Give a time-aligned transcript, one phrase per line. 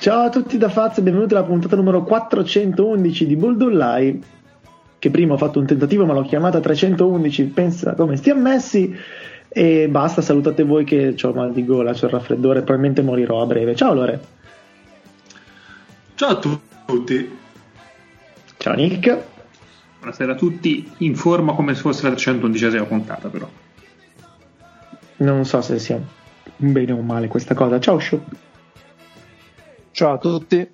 [0.00, 4.22] Ciao a tutti da Faz e benvenuti alla puntata numero 411 di Buldullai.
[4.98, 8.96] Che prima ho fatto un tentativo ma l'ho chiamata 311, pensa come stiamo messi.
[9.46, 13.46] E basta, salutate voi che ho mal di gola, c'ho il raffreddore, probabilmente morirò a
[13.46, 13.76] breve.
[13.76, 14.20] Ciao Lore.
[16.14, 16.36] Ciao a
[16.86, 17.38] tutti.
[18.56, 19.18] Ciao Nick.
[19.98, 23.46] Buonasera a tutti, in forma come se fosse la 311esima puntata però.
[25.18, 26.00] Non so se sia
[26.56, 27.78] bene o male questa cosa.
[27.78, 28.48] Ciao Sho.
[29.92, 30.68] Ciao a tutti.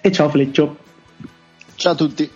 [0.00, 0.76] E ciao Fleccio.
[1.74, 2.28] Ciao a tutti.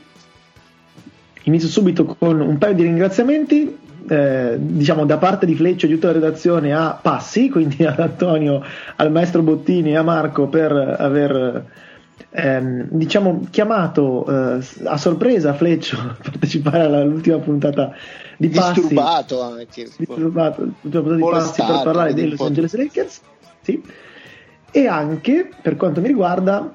[1.45, 3.87] Inizio subito con un paio di ringraziamenti.
[4.11, 7.99] Eh, diciamo da parte di Fleccio e di tutta la redazione a Passi, quindi ad
[7.99, 8.63] Antonio,
[8.97, 11.67] al maestro Bottini e a Marco per aver
[12.31, 17.95] ehm, diciamo, chiamato eh, a sorpresa Fleccio a partecipare all'ultima puntata
[18.37, 18.81] di Passi.
[18.81, 19.89] Disturbato anche.
[19.97, 23.21] Disturbato, l'ultima puntata di Passi per parlare dei Los Angeles Lakers.
[23.63, 23.83] Sì.
[24.71, 26.75] E anche, per quanto mi riguarda,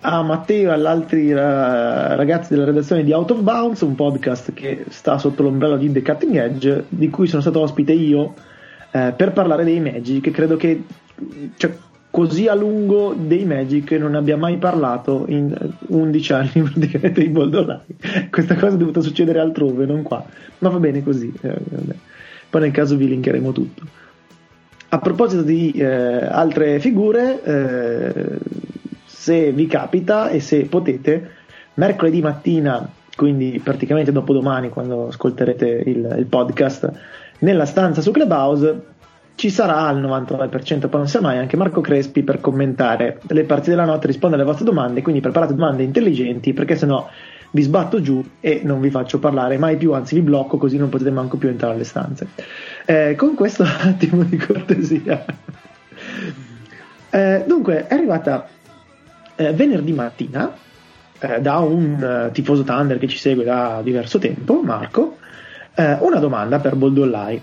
[0.00, 4.52] a Matteo e agli altri uh, ragazzi della redazione di Out of Bounds, un podcast
[4.52, 8.34] che sta sotto l'ombrello di The Cutting Edge, di cui sono stato ospite io
[8.90, 10.30] eh, per parlare dei Magic.
[10.30, 10.84] Credo che
[11.56, 11.76] cioè,
[12.10, 15.54] così a lungo dei Magic non abbia mai parlato in
[15.88, 17.80] 11 anni praticamente di Boldolai.
[18.30, 20.24] Questa cosa è dovuta succedere altrove, non qua.
[20.58, 21.32] Ma va bene così.
[21.40, 21.60] Eh,
[22.48, 23.82] Poi nel caso vi linkeremo tutto.
[24.90, 28.38] A proposito di eh, altre figure, eh,
[29.04, 31.30] se vi capita e se potete,
[31.74, 36.90] mercoledì mattina, quindi praticamente dopodomani quando ascolterete il, il podcast,
[37.40, 38.96] nella stanza su Clubhouse
[39.34, 43.70] ci sarà al 99%, poi non sia mai, anche Marco Crespi per commentare le parti
[43.70, 47.06] della notte, rispondere alle vostre domande, quindi preparate domande intelligenti perché sennò
[47.50, 50.88] vi sbatto giù e non vi faccio parlare mai più, anzi vi blocco così non
[50.88, 52.26] potete manco più entrare alle stanze.
[52.90, 55.22] Eh, con questo attimo di cortesia.
[57.10, 58.48] Eh, dunque, è arrivata
[59.36, 60.56] eh, venerdì mattina
[61.18, 65.18] eh, da un eh, tifoso Thunder che ci segue da diverso tempo, Marco,
[65.74, 67.38] eh, una domanda per Boldollai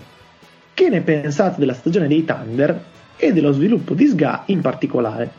[0.73, 2.83] che ne pensate della stagione dei Thunder
[3.15, 5.29] e dello sviluppo di SGA in particolare?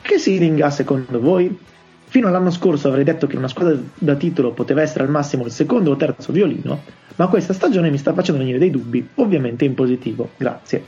[0.00, 1.58] Che Siringa secondo voi?
[2.04, 5.50] Fino all'anno scorso avrei detto che una squadra da titolo poteva essere al massimo il
[5.50, 6.80] secondo o terzo violino,
[7.18, 10.30] ma questa stagione mi sta facendo venire dei dubbi, ovviamente in positivo.
[10.36, 10.84] Grazie.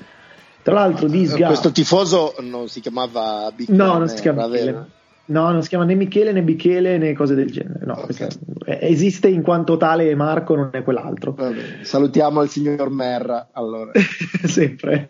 [0.62, 1.48] Tra l'altro di SGA...
[1.48, 4.86] Questo tifoso non si chiamava Big No, non si chiama Michele.
[5.26, 7.84] No, non si chiama né Michele né Michele né cose del genere.
[7.84, 8.28] No, okay.
[8.64, 11.32] esiste in quanto tale Marco, non è quell'altro.
[11.32, 13.90] Vabbè, salutiamo il signor Merra allora.
[14.44, 15.08] Sempre.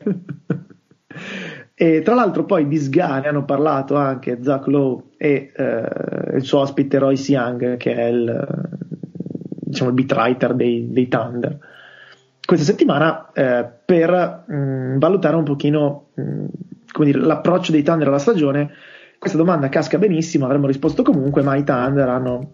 [1.75, 6.43] e tra l'altro poi di Sga ne hanno parlato anche Zach Lowe e eh, il
[6.45, 8.69] suo ospite Royce Young che è il,
[9.71, 11.59] diciamo, il beat writer dei, dei Thunder.
[12.45, 16.45] Questa settimana eh, per mh, valutare un pochino mh,
[16.93, 18.71] come dire, l'approccio dei Thunder alla stagione
[19.21, 22.53] questa domanda casca benissimo, avremmo risposto comunque, ma i Thunder hanno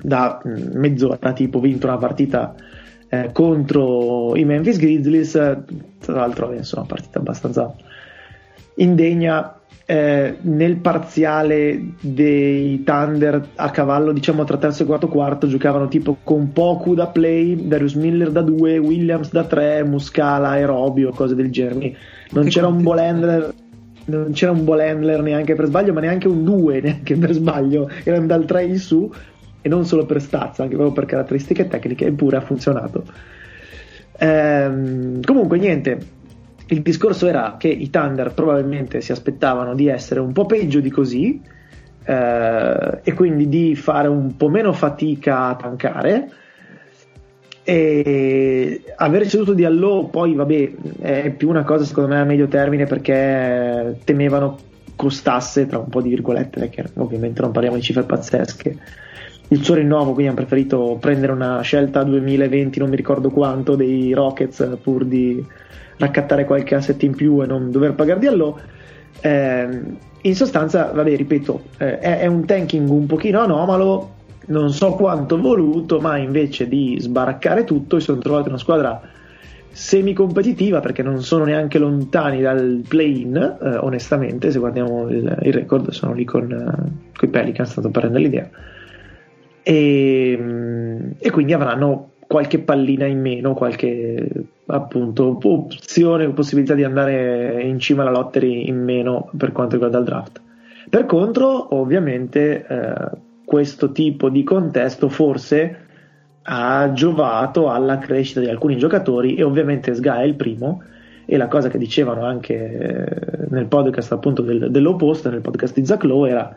[0.00, 2.54] da mezz'ora tipo vinto una partita
[3.10, 7.74] eh, contro i Memphis Grizzlies, tra l'altro insomma una partita abbastanza
[8.76, 9.57] indegna
[9.90, 16.18] eh, nel parziale dei Thunder a cavallo diciamo tra terzo e quarto quarto giocavano tipo
[16.22, 21.50] con Poku da play, Darius Miller da 2, Williams da 3, Muscala, Aerobio, cose del
[21.50, 21.96] genere
[22.32, 23.54] non che c'era un Bolender
[24.04, 27.88] non c'era un ball handler neanche per sbaglio, ma neanche un 2 neanche per sbaglio,
[28.04, 29.10] erano dal 3 in su
[29.62, 33.04] e non solo per stazza, anche proprio per caratteristiche tecniche, eppure ha funzionato.
[34.18, 36.16] Ehm, comunque, niente.
[36.70, 40.90] Il discorso era che i Thunder probabilmente si aspettavano di essere un po' peggio di
[40.90, 41.40] così
[42.04, 46.30] eh, e quindi di fare un po' meno fatica a tankare.
[47.62, 52.48] E aver ceduto di Allo poi vabbè è più una cosa secondo me a medio
[52.48, 54.56] termine perché temevano
[54.96, 58.76] costasse tra un po' di virgolette perché ovviamente non parliamo di cifre pazzesche.
[59.48, 64.12] Il suo rinnovo quindi hanno preferito prendere una scelta 2020 non mi ricordo quanto dei
[64.12, 65.42] Rockets pur di
[65.98, 68.58] raccattare qualche asset in più e non dover pagare di Allo
[69.20, 69.68] eh,
[70.20, 74.16] in sostanza vabbè ripeto eh, è, è un tanking un pochino anomalo
[74.48, 79.00] non so quanto voluto, ma invece di sbaraccare tutto, si sono trovati una squadra
[79.70, 85.90] semi-competitiva perché non sono neanche lontani dal play-in, eh, onestamente, se guardiamo il, il, record
[85.90, 88.48] sono lì con, uh, i Pelicans, stato per rendere l'idea.
[89.62, 94.28] E, mm, e, quindi avranno qualche pallina in meno, qualche
[94.66, 100.04] appunto opzione possibilità di andare in cima alla lottery in meno per quanto riguarda il
[100.04, 100.40] draft.
[100.90, 102.94] Per contro, ovviamente, eh,
[103.46, 105.86] questo tipo di contesto forse
[106.42, 110.82] ha giovato alla crescita di alcuni giocatori e ovviamente Sga è il primo
[111.24, 115.74] e la cosa che dicevano anche eh, nel podcast appunto del, dell'Low Post, nel podcast
[115.74, 116.54] di Zach Lowe era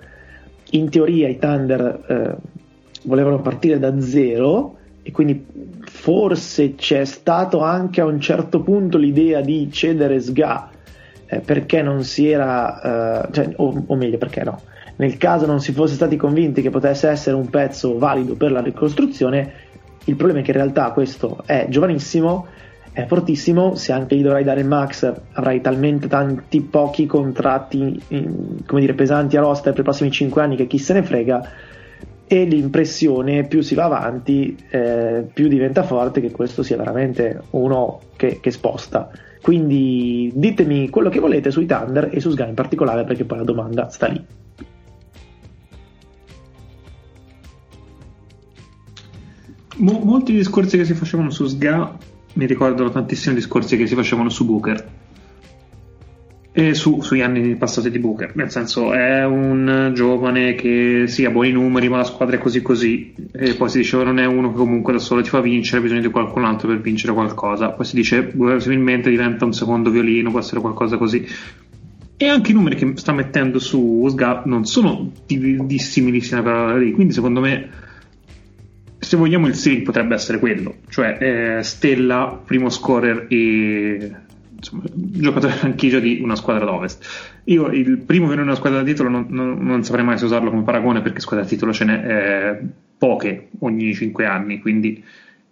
[0.72, 2.36] in teoria i Thunder eh,
[3.04, 5.46] volevano partire da zero e quindi
[5.84, 10.70] forse c'è stato anche a un certo punto l'idea di cedere Sga
[11.26, 14.62] eh, perché non si era, eh, cioè, o, o, meglio perché no,
[14.98, 18.62] nel caso non si fosse stati convinti che potesse essere un pezzo valido per la
[18.62, 19.54] ricostruzione,
[20.06, 22.48] il problema è che in realtà questo è giovanissimo,
[22.92, 28.02] è fortissimo, se anche gli dovrai dare il max avrai talmente tanti pochi contratti
[28.66, 31.50] come dire, pesanti a roster per i prossimi 5 anni che chi se ne frega
[32.34, 38.00] e l'impressione più si va avanti eh, più diventa forte che questo sia veramente uno
[38.16, 39.12] che, che, sposta.
[39.42, 43.44] Quindi ditemi quello che volete sui Thunder e su Sky in particolare perché poi la
[43.44, 44.26] domanda sta lì.
[49.80, 51.98] Mo- molti discorsi che si facevano su Sga
[52.36, 55.01] mi ricordano tantissimi discorsi che si facevano su Booker
[56.54, 61.30] e su, sugli anni passati di Booker, nel senso è un giovane che sì, ha
[61.30, 64.52] buoni numeri, ma la squadra è così così, e poi si diceva non è uno
[64.52, 67.70] che comunque da solo ti fa vincere, ha bisogno di qualcun altro per vincere qualcosa,
[67.70, 71.26] poi si dice possibilmente diventa un secondo violino, può essere qualcosa così.
[72.18, 77.14] E anche i numeri che sta mettendo su SGAP non sono dissimilissimi per lì, quindi
[77.14, 77.70] secondo me
[79.00, 81.18] se vogliamo il Siri potrebbe essere quello, cioè
[81.58, 84.12] eh, Stella, primo scorer e
[84.62, 87.42] insomma, giocatore franchigia di una squadra d'Ovest.
[87.46, 90.18] Io il primo che non è una squadra da titolo non, non, non, saprei mai
[90.18, 92.60] se usarlo come paragone perché squadra da titolo ce n'è eh,
[92.98, 95.04] poche ogni 5 anni, quindi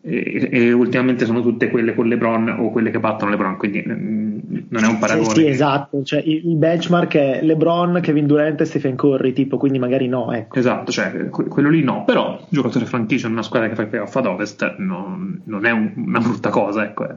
[0.01, 4.39] e, e, ultimamente sono tutte quelle con LeBron o quelle che battono LeBron, quindi mm,
[4.69, 5.33] non è un paragone.
[5.33, 9.77] Sì, sì esatto, cioè, il benchmark è LeBron, Kevin Durant e Stephen Curry, tipo, quindi
[9.77, 10.31] magari no.
[10.31, 10.57] Ecco.
[10.57, 14.15] Esatto, cioè, quello lì no, però giocatore franchigia in una squadra che fa il playoff
[14.15, 17.15] ad ovest non, non è un, una brutta cosa, ecco, è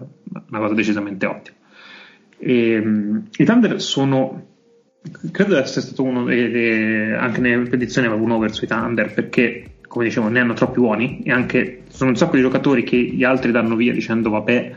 [0.49, 1.56] una cosa decisamente ottima.
[2.44, 4.50] E, um, I Thunder sono
[5.31, 9.77] credo di essere stato uno dei, anche nelle predizioni avevo un over sui Thunder perché
[9.87, 13.23] come dicevo ne hanno troppi buoni e anche sono un sacco di giocatori che gli
[13.23, 14.73] altri danno via dicendo vabbè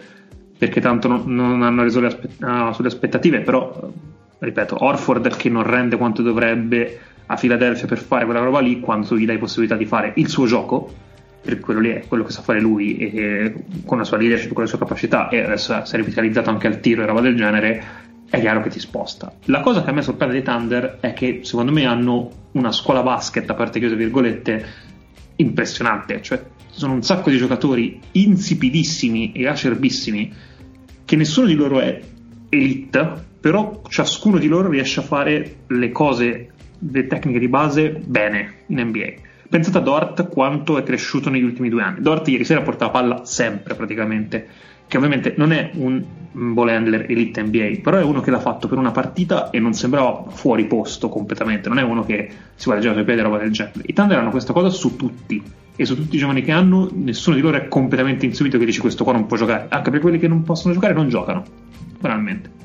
[0.57, 3.91] perché tanto non, non hanno reso le aspe- ah, sulle aspettative però
[4.37, 9.07] ripeto Orford che non rende quanto dovrebbe a Philadelphia per fare quella roba lì quando
[9.07, 10.93] tu gli dai possibilità di fare il suo gioco
[11.45, 13.53] per quello lì è quello che sa fare lui e,
[13.85, 16.79] con la sua leadership, con le sue capacità e adesso si è rivitalizzato anche al
[16.79, 19.31] tiro e roba del genere è chiaro che ti sposta.
[19.45, 23.03] La cosa che a me sorprende dei Thunder è che secondo me hanno una scuola
[23.03, 24.65] basket a parte chiuse virgolette
[25.35, 26.21] impressionante.
[26.23, 26.43] Cioè
[26.73, 30.33] ci sono un sacco di giocatori insipidissimi e acerbissimi
[31.05, 32.01] che nessuno di loro è
[32.49, 36.49] elite però ciascuno di loro riesce a fare le cose
[36.79, 41.69] le tecniche di base bene in NBA Pensate a Dort quanto è cresciuto negli ultimi
[41.69, 42.01] due anni.
[42.01, 44.47] Dort ieri sera portava palla sempre praticamente,
[44.87, 48.67] che ovviamente non è un ball handler elite NBA, però è uno che l'ha fatto
[48.67, 52.83] per una partita e non sembrava fuori posto completamente, non è uno che si guarda
[52.83, 53.81] già sui piedi e roba del genere.
[53.85, 55.41] I Thunder hanno questa cosa su tutti
[55.75, 58.81] e su tutti i giovani che hanno, nessuno di loro è completamente insubito che dice
[58.81, 61.43] questo qua non può giocare, anche per quelli che non possono giocare non giocano,
[61.99, 62.63] banalmente.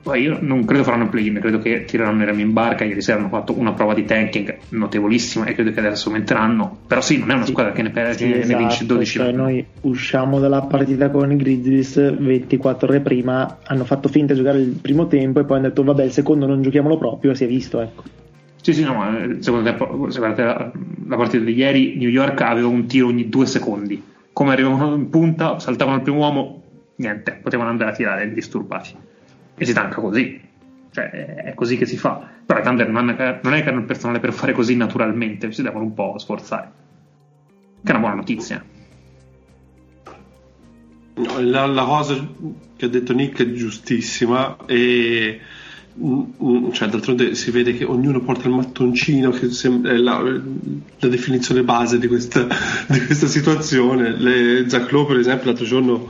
[0.00, 2.84] Poi io non credo faranno il play-in, credo che tireranno i remi in barca.
[2.84, 6.78] Ieri sera hanno fatto una prova di tanking notevolissima e credo che adesso aumenteranno.
[6.86, 9.18] Però sì, non è una sì, squadra che ne, perde, sì, ne esatto, vince 12
[9.18, 14.38] cioè Noi usciamo dalla partita con i Grizzlies 24 ore prima, hanno fatto finta di
[14.38, 17.34] giocare il primo tempo e poi hanno detto vabbè il secondo non giochiamolo proprio e
[17.34, 18.02] si è visto, ecco.
[18.62, 20.72] Sì, sì, no, ma eh, secondo tempo, se guardate la,
[21.06, 24.02] la partita di ieri, New York aveva un tiro ogni due secondi.
[24.32, 26.62] Come arrivavano in punta, saltavano il primo uomo,
[26.96, 29.16] niente, potevano andare a tirare indisturbati
[29.58, 30.40] e si tanca così.
[30.90, 32.26] Cioè, è così che si fa.
[32.46, 33.04] Però Thunder non,
[33.42, 36.70] non è che hanno il personale per fare così naturalmente, si devono un po' sforzare.
[37.82, 38.64] Che è una buona notizia.
[41.40, 42.14] La, la cosa
[42.76, 45.40] che ha detto Nick è giustissima e
[46.00, 51.08] mm, mm, cioè, d'altronde si vede che ognuno porta il mattoncino che è la, la
[51.08, 52.46] definizione base di questa,
[52.86, 56.08] di questa situazione Le, Zach Lowe per esempio l'altro giorno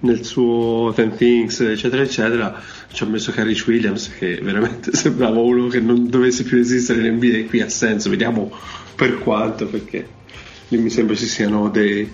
[0.00, 5.68] nel suo Ten Things, eccetera, eccetera, ci ha messo Carrick Williams, che veramente sembrava uno
[5.68, 8.50] che non dovesse più esistere in NBA, qui ha senso, vediamo
[8.94, 10.06] per quanto, perché
[10.68, 12.10] lì mi sembra ci siano dei,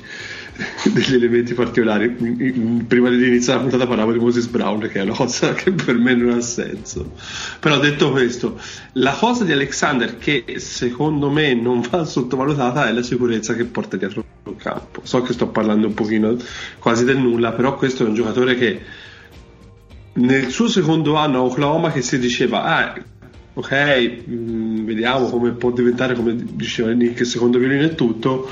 [0.92, 2.08] degli elementi particolari.
[2.08, 5.96] Prima di iniziare la puntata parlavo di Moses Brown, che è una cosa che per
[5.96, 7.12] me non ha senso.
[7.60, 8.60] Però detto questo,
[8.92, 13.96] la cosa di Alexander che secondo me non va sottovalutata è la sicurezza che porta
[13.96, 15.00] dietro il campo.
[15.04, 16.36] So che sto parlando un pochino
[16.78, 18.80] quasi del nulla, però questo è un giocatore che
[20.14, 22.94] nel suo secondo anno a Oklahoma che si diceva ah,
[23.54, 28.48] ok, mm, vediamo come può diventare, come diceva Nick, secondo violino e tutto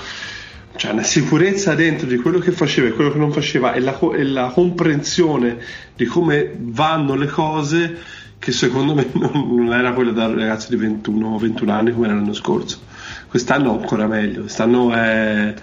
[0.76, 3.96] cioè una sicurezza dentro di quello che faceva e quello che non faceva e la,
[4.12, 5.58] e la comprensione
[5.94, 7.98] di come vanno le cose
[8.38, 12.16] che secondo me non, non era quella da ragazzi di 21 21 anni come era
[12.16, 12.80] l'anno scorso
[13.28, 15.54] quest'anno ancora meglio quest'anno è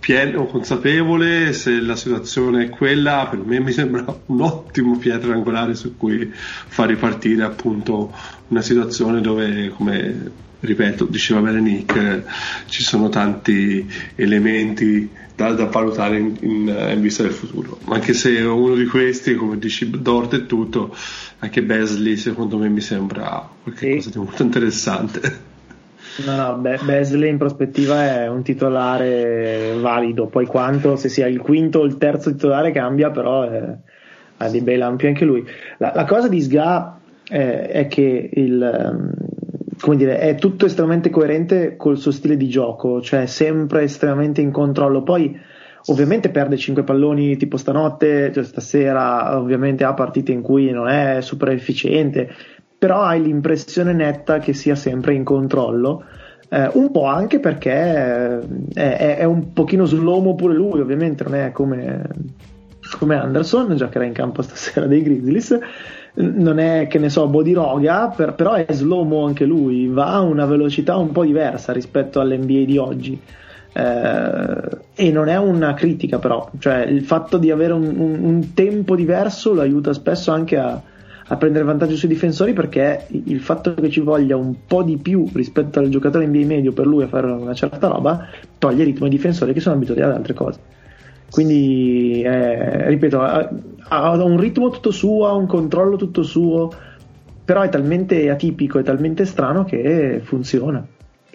[0.00, 5.74] pieno consapevole se la situazione è quella per me mi sembra un ottimo pietra angolare
[5.74, 8.12] su cui far ripartire appunto
[8.48, 12.22] una situazione dove come ripeto, diceva bene Nick,
[12.66, 17.78] ci sono tanti elementi da, da valutare in, in, in, vista del futuro.
[17.86, 20.94] Anche se uno di questi, come dici Dort e tutto,
[21.38, 24.10] anche Besley secondo me mi sembra qualcosa sì.
[24.10, 25.48] di molto interessante.
[26.26, 31.40] No, no, Be- Besley in prospettiva è un titolare valido, poi quanto se sia il
[31.40, 33.76] quinto o il terzo titolare cambia, però è,
[34.36, 35.44] ha dei bei lampi anche lui.
[35.78, 36.98] La, la cosa di Sga
[37.28, 39.12] è, è che il,
[39.80, 44.50] come dire, è tutto estremamente coerente col suo stile di gioco, cioè sempre estremamente in
[44.50, 45.02] controllo.
[45.02, 45.38] Poi
[45.86, 51.20] ovviamente perde 5 palloni tipo stanotte, cioè stasera ovviamente ha partite in cui non è
[51.22, 52.30] super efficiente,
[52.80, 56.02] però hai l'impressione netta che sia sempre in controllo.
[56.48, 58.38] Eh, un po' anche perché è,
[58.72, 62.08] è, è, un pochino sull'uomo pure lui, ovviamente non è come,
[62.98, 65.58] come Anderson, giocherà in campo stasera dei Grizzlies
[66.14, 70.44] non è che ne so Bodiroga per, però è slow-mo anche lui va a una
[70.44, 73.20] velocità un po' diversa rispetto all'NBA di oggi
[73.72, 78.54] eh, e non è una critica però cioè il fatto di avere un, un, un
[78.54, 80.82] tempo diverso lo aiuta spesso anche a,
[81.30, 85.26] a, prendere vantaggio sui difensori perché il fatto che ci voglia un po' di più
[85.32, 88.26] rispetto al giocatore NBA medio per lui a fare una certa roba
[88.58, 90.78] toglie ritmo ai difensori che sono abituati ad altre cose
[91.30, 93.48] quindi, eh, ripeto, ha,
[93.88, 96.70] ha, un ritmo tutto suo, ha un controllo tutto suo,
[97.44, 100.84] però è talmente atipico, è talmente strano che funziona.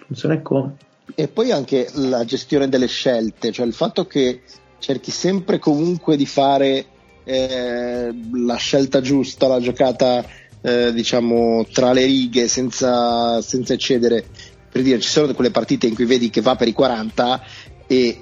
[0.06, 0.76] Funziona come.
[1.14, 4.42] E poi anche la gestione delle scelte, cioè il fatto che
[4.78, 6.84] cerchi sempre comunque di fare
[7.26, 10.24] eh, la scelta giusta, la giocata
[10.62, 14.24] eh, diciamo tra le righe senza, senza eccedere.
[14.70, 17.42] Per dire, ci sono quelle partite in cui vedi che va per i 40
[17.88, 18.20] e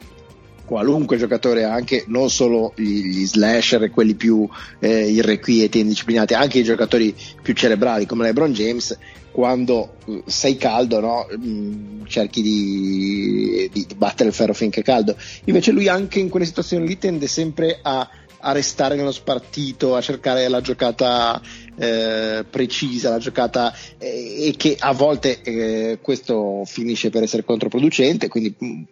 [0.65, 6.65] qualunque giocatore, anche non solo gli slasher quelli più eh, irrequieti e indisciplinati, anche i
[6.65, 8.97] giocatori più cerebrali come LeBron James,
[9.31, 11.27] quando eh, sei caldo, no?
[11.37, 15.17] Mm, cerchi di, di, di, battere il ferro finché è caldo.
[15.45, 18.09] Invece lui anche in quelle situazioni lì tende sempre a,
[18.47, 21.41] a restare nello spartito, a cercare la giocata
[21.77, 28.29] eh, precisa, la giocata eh, e che a volte eh, questo finisce per essere controproducente,
[28.29, 28.83] quindi mm,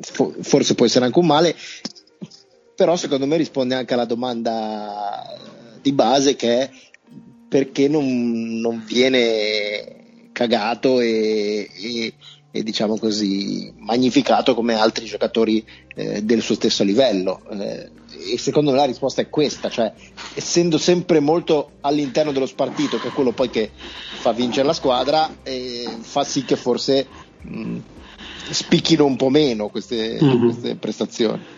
[0.00, 1.56] forse può essere anche un male,
[2.76, 5.36] però secondo me risponde anche alla domanda
[5.80, 6.70] di base che è
[7.48, 12.12] perché non, non viene cagato e, e,
[12.50, 17.40] e, diciamo così magnificato come altri giocatori eh, del suo stesso livello.
[18.32, 19.92] E secondo me la risposta è questa, cioè
[20.34, 25.38] essendo sempre molto all'interno dello spartito, che è quello poi che fa vincere la squadra,
[25.42, 27.06] eh, fa sì che forse
[27.42, 27.78] mh,
[28.50, 30.44] spicchino un po' meno queste, mm-hmm.
[30.44, 31.56] queste prestazioni.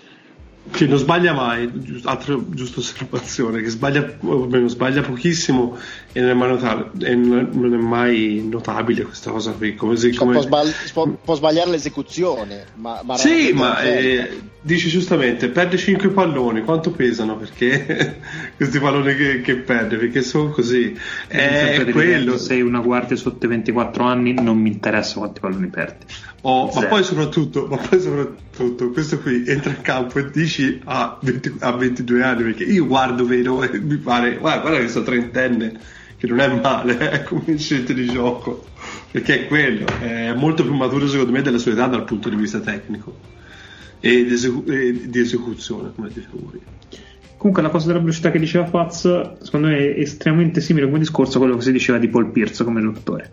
[0.71, 1.69] Che non sbaglia mai,
[2.05, 5.77] altra giusta osservazione, che sbaglia, non sbaglia pochissimo
[6.13, 9.75] e non è mai, notabile, non è mai notabile questa cosa qui.
[9.75, 10.35] Come se, come...
[10.35, 16.11] Può, sbagli- può, può, sbagliare l'esecuzione, ma, ma sì, ma eh, dici giustamente, perde 5
[16.11, 17.37] palloni, quanto pesano?
[17.37, 18.21] Perché
[18.57, 19.97] questi palloni che, che perde?
[19.97, 20.97] Perché sono così.
[21.27, 22.37] È quello.
[22.37, 26.05] Se sei una guardia sotto i 24 anni, non mi interessa quanti palloni perdi.
[26.43, 31.19] Oh, ma, poi soprattutto, ma poi soprattutto, questo qui entra in campo e dici a,
[31.21, 35.03] 20, a 22 anni, perché io guardo, vedo e mi pare, guarda, guarda che sto
[35.03, 35.79] trentenne,
[36.17, 38.65] che non è male eh, come scelta di gioco,
[39.11, 42.37] perché è quello, è molto più maturo secondo me della sua età dal punto di
[42.37, 43.19] vista tecnico
[44.01, 46.65] e di, esecu- e di esecuzione, come dicevo prima.
[47.37, 49.01] Comunque la cosa della velocità che diceva Faz,
[49.43, 52.65] secondo me è estremamente simile come discorso a quello che si diceva di Paul Pierce
[52.65, 53.31] come giocatore.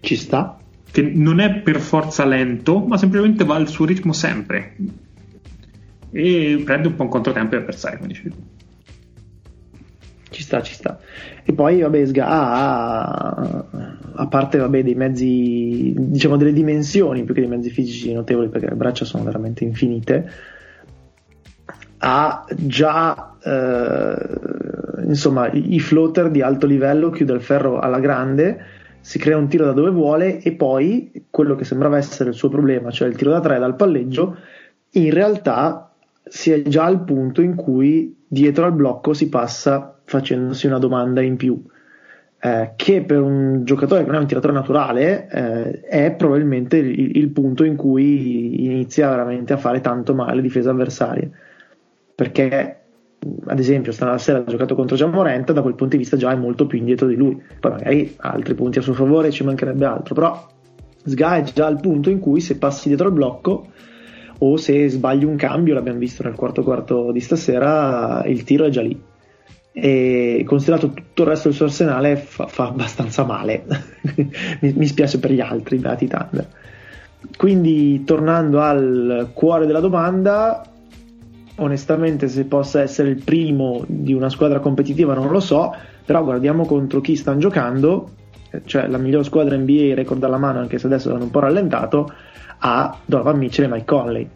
[0.00, 0.58] Ci sta?
[0.94, 4.76] Che non è per forza lento, ma semplicemente va al suo ritmo sempre
[6.12, 8.34] e prende un po' un controtempo agli avversari, come dicevi
[10.30, 11.00] Ci sta, ci sta.
[11.42, 13.64] E poi, vabbè, Sga ha,
[14.12, 18.68] a parte vabbè, dei mezzi, diciamo delle dimensioni più che dei mezzi fisici notevoli, perché
[18.68, 20.30] le braccia sono veramente infinite,
[21.98, 28.73] ha già eh, insomma i floater di alto livello, chiude il ferro alla grande
[29.04, 32.48] si crea un tiro da dove vuole e poi quello che sembrava essere il suo
[32.48, 34.38] problema, cioè il tiro da tre dal palleggio,
[34.92, 35.92] in realtà
[36.24, 41.20] si è già al punto in cui dietro al blocco si passa facendosi una domanda
[41.20, 41.62] in più.
[42.40, 47.16] eh, che per un giocatore che non è un tiratore naturale eh, è probabilmente il,
[47.18, 51.30] il, punto in cui inizia veramente a fare tanto male difese avversarie.
[52.14, 52.83] Perché,
[53.46, 56.66] ad esempio, stasera ha giocato contro Gianmorenta, da quel punto di vista già è molto
[56.66, 57.40] più indietro di lui.
[57.60, 60.46] Poi magari ha altri punti a suo favore, ci mancherebbe altro, però
[61.04, 63.68] Sga è già al punto in cui se passi dietro il blocco
[64.38, 68.70] o se sbagli un cambio, l'abbiamo visto nel quarto quarto di stasera, il tiro è
[68.70, 69.00] già lì.
[69.76, 73.64] E considerato tutto il resto del suo arsenale fa, fa abbastanza male.
[74.60, 76.46] Mi, mi, spiace per gli altri Beati Thunder.
[77.36, 80.62] Quindi tornando al cuore della domanda
[81.56, 86.66] onestamente se possa essere il primo di una squadra competitiva non lo so però guardiamo
[86.66, 88.10] contro chi stanno giocando
[88.64, 92.12] cioè la migliore squadra NBA record alla mano anche se adesso hanno un po' rallentato
[92.58, 94.28] a Donovan Mitchell e Mike Conley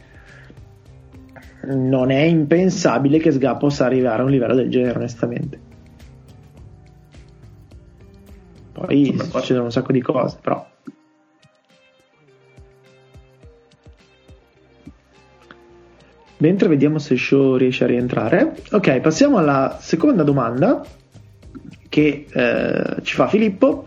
[1.75, 5.61] non è impensabile che Sga possa arrivare a un livello del genere, onestamente.
[8.73, 10.65] Poi succedono un sacco di cose, però.
[16.39, 18.55] Mentre vediamo se Show riesce a rientrare.
[18.71, 20.83] Ok, passiamo alla seconda domanda
[21.89, 23.87] che eh, ci fa Filippo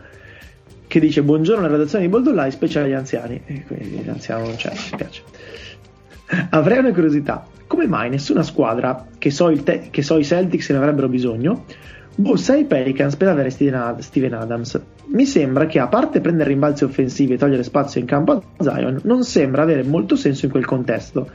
[0.87, 4.71] che dice buongiorno alla redazione di Boldolai speciale agli anziani e quindi l'anziano non c'è,
[4.71, 5.21] mi spiace
[6.49, 10.77] avrei una curiosità come mai nessuna squadra che so, te- che so i Celtics ne
[10.77, 11.63] avrebbero bisogno
[12.13, 14.79] bussa ai Pelicans per avere Steven Adams.
[15.07, 18.99] Mi sembra che a parte prendere rimbalzi offensivi e togliere spazio in campo a Zion,
[19.03, 21.29] non sembra avere molto senso in quel contesto.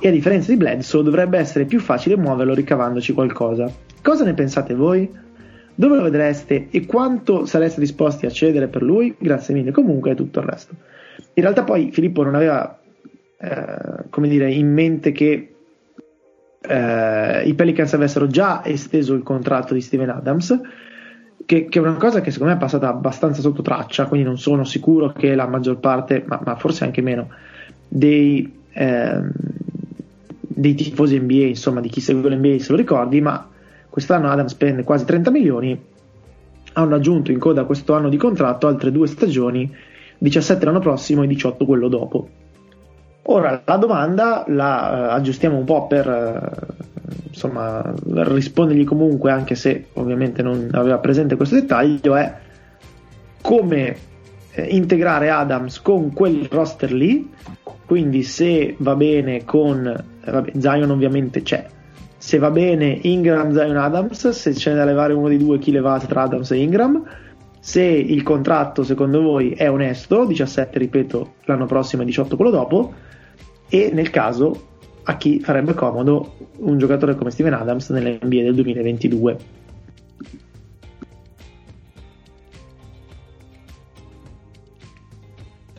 [0.00, 3.70] E a differenza di Bledsoe dovrebbe essere più facile muoverlo ricavandoci qualcosa.
[4.02, 5.10] Cosa ne pensate voi?
[5.74, 9.14] Dove lo vedreste e quanto sareste disposti a cedere per lui?
[9.18, 9.72] Grazie mille.
[9.72, 10.74] Comunque è tutto il resto.
[11.34, 12.78] In realtà poi Filippo non aveva
[13.44, 15.54] eh, come dire, in mente che
[16.60, 20.58] eh, i Pelicans avessero già esteso il contratto di Steven Adams,
[21.44, 24.38] che, che, è una cosa che secondo me è passata abbastanza sotto traccia, quindi non
[24.38, 27.28] sono sicuro che la maggior parte, ma, ma forse anche meno,
[27.86, 29.20] dei, eh,
[30.54, 33.48] dei tifosi NBA, insomma di chi segue l'NBA se lo ricordi, ma
[33.88, 35.80] quest'anno Adams spende quasi 30 milioni,
[36.74, 39.72] hanno aggiunto in coda questo anno di contratto altre due stagioni,
[40.18, 42.28] 17 l'anno prossimo e 18 quello dopo.
[43.26, 46.84] Ora la domanda la uh, aggiustiamo un po' per uh,
[47.28, 52.34] insomma, rispondergli comunque, anche se ovviamente non aveva presente questo dettaglio, è
[53.40, 53.96] come
[54.54, 57.30] eh, integrare Adams con quel roster lì,
[57.84, 61.66] quindi se va bene con vabbè, Zion ovviamente c'è,
[62.16, 66.06] se va bene Ingram, Zion, Adams, se c'è da levare uno dei due chi levate
[66.06, 67.02] tra Adams e Ingram,
[67.58, 72.92] se il contratto secondo voi è onesto, 17 ripeto l'anno prossimo e 18 quello dopo,
[73.68, 74.72] e nel caso
[75.04, 79.62] a chi farebbe comodo un giocatore come Steven Adams nell'NBA del 2022.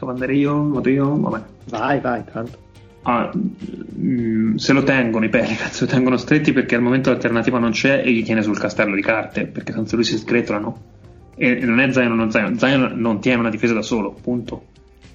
[0.06, 0.70] Devo andare io?
[0.70, 1.20] Vado io?
[1.20, 1.44] Vabbè.
[1.70, 2.64] Vai, vai, tanto.
[3.04, 7.72] Ah, mm, se lo tengono i Pelicans, lo tengono stretti perché al momento l'alternativa non
[7.72, 10.94] c'è e gli tiene sul castello di carte, perché tanto lui si sgretolano.
[11.36, 14.66] E non è Zion non Zion, Zion non tiene una difesa da solo, punto.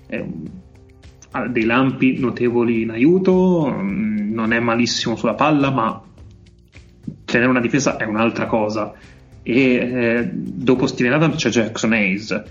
[0.08, 0.50] Un
[1.32, 6.02] ha dei lampi notevoli in aiuto, mm, non è malissimo sulla palla, ma
[7.24, 8.92] tenere una difesa è un'altra cosa.
[9.42, 12.42] E eh, dopo Steven Adams c'è Jackson Hayes,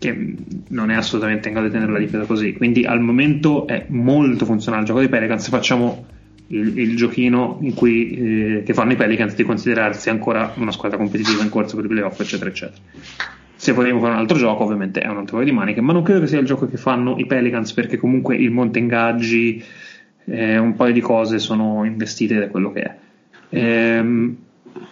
[0.00, 0.34] che
[0.68, 2.54] non è assolutamente in grado di tenere la difesa così.
[2.54, 5.46] Quindi al momento è molto funzionale il gioco dei Pelicans.
[5.50, 6.06] Facciamo
[6.46, 10.96] il, il giochino in cui, eh, che fanno i Pelicans di considerarsi ancora una squadra
[10.96, 12.80] competitiva in corso per i playoff, eccetera, eccetera.
[13.54, 16.02] Se vogliamo fare un altro gioco, ovviamente è un altro paio di maniche, ma non
[16.02, 19.62] credo che sia il gioco che fanno i Pelicans perché comunque il monte ingaggi,
[20.24, 22.96] eh, un paio di cose sono investite è quello che è.
[23.50, 24.36] Ehm,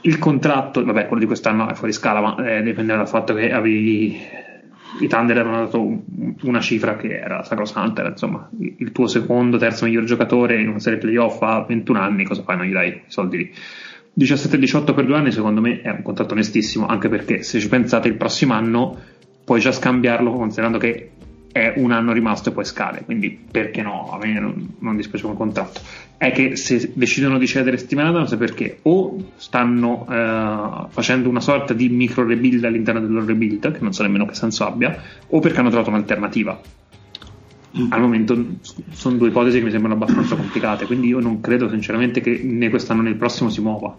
[0.02, 3.50] il contratto, vabbè, quello di quest'anno è fuori scala, ma eh, dipende dal fatto che
[3.52, 4.20] avevi
[5.00, 6.02] i Thunder avevano dato
[6.42, 10.98] una cifra che era sacrosanta, insomma, il tuo secondo, terzo miglior giocatore in una serie
[10.98, 12.56] playoff a 21 anni, cosa fai?
[12.56, 13.52] Non gli dai i soldi lì.
[14.18, 18.08] 17-18 per due anni secondo me è un contratto onestissimo, anche perché se ci pensate
[18.08, 18.96] il prossimo anno
[19.44, 21.10] puoi già scambiarlo considerando che
[21.50, 24.10] è un anno rimasto e poi scade, quindi perché no?
[24.12, 25.80] A me non, non dispiace come contratto.
[26.16, 31.74] È che se decidono di cedere Adams è perché o stanno eh, facendo una sorta
[31.74, 35.38] di micro rebuild all'interno del loro rebuild, che non so nemmeno che senso abbia, o
[35.40, 36.60] perché hanno trovato un'alternativa.
[37.78, 37.92] Mm.
[37.92, 38.44] Al momento
[38.90, 42.68] sono due ipotesi che mi sembrano abbastanza complicate, quindi io non credo sinceramente che né
[42.70, 43.96] quest'anno né il prossimo si muova.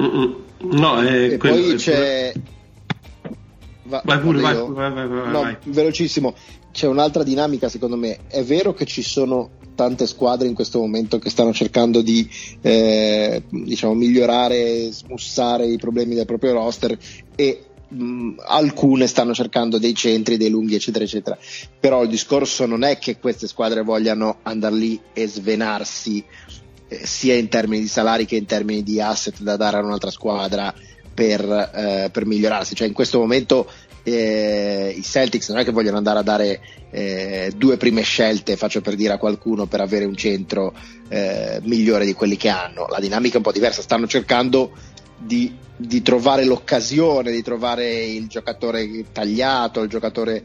[0.00, 0.34] Mm-mm.
[0.72, 2.32] No, eh, e quello, poi c'è.
[3.86, 6.34] Va, vai pure, vai, vai, vai, vai, no, velocissimo.
[6.72, 8.18] C'è un'altra dinamica, secondo me.
[8.28, 12.28] È vero che ci sono tante squadre in questo momento che stanno cercando di
[12.62, 16.98] eh, diciamo, migliorare, smussare i problemi del proprio roster
[17.36, 21.38] e mh, alcune stanno cercando dei centri, dei lunghi, eccetera, eccetera.
[21.78, 26.24] Però il discorso non è che queste squadre vogliano andare lì e svenarsi
[26.88, 30.10] eh, sia in termini di salari che in termini di asset da dare a un'altra
[30.10, 30.74] squadra
[31.16, 31.42] per,
[31.74, 32.74] eh, per migliorarsi.
[32.74, 33.66] Cioè in questo momento
[34.02, 38.82] eh, i Celtics non è che vogliono andare a dare eh, due prime scelte, faccio
[38.82, 40.74] per dire a qualcuno, per avere un centro
[41.08, 42.86] eh, migliore di quelli che hanno.
[42.88, 44.72] La dinamica è un po' diversa, stanno cercando
[45.16, 50.44] di, di, trovare l'occasione, di trovare il giocatore tagliato, il giocatore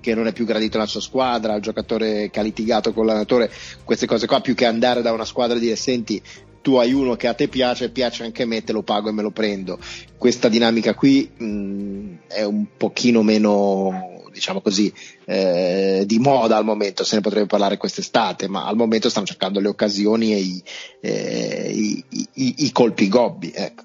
[0.00, 3.50] che non è più gradito nella sua squadra, il giocatore che ha litigato con l'allenatore,
[3.84, 6.20] queste cose qua, più che andare da una squadra e dire senti
[6.60, 9.12] tu hai uno che a te piace, piace anche a me, te lo pago e
[9.12, 9.78] me lo prendo.
[10.16, 14.92] Questa dinamica qui mh, è un pochino meno, diciamo così,
[15.24, 19.60] eh, di moda al momento, se ne potrebbe parlare quest'estate, ma al momento stanno cercando
[19.60, 20.62] le occasioni e i,
[21.00, 23.52] eh, i, i, i colpi gobbi.
[23.54, 23.82] Ecco.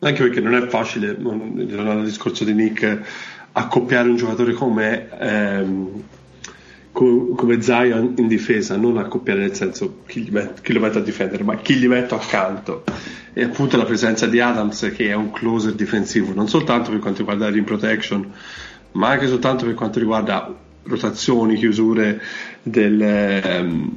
[0.00, 3.00] Anche perché non è facile, non, il discorso di Nick,
[3.52, 5.08] accoppiare un giocatore come...
[5.18, 6.02] Ehm,
[6.94, 11.42] come Zion in difesa, non accoppiare nel senso chi, met, chi, lo metto a difendere,
[11.42, 12.84] ma chi gli metto accanto.
[13.32, 17.18] E appunto la presenza di Adams che è un closer difensivo, non soltanto per quanto
[17.18, 18.32] riguarda rim protection,
[18.92, 20.54] ma anche soltanto per quanto riguarda
[20.84, 22.22] rotazioni, chiusure
[22.62, 23.96] del, um,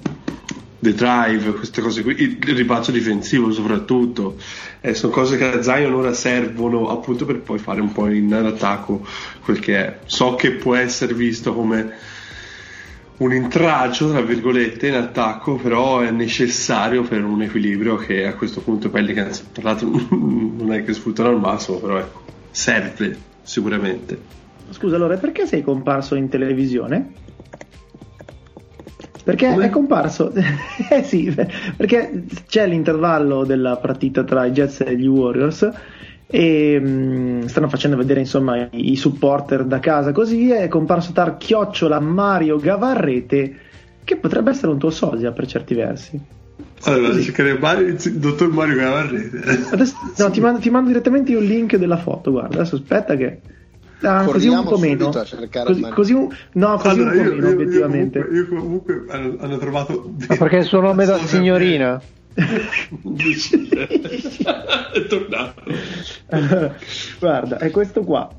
[0.80, 4.38] del drive, queste cose qui, il ribalzo difensivo soprattutto.
[4.82, 8.34] Eh, sono cose che a Zion ora servono appunto per poi fare un po' in
[8.34, 9.06] attacco
[9.44, 10.00] quel che è.
[10.06, 12.16] So che può essere visto come
[13.18, 18.62] un intralcio, tra virgolette, in attacco, però è necessario per un equilibrio che a questo
[18.62, 24.20] punto Pelicans, tra l'altro, non è che sfruttano al massimo, però ecco, serve sicuramente.
[24.70, 27.14] Scusa, allora, perché sei comparso in televisione?
[29.24, 29.66] Perché Come?
[29.66, 30.32] è comparso,
[30.90, 31.36] eh sì,
[31.76, 35.70] perché c'è l'intervallo della partita tra i Jets e gli Warriors
[36.30, 41.13] e mh, mm, stanno facendo vedere insomma i, i, supporter da casa così è comparso
[41.13, 43.56] tar chiocciola Mario Gavarrete
[44.04, 46.20] che potrebbe essere un tuo sosia per certi versi
[46.84, 47.24] allora sì.
[47.24, 49.38] cercare Mario, il dottor Mario Gavarrete
[49.72, 53.40] adesso, no, ti, mando, ti, mando, direttamente un link della foto guarda adesso aspetta che
[54.02, 55.10] Ah, così un po' meno.
[55.10, 58.20] Così, così un, no, così allora, un po' io, meno, io, obiettivamente.
[58.20, 60.13] Io comunque, io comunque hanno, hanno, trovato.
[60.28, 62.00] Ma perché il suo nome da signorina?
[64.93, 65.63] È tornato.
[67.19, 68.30] Guarda, è questo qua.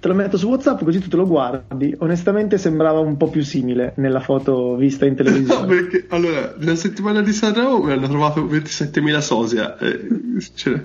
[0.00, 1.94] Te lo metto su WhatsApp così tu te lo guardi.
[2.00, 5.60] Onestamente sembrava un po' più simile nella foto vista in televisione.
[5.62, 9.78] No, perché allora, la settimana di Sanremo mi hanno trovato 27.000 sosia.
[9.78, 10.08] Eh,
[10.54, 10.84] cioè...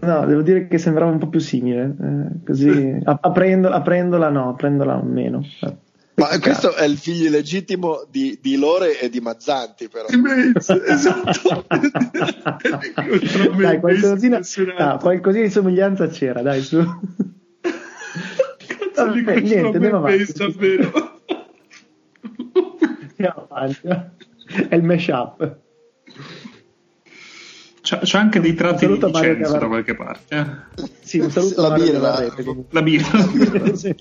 [0.00, 1.94] No, devo dire che sembrava un po' più simile.
[2.00, 5.42] Eh, così aprendola, aprendola, no, aprendola meno.
[6.18, 10.06] Ma questo è il figlio legittimo di, di Lore e di Mazzanti, però.
[10.84, 11.64] esatto.
[13.56, 14.40] dai, qualcosina,
[14.76, 16.84] ah, qualcosina di somiglianza c'era, dai, su.
[18.66, 20.32] Cazzo Vabbè, di niente, andiamo avanti.
[20.32, 21.20] davvero.
[23.10, 23.88] Andiamo avanti.
[24.68, 25.56] È il mashup.
[27.80, 30.36] C'è, c'è anche dei tratti di licenza da qualche parte.
[30.36, 30.84] Eh?
[31.00, 32.18] Sì, un saluto la birra.
[32.70, 33.74] La birra.
[33.76, 33.94] sì.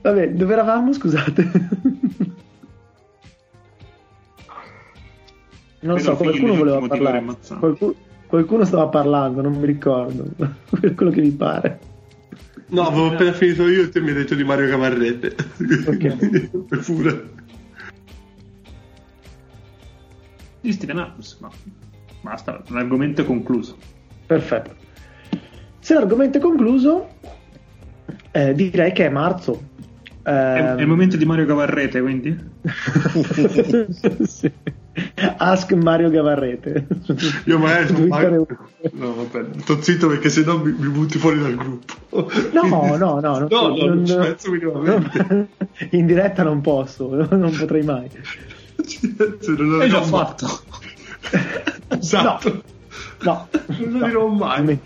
[0.00, 0.92] Vabbè, dove eravamo?
[0.92, 1.50] Scusate.
[5.80, 7.24] non so, qualcuno voleva parlare.
[7.58, 7.94] Qualcuno,
[8.26, 10.24] qualcuno stava parlando, non mi ricordo.
[10.80, 11.78] per quello che mi pare.
[12.70, 15.34] No, avevo appena finito io e te mi hai detto di Mario Camarrete.
[15.86, 16.58] Ok.
[16.68, 17.30] per pure.
[20.60, 21.50] Di Steven Adams, ma
[22.20, 23.76] basta, l'argomento è concluso.
[24.26, 24.74] Perfetto.
[25.78, 27.08] Se l'argomento è concluso,
[28.32, 29.76] eh, direi che è marzo.
[30.28, 30.88] È, è, il ehm.
[30.88, 32.36] momento di Mario Gavarrete, quindi?
[34.26, 34.52] sì.
[35.38, 36.86] Ask Mario Gavarrete.
[37.46, 38.46] Io magari Mario...
[38.92, 42.30] No, vabbè, sto zitto perché sennò mi, mi butti fuori dal gruppo.
[42.52, 45.48] No, no, no, no, no, no, non, ci penso minimamente.
[45.96, 48.10] In diretta non posso, non potrei mai.
[49.56, 50.46] non Hai già fatto.
[51.98, 52.62] esatto.
[53.22, 54.06] No, no non lo no.
[54.06, 54.78] dirò mai.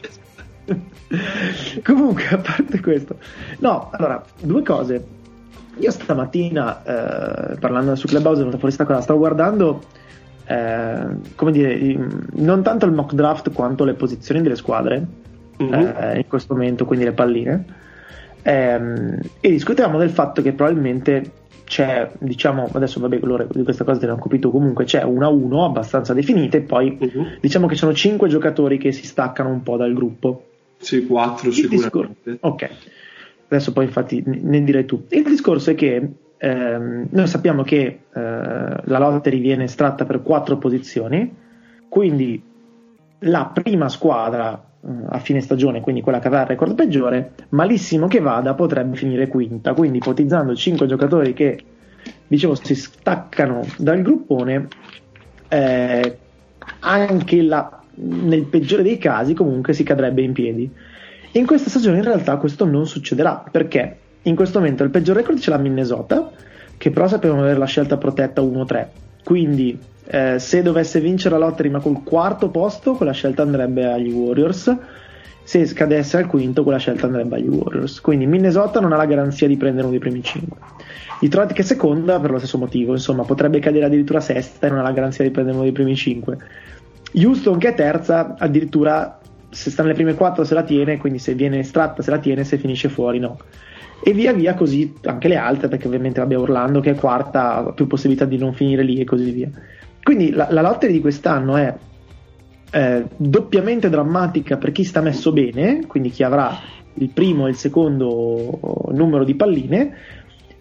[1.83, 3.19] Comunque, a parte questo,
[3.59, 5.21] no, allora, due cose.
[5.79, 6.83] Io stamattina,
[7.53, 9.83] eh, parlando su Clubhouse, è venuta fuori questa cosa, stavo guardando,
[10.47, 11.99] eh, come dire,
[12.35, 15.05] non tanto il mock draft quanto le posizioni delle squadre
[15.57, 15.73] uh-huh.
[15.73, 17.65] eh, in questo momento, quindi le palline,
[18.43, 21.31] ehm, e discutevamo del fatto che probabilmente
[21.65, 25.65] c'è, diciamo, adesso vabbè, loro di questa cosa te l'hanno capito comunque, c'è una 1
[25.65, 27.27] abbastanza definita e poi uh-huh.
[27.41, 30.49] diciamo che sono 5 giocatori che si staccano un po' dal gruppo.
[30.77, 31.77] Sì, 4 sicuramente.
[31.77, 32.71] Discor- ok.
[33.55, 35.05] Adesso poi infatti ne direi tu.
[35.11, 40.57] Il discorso è che ehm, noi sappiamo che eh, la lottery viene estratta per quattro
[40.59, 41.35] posizioni,
[41.89, 42.43] quindi
[43.21, 48.09] la prima squadra eh, a fine stagione, quindi quella che avrà il record peggiore, malissimo
[48.09, 49.75] che vada, potrebbe finire quinta.
[49.75, 51.63] Quindi ipotizzando cinque giocatori che
[52.27, 54.69] dicevo si staccano dal gruppone,
[55.49, 56.19] eh,
[56.81, 60.71] anche la, nel peggiore dei casi comunque si cadrebbe in piedi.
[61.33, 65.39] In questa stagione in realtà questo non succederà perché in questo momento il peggior record
[65.39, 66.31] ce l'ha Minnesota,
[66.77, 68.87] che però sapevano avere la scelta protetta 1-3.
[69.25, 74.13] Quindi eh, se dovesse vincere la lottery ma col quarto posto, quella scelta andrebbe agli
[74.13, 74.77] Warriors.
[75.45, 78.01] Se scadesse al quinto, quella scelta andrebbe agli Warriors.
[78.01, 80.57] Quindi Minnesota non ha la garanzia di prendere uno dei primi 5.
[81.21, 84.81] Detroit che è seconda per lo stesso motivo, insomma, potrebbe cadere addirittura sesta e non
[84.81, 86.37] ha la garanzia di prendere uno dei primi 5.
[87.15, 89.21] Houston che è terza, addirittura
[89.53, 92.43] se sta nelle prime 4 se la tiene, quindi se viene estratta se la tiene,
[92.45, 93.39] se finisce fuori no.
[94.03, 97.73] E via via così anche le altre, perché ovviamente abbiamo Orlando che è quarta, ha
[97.73, 99.51] più possibilità di non finire lì e così via.
[100.03, 101.75] Quindi la, la lottery di quest'anno è
[102.73, 106.59] eh, doppiamente drammatica per chi sta messo bene, quindi chi avrà
[106.95, 109.95] il primo e il secondo numero di palline,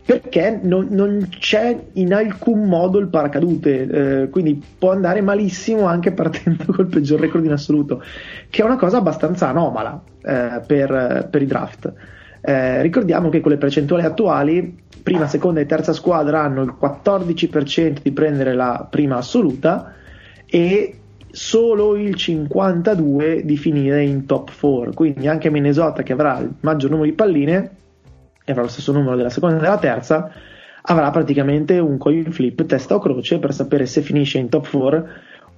[0.04, 6.12] perché non, non c'è in alcun modo il paracadute, eh, quindi può andare malissimo anche
[6.12, 8.04] partendo col peggior record in assoluto,
[8.50, 11.94] che è una cosa abbastanza anomala eh, per, per, i draft.
[12.42, 17.98] Eh, ricordiamo che con le percentuali attuali prima, seconda e terza squadra hanno il 14%
[18.02, 19.94] di prendere la prima assoluta
[20.48, 20.96] e
[21.30, 24.94] solo il 52% di finire in top 4.
[24.94, 27.72] Quindi anche Minnesota, che avrà il maggior numero di palline
[28.52, 30.32] avrà lo stesso numero della seconda e della terza,
[30.84, 35.08] avrà praticamente un coin flip testa o croce per sapere se finisce in top 4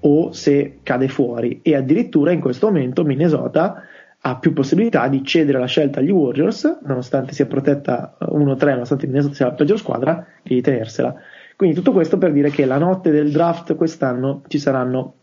[0.01, 1.59] o se cade fuori.
[1.61, 3.83] E addirittura in questo momento Minnesota
[4.25, 9.33] ha più possibilità di cedere la scelta agli Warriors, nonostante sia protetta 1-3, nonostante Minnesota
[9.33, 11.13] sia la peggior squadra, e di tenersela.
[11.55, 15.15] Quindi tutto questo per dire che la notte del draft quest'anno ci saranno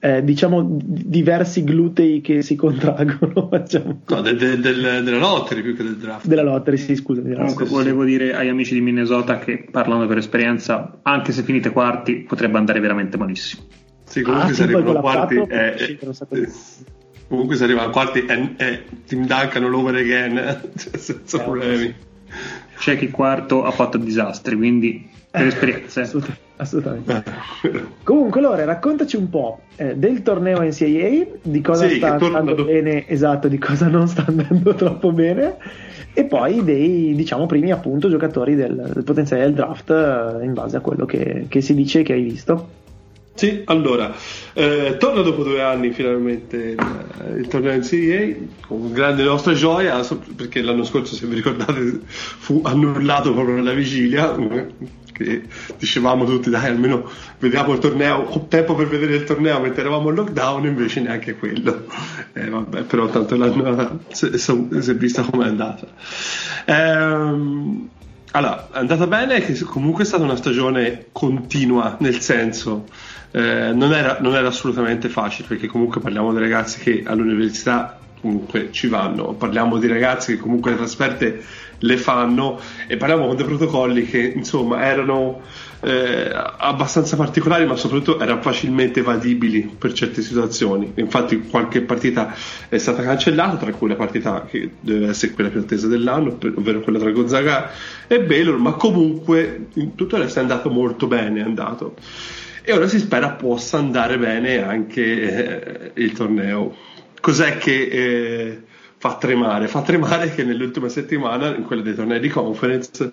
[0.00, 3.48] eh, diciamo diversi glutei che si contraggono.
[3.50, 4.02] Diciamo.
[4.06, 6.26] No, de, de, del, della lottery più che del draft.
[6.26, 7.22] Della lottery, sì, scusa.
[7.22, 12.24] Comunque volevo dire ai amici di Minnesota che parlando per esperienza, anche se finite quarti,
[12.26, 13.62] potrebbe andare veramente malissimo.
[14.04, 15.36] Sì, comunque ah, se arrivano quarti...
[15.36, 15.98] È, è,
[17.28, 21.94] Comunque se arriva a quarti è, è Tim Duncan all over again, senza eh, problemi.
[22.78, 26.00] C'è chi quarto ha fatto disastri, quindi per eh, esperienza.
[26.00, 26.42] Assolutamente.
[26.56, 27.24] assolutamente.
[28.02, 32.64] Comunque Lore, raccontaci un po' eh, del torneo NCAA, di cosa sì, sta andando do...
[32.64, 35.56] bene, esatto, di cosa non sta andando troppo bene
[36.14, 40.76] e poi dei diciamo primi appunto giocatori del, del potenziale del draft eh, in base
[40.76, 42.86] a quello che, che si dice che hai visto.
[43.38, 44.12] Sì, allora,
[44.52, 50.00] eh, torna dopo due anni finalmente il, il torneo NCAA con grande nostra gioia
[50.34, 54.34] perché l'anno scorso, se vi ricordate, fu annullato proprio nella vigilia
[55.18, 55.42] che
[55.76, 60.08] dicevamo tutti dai almeno vediamo il torneo, ho tempo per vedere il torneo mentre eravamo
[60.08, 61.86] in lockdown invece neanche quello.
[62.32, 65.86] Eh, vabbè però tanto l'anno si, si è vista com'è andata.
[66.64, 67.88] Ehm,
[68.32, 72.86] allora è andata bene che comunque è stata una stagione continua nel senso
[73.30, 78.68] eh, non, era, non, era, assolutamente facile perché comunque parliamo di ragazzi che all'università comunque
[78.70, 81.42] ci vanno, parliamo di ragazzi che comunque le trasferte
[81.80, 85.42] le fanno e parliamo con dei protocolli che insomma erano
[85.80, 90.92] eh, abbastanza particolari ma soprattutto erano facilmente evadibili per certe situazioni.
[90.96, 92.34] Infatti qualche partita
[92.68, 96.80] è stata cancellata tra cui la partita che deve essere quella più attesa dell'anno ovvero
[96.80, 97.70] quella tra Gonzaga
[98.06, 101.94] e Baylor ma comunque tutto il resto è andato molto bene è andato.
[102.62, 106.74] E ora si spera possa andare bene anche eh, il torneo.
[107.20, 108.62] Cos'è che eh,
[108.96, 109.68] fa tremare?
[109.68, 113.12] Fa tremare che nell'ultima settimana, in quella dei tornei di conference,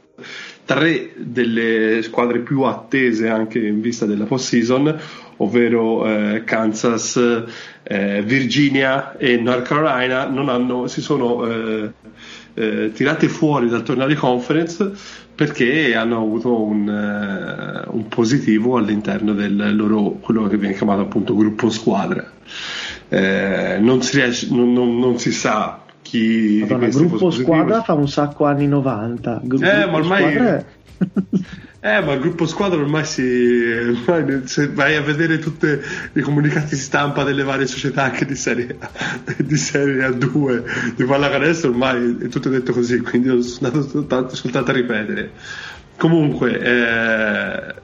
[0.66, 5.00] tre delle squadre più attese anche in vista della post-season,
[5.38, 7.18] ovvero eh, Kansas,
[7.84, 11.92] eh, Virginia e North Carolina, hanno, si sono eh,
[12.56, 14.92] eh, tirate fuori dal torneo di conference
[15.36, 21.36] perché hanno avuto un, uh, un, positivo all'interno del loro quello che viene chiamato appunto
[21.36, 22.32] gruppo squadra.
[23.10, 28.08] Eh, non, si riesce, non, non, non, si sa chi Madonna, gruppo squadra fa un
[28.08, 29.42] sacco anni 90.
[29.44, 30.66] Gru- eh, ma ormai è...
[31.86, 33.22] Eh, ma il gruppo squadra ormai si.
[33.22, 35.68] Ormai, se vai a vedere tutti
[36.14, 38.90] i comunicati stampa delle varie società anche di serie A,
[39.38, 44.72] di serie A2 di pallacanestro, ormai è tutto detto così, quindi sono andato soltanto, soltanto
[44.72, 45.32] a ripetere.
[45.96, 47.76] Comunque, eh,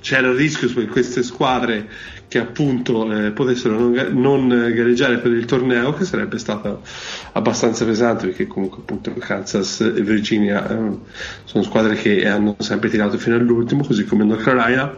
[0.00, 1.86] c'era il rischio per queste squadre
[2.34, 6.82] che appunto eh, potessero non, non, gareggiare per il torneo, che sarebbe stato
[7.30, 10.98] abbastanza pesante perché comunque appunto Kansas e Virginia eh,
[11.44, 14.96] sono squadre che hanno sempre tirato fino all'ultimo, così come North Carolina.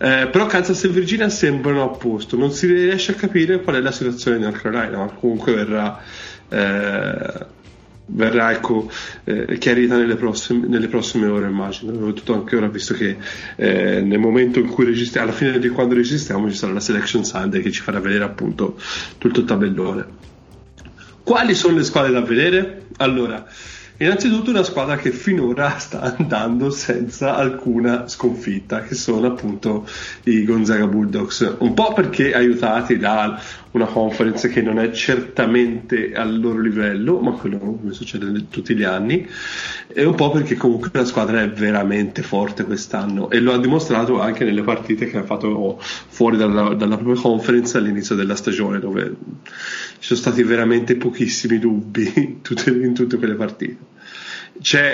[0.00, 3.80] Eh, però Kansas e Virginia sembrano a posto, non si riesce a capire qual è
[3.80, 6.00] la situazione di North Carolina, ma comunque verrà
[6.48, 7.46] eh,
[8.10, 8.90] verrà ecco,
[9.24, 13.16] eh, chiarita nelle prossime, nelle prossime, ore immagino soprattutto anche ora visto che
[13.56, 17.24] eh, nel momento in cui registriamo alla fine di quando registriamo ci sarà la selection
[17.24, 18.80] Sunday che ci farà vedere appunto
[19.18, 20.06] tutto il tabellone
[21.22, 22.86] quali sono le squadre da vedere?
[22.96, 23.46] allora
[24.00, 29.88] Innanzitutto una squadra che finora sta andando senza alcuna sconfitta, che sono appunto
[30.24, 33.40] i Gonzaga Bulldogs, un po' perché aiutati da
[33.72, 38.82] una conference che non è certamente al loro livello, ma quello come succede tutti gli
[38.82, 39.28] anni,
[39.88, 44.20] e un po' perché comunque la squadra è veramente forte quest'anno e lo ha dimostrato
[44.20, 49.14] anche nelle partite che ha fatto fuori dalla, dalla propria conference all'inizio della stagione, dove
[49.98, 52.40] ci sono stati veramente pochissimi dubbi in
[52.94, 53.96] tutte, quelle partite.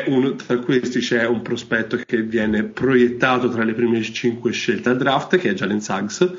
[0.06, 4.98] Un, tra questi c'è un prospetto che viene proiettato tra le prime 5 scelte al
[4.98, 6.32] draft, che è Jalen Suggs,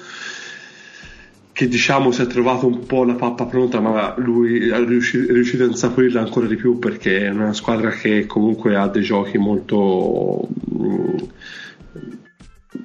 [1.55, 5.33] che diciamo si è trovato un po' la pappa pronta, ma lui è riuscito, è
[5.33, 9.37] riuscito a insaporirla ancora di più perché è una squadra che comunque ha dei giochi
[9.37, 10.49] molto.
[10.65, 11.15] Mh,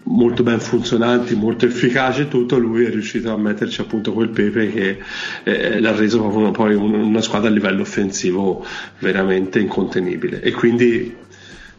[0.04, 4.70] molto ben funzionanti, molto efficaci e tutto, lui è riuscito a metterci appunto quel pepe
[4.70, 4.98] che
[5.42, 8.64] eh, l'ha reso proprio poi una squadra a livello offensivo
[8.98, 11.16] veramente incontenibile e quindi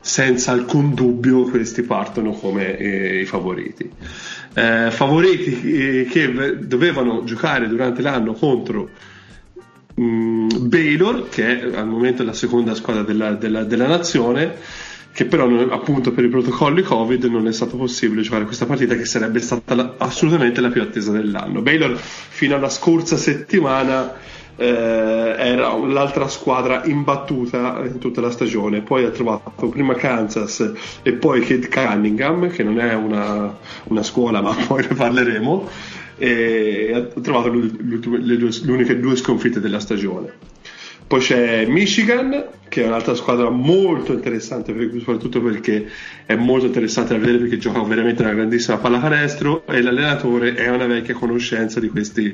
[0.01, 3.89] senza alcun dubbio questi partono come eh, i favoriti.
[4.53, 8.89] Eh, favoriti eh, che dovevano giocare durante l'anno contro
[9.93, 14.55] mh, mm, Baylor, che è al momento la seconda squadra della, della, della nazione,
[15.13, 19.05] che però appunto per i protocolli Covid non è stato possibile giocare questa partita che
[19.05, 21.61] sarebbe stata la, assolutamente la più attesa dell'anno.
[21.61, 24.13] Baylor fino alla scorsa settimana
[24.61, 31.13] eh, era l'altra squadra imbattuta in tutta la stagione, poi ha trovato prima Kansas e
[31.13, 35.67] poi Kate Cunningham, che non è una, una scuola ma poi ne parleremo,
[36.17, 40.31] e ha trovato le, due, le uniche due sconfitte della stagione.
[41.11, 45.89] Poi c'è Michigan, che è un'altra squadra molto interessante, soprattutto perché
[46.25, 50.85] è molto interessante da vedere perché gioca veramente una grandissima pallacanestro e l'allenatore è una
[50.85, 52.33] vecchia conoscenza di questi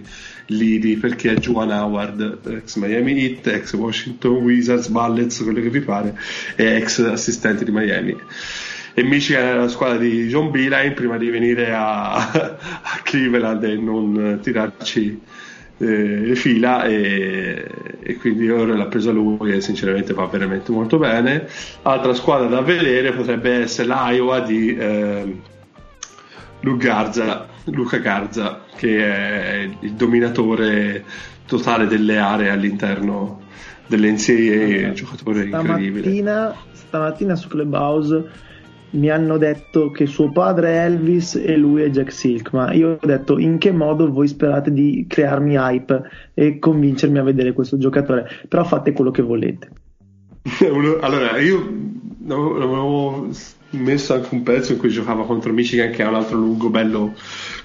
[0.49, 5.81] lidi perché è Juan Howard, ex Miami Heat, ex Washington Wizards, Ballets, quello che vi
[5.81, 6.15] pare,
[6.55, 8.15] e ex assistente di Miami.
[8.93, 13.75] E Michigan è la squadra di John Beeline prima di venire a, a Cleveland e
[13.75, 15.19] non tirarci
[15.77, 17.67] eh, fila e,
[17.99, 21.47] e, quindi ora l'ha presa lui e sinceramente va veramente molto bene.
[21.83, 25.35] Altra squadra da vedere potrebbe essere l'Iowa di eh,
[26.59, 31.03] Garza, Luca Garza che è il dominatore
[31.45, 33.41] totale delle aree all'interno
[33.87, 36.55] dell'NCAA giocatore stamattina, incredibile
[36.87, 38.29] stamattina su Clubhouse
[38.91, 42.97] mi hanno detto che suo padre è Elvis e lui è Jack Silk, ma io
[43.01, 46.01] ho detto in che modo voi sperate di crearmi hype
[46.33, 49.69] e convincermi a vedere questo giocatore, però fate quello che volete.
[51.01, 51.95] allora, io
[52.29, 53.29] avevo
[53.71, 57.13] messo anche un pezzo in cui giocava contro Michigan che è un altro lungo bello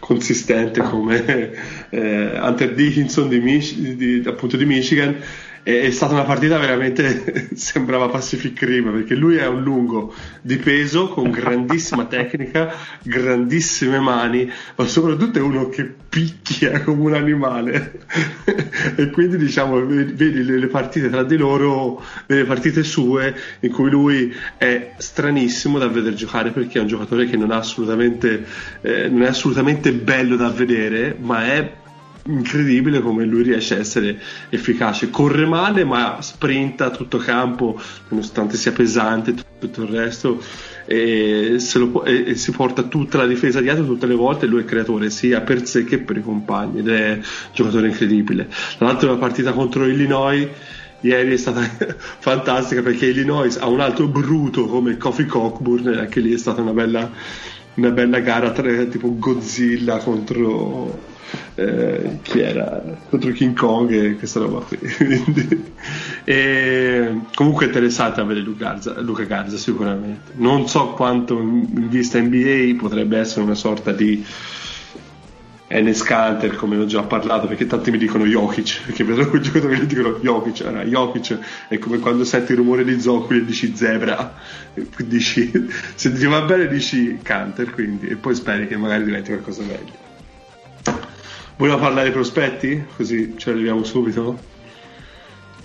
[0.00, 1.52] consistente come
[1.90, 5.16] eh, Hunter Dickinson di, Mich- di, appunto di Michigan
[5.62, 11.08] è, stata una partita veramente sembrava Pacific Rim perché lui è un lungo di peso
[11.08, 18.00] con grandissima tecnica, grandissime mani, ma soprattutto è uno che picchia come un animale.
[18.94, 24.34] E quindi diciamo vedi le, partite tra di loro, le partite sue in cui lui
[24.56, 28.44] è stranissimo da vedere giocare perché è un giocatore che non, assolutamente,
[28.80, 31.72] eh, non è assolutamente bello da vedere, ma è
[32.24, 34.18] incredibile come lui riesce a essere
[34.50, 35.10] efficace.
[35.10, 40.42] Corre male, ma sprinta a tutto campo, nonostante sia pesante tutto il resto.
[40.84, 41.58] E,
[41.90, 44.46] può, e, e, si porta tutta la difesa dietro tutte le volte.
[44.46, 48.48] Lui è creatore sia per sé che per i compagni ed è un giocatore incredibile.
[48.76, 50.48] Tra l'altro, la partita contro Illinois
[51.00, 51.62] ieri è stata
[52.20, 56.72] fantastica perché Illinois ha un altro bruto come Kofi Cockburn, anche lì è stata una
[56.72, 57.10] bella,
[57.74, 61.10] una bella gara tra, tipo Godzilla contro
[61.54, 62.82] eh, chi era?
[63.08, 64.78] Contro King Kong e questa roba qui.
[66.24, 70.32] E comunque interessante Luca Garza, Luca Garza sicuramente.
[70.36, 74.24] Non so quanto in vista NBA potrebbe essere una sorta di
[75.66, 79.78] Enes Kanter come ho già parlato perché tanti mi dicono Jokic perché vedo quel giocatore
[79.78, 80.66] che dicono Jokic.
[80.66, 84.34] Allora, Jokic è come quando senti il rumore di zoccoli e dici zebra.
[84.98, 85.50] Dici,
[85.94, 90.01] se ti va bene dici Kanter quindi e poi speri che magari diventi qualcosa meglio
[91.62, 92.84] Vogliamo parlare dei prospetti?
[92.96, 94.36] Così ce li arriviamo subito?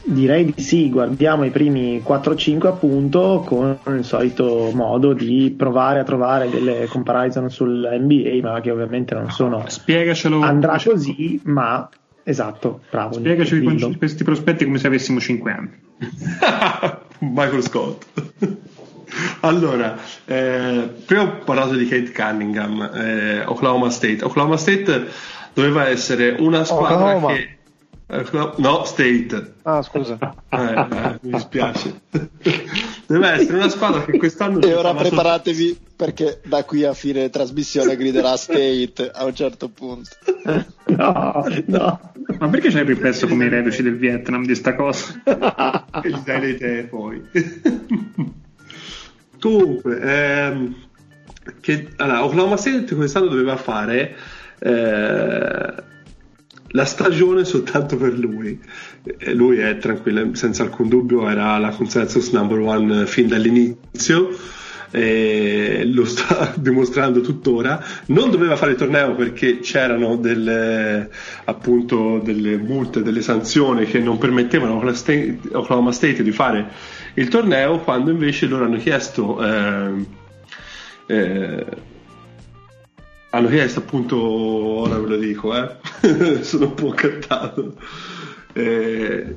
[0.04, 6.04] Direi di sì, guardiamo i primi 4-5 appunto con il solito modo di provare a
[6.04, 9.64] trovare delle comparison sul NBA, ma che ovviamente non sono...
[9.66, 10.40] Spiegacelo.
[10.42, 11.90] Andrà così, ma
[12.22, 13.16] esatto, bravo.
[13.16, 15.72] Spiegaci questi prospetti come se avessimo 5 anni.
[17.22, 18.06] Michael Scott.
[19.40, 24.24] allora, eh, prima ho parlato di Kate Cunningham, eh, Oklahoma State.
[24.24, 27.34] Oklahoma State doveva essere una squadra Oklahoma.
[27.34, 27.58] che
[28.10, 28.24] eh,
[28.58, 29.54] no, State.
[29.64, 30.18] Ah, scusa.
[30.50, 32.02] Eh, eh, mi dispiace.
[33.08, 34.62] Deve essere una squadra che quest'anno...
[34.62, 35.82] E ora preparatevi sotto...
[35.96, 40.10] perché da qui a fine trasmissione griderà State a un certo punto.
[40.88, 42.12] No, no.
[42.40, 45.22] Ma perché c'hai ripreso come i reduci del Vietnam di sta cosa?
[46.02, 47.22] che gli dai le idee poi.
[49.40, 50.76] Comunque, ehm,
[51.60, 54.16] che, allora, Oklahoma State quest'anno doveva fare...
[54.60, 55.86] Eh,
[56.72, 58.60] la stagione soltanto per lui.
[59.34, 64.36] Lui è tranquillo, senza alcun dubbio, era la consensus number one fin dall'inizio.
[64.90, 67.84] E lo sta dimostrando tuttora.
[68.08, 71.10] Non doveva fare il torneo perché c'erano delle,
[71.46, 74.94] appunto, delle multe, delle sanzioni che non permettevano a
[75.54, 76.70] Oklahoma State di fare
[77.16, 79.44] il torneo, quando invece loro hanno chiesto.
[79.44, 80.06] Eh,
[81.08, 81.66] eh,
[83.30, 85.78] hanno chiesto appunto, ora ve lo dico, eh?
[86.44, 87.76] sono un po' cattato.
[88.54, 89.36] Eh,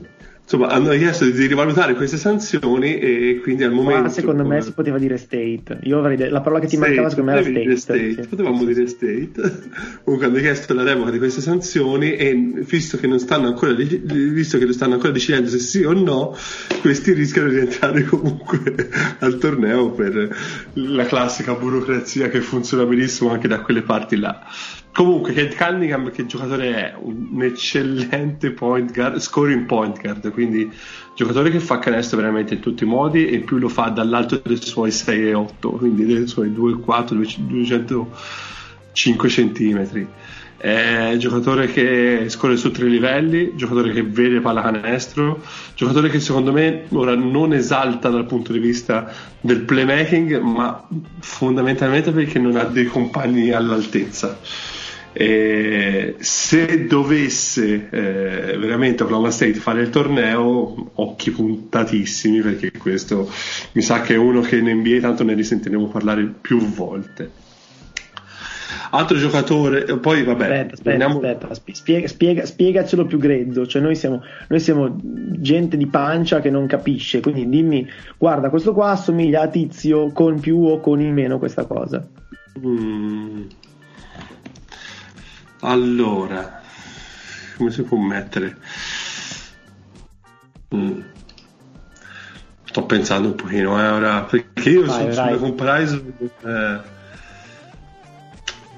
[0.50, 4.02] insomma, hanno chiesto di rivalutare queste sanzioni e quindi al momento...
[4.02, 5.78] Ma secondo me si poteva dire state.
[5.82, 7.76] Io avrei de- la parola che ti state, mancava secondo me era state.
[7.76, 8.22] state.
[8.22, 8.28] Sì.
[8.28, 9.30] Potevamo dire state.
[10.02, 12.34] Comunque hanno chiesto la revoca di queste sanzioni e
[12.66, 16.36] visto che non stanno ancora, visto che stanno ancora decidendo se sì o no,
[16.80, 18.88] questi rischiano di entrare comunque
[19.20, 20.36] al torneo per
[20.72, 24.44] la classica burocrazia che funziona benissimo anche da quelle parti là.
[25.00, 26.94] Comunque, Kate Cunningham, che giocatore è?
[27.00, 30.70] Un eccellente point guard, scoring point guard, quindi
[31.16, 34.60] giocatore che fa canestro veramente in tutti i modi e più lo fa dall'alto dei
[34.60, 40.06] suoi 6 e 8, quindi dei suoi 2,4, 205 centimetri.
[40.58, 45.42] È giocatore che scorre su tre livelli, giocatore che vede pallacanestro,
[45.74, 50.86] giocatore che secondo me ora non esalta dal punto di vista del playmaking, ma
[51.20, 54.38] fondamentalmente perché non ha dei compagni all'altezza
[55.12, 63.30] eh, se dovesse eh, veramente Oklahoma State fare il torneo, occhi puntatissimi perché questo
[63.72, 67.48] mi sa che è uno che in NBA tanto ne risentiremo parlare più volte.
[68.92, 70.44] Altro giocatore, poi vabbè.
[70.44, 71.20] Aspetta, aspetta, andiamo...
[71.20, 73.66] aspetta spiega, spiega, spiegacelo più grezzo.
[73.66, 74.96] Cioè, noi siamo, noi siamo
[75.38, 77.20] gente di pancia che non capisce.
[77.20, 77.88] Quindi dimmi,
[78.18, 82.04] guarda, questo qua assomiglia a tizio con più o con in meno questa cosa.
[82.58, 83.42] Mm.
[85.60, 86.62] Allora,
[87.56, 88.56] come si può mettere?
[90.74, 91.00] Mm.
[92.64, 96.12] Sto pensando un pochino, eh, ora, perché io vai, sulle comparison...
[96.18, 96.98] Eh...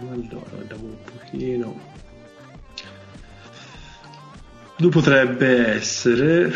[0.00, 1.80] Allora, vediamo un pochino.
[4.78, 6.52] Lui potrebbe essere...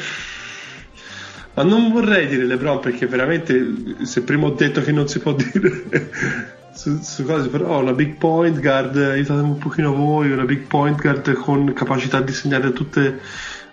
[1.54, 5.32] Ma non vorrei dire LeBron perché veramente se prima ho detto che non si può
[5.32, 10.66] dire su, su cose, però una big point guard, aiutatemi un pochino voi, una big
[10.66, 13.20] point guard con capacità di segnare tutte,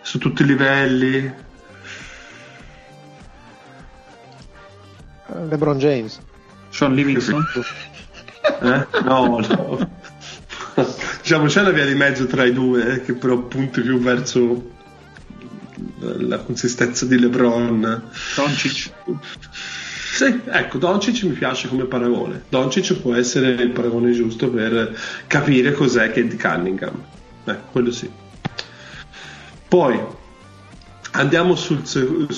[0.01, 1.33] su tutti i livelli.
[5.49, 6.19] LeBron James.
[6.69, 7.43] Sean Livingston?
[8.61, 8.87] eh?
[9.03, 9.89] No, no.
[11.21, 14.71] diciamo c'è una via di mezzo tra i due eh, che però punti più verso
[15.99, 18.03] la consistenza di LeBron.
[18.35, 18.91] Doncic.
[20.23, 22.43] Sì, ecco, Doncic mi piace come paragone.
[22.47, 24.97] Doncic può essere il paragone giusto per
[25.27, 27.03] capire cos'è Kate Cunningham.
[27.43, 28.09] Eh, quello sì.
[29.67, 29.99] Poi
[31.11, 32.29] andiamo sul, sul,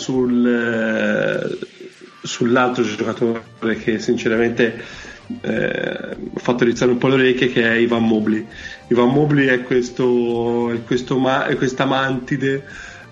[2.23, 3.43] sull'altro giocatore
[3.75, 4.83] che sinceramente
[5.41, 8.47] eh, ha fatto rizzare un po' le orecchie che è Ivan Mobley.
[8.87, 12.63] Ivan Mobley è, questo, è, questo è questa mantide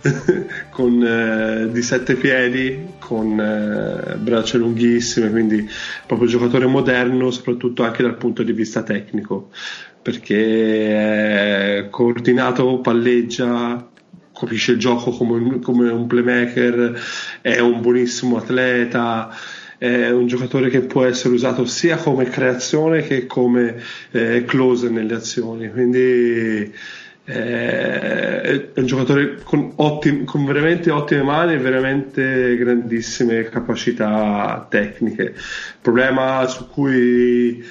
[0.69, 5.67] con, eh, di sette piedi, con eh, braccia lunghissime, quindi
[6.05, 9.49] proprio giocatore moderno, soprattutto anche dal punto di vista tecnico,
[10.01, 13.89] perché è coordinato, palleggia,
[14.37, 16.99] capisce il gioco come, come un playmaker,
[17.41, 19.33] è un buonissimo atleta
[19.83, 23.75] è un giocatore che può essere usato sia come creazione che come
[24.11, 25.69] eh, close nelle azioni.
[25.69, 26.73] Quindi
[27.25, 35.23] è un giocatore con, ottim- con, veramente ottime mani e veramente grandissime capacità tecniche.
[35.23, 37.63] Il problema su cui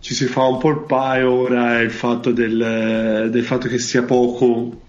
[0.00, 3.78] ci si fa un po' il paio ora è il fatto del, del fatto che
[3.78, 4.80] sia poco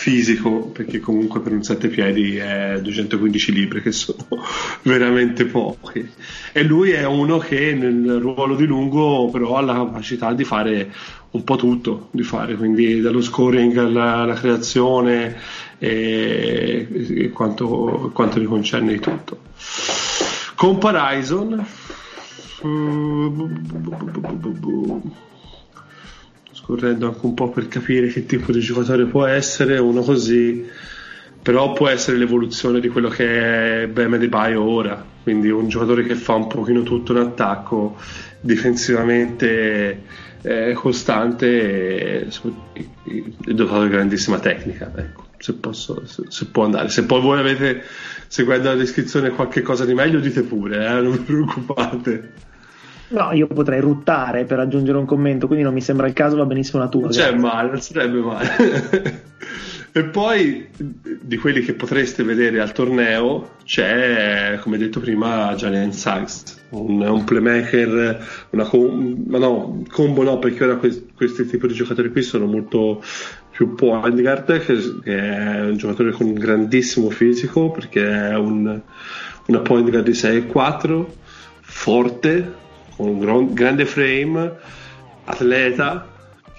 [0.00, 4.24] fisico perché comunque per un 7 piedi è 215 libri che sono
[4.82, 6.08] veramente pochi.
[6.52, 10.90] E lui è uno che nel ruolo di lungo però ha la capacità di fare
[11.32, 15.36] un po' tutto di fare quindi dallo scoring alla, alla creazione
[15.78, 19.38] e, e quanto, quanto gli concerne di tutto.
[20.54, 21.62] Comparison
[26.70, 30.64] scorrendo anche un po' per capire che tipo di giocatore può essere, uno così,
[31.42, 36.04] però può essere l'evoluzione di quello che è Beme De Baio ora, quindi un giocatore
[36.04, 37.96] che fa un pochino tutto in attacco,
[38.40, 40.02] difensivamente
[40.42, 42.28] eh, costante e,
[42.72, 46.88] e, dotato di grandissima tecnica, ecco, se, posso, se, se, può andare.
[46.88, 47.82] Se poi voi avete,
[48.28, 52.48] seguendo la descrizione, qualche cosa di meglio, dite pure, eh, non vi preoccupate.
[53.10, 56.44] No, io potrei ruttare per aggiungere un commento, quindi non mi sembra il caso, va
[56.44, 57.08] benissimo la tua.
[57.08, 59.22] C'è male, non sarebbe male.
[59.90, 60.68] e poi
[61.20, 67.24] di quelli che potreste vedere al torneo c'è, come detto prima, Jalen Sykes, un, un,
[67.24, 72.22] playmaker, una com- ma no, combo no, perché ora questi, questi tipi di giocatori qui
[72.22, 73.02] sono molto
[73.50, 78.80] più point guard, che, che è un giocatore con un grandissimo fisico, perché è un,
[79.46, 81.06] una point guard di 6-4,
[81.60, 82.59] forte,
[83.00, 84.56] un grande frame,
[85.24, 86.08] atleta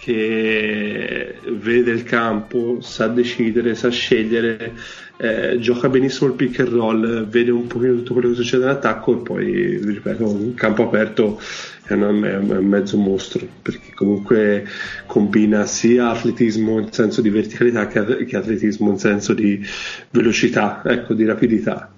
[0.01, 4.73] che vede il campo, sa decidere, sa scegliere,
[5.17, 8.69] eh, gioca benissimo il pick and roll, vede un pochino tutto quello che succede in
[8.69, 11.39] attacco e poi, ripeto, un campo aperto
[11.83, 14.65] è, una, è un mezzo mostro perché comunque
[15.05, 17.99] combina sia atletismo in senso di verticalità che
[18.35, 19.63] atletismo in senso di
[20.09, 21.91] velocità, ecco, di rapidità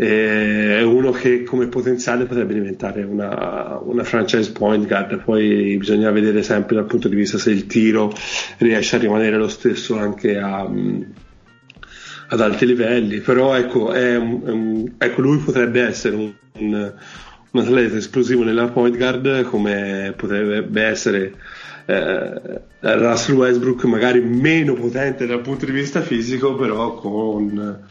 [0.00, 5.24] è uno che come potenziale potrebbe diventare una, una, franchise point guard.
[5.24, 8.12] Poi bisogna vedere sempre dal punto di vista se il tiro
[8.58, 10.70] riesce a rimanere lo stesso anche a,
[12.28, 13.18] ad alti livelli.
[13.18, 14.22] Però ecco, è è
[14.98, 16.92] ecco lui potrebbe essere un, un,
[17.50, 21.34] un, atleta esplosivo nella point guard come potrebbe essere
[21.86, 27.86] eh, Russell Westbrook magari meno potente dal punto di vista fisico però con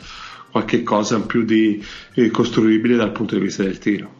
[0.57, 1.83] qualche cosa in più di
[2.15, 4.15] eh, costruibile dal punto di vista del tiro.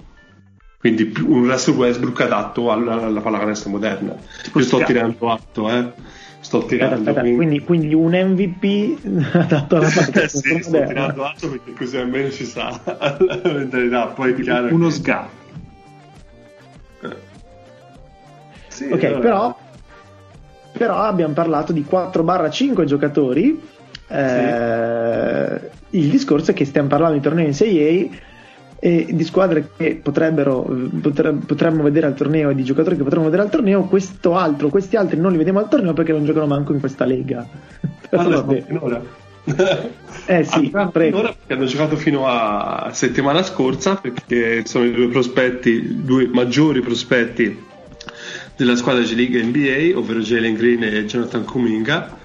[0.78, 4.16] Quindi un Russell Westbrook adatto alla, alla pallacanestro moderna.
[4.54, 5.92] Io sto tirando atto, eh.
[6.40, 6.94] Sto tirando.
[6.94, 10.62] Aspetta, aspetta, quindi, quindi, un MVP adatto alla pallacanestro sì, moderna.
[10.62, 14.06] sto tirando atto perché così almeno ci sa la mentalità.
[14.08, 14.94] Poi chiaro Uno che...
[14.94, 15.30] sgap.
[17.02, 17.16] Eh.
[18.68, 19.20] Sì, ok, allora...
[19.20, 19.60] però,
[20.74, 23.76] però abbiamo parlato di 4-5 giocatori
[24.08, 28.10] eh, il discorso è che stiamo parlando di torneo in 6A
[28.80, 30.62] e di squadre che potrebbero
[31.02, 34.70] potre, potremmo vedere al torneo e di giocatori che potremmo vedere al torneo questo altro,
[34.70, 37.46] questi altri non li vediamo al torneo perché non giocano manco in questa lega.
[38.12, 39.02] Allora, finora.
[40.30, 45.70] Eh sì, allora, perché hanno giocato fino a settimana scorsa perché sono i due prospetti
[45.70, 47.64] i due maggiori prospetti
[48.58, 52.18] della squadra G League NBA ovvero Jalen Green e Jonathan Kuminga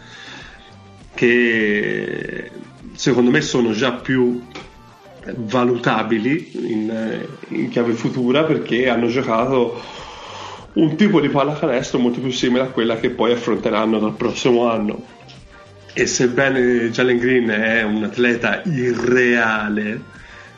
[1.23, 2.51] che
[2.95, 4.43] secondo me sono già più
[5.25, 9.81] valutabili in, in chiave futura perché hanno giocato
[10.73, 15.01] un tipo di pallacanestro molto più simile a quella che poi affronteranno dal prossimo anno.
[15.93, 20.01] E sebbene Jalen Green è un atleta irreale,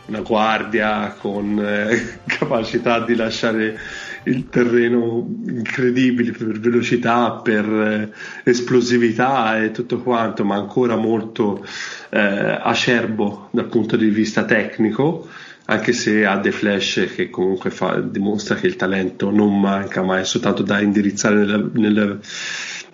[0.07, 3.79] una guardia con eh, capacità di lasciare
[4.25, 8.13] il terreno incredibile per velocità, per eh,
[8.45, 11.65] esplosività e tutto quanto, ma ancora molto
[12.11, 15.29] eh, acerbo dal punto di vista tecnico,
[15.67, 20.19] anche se ha dei flash che comunque fa, dimostra che il talento non manca, ma
[20.19, 22.21] è soltanto da indirizzare nel, nel,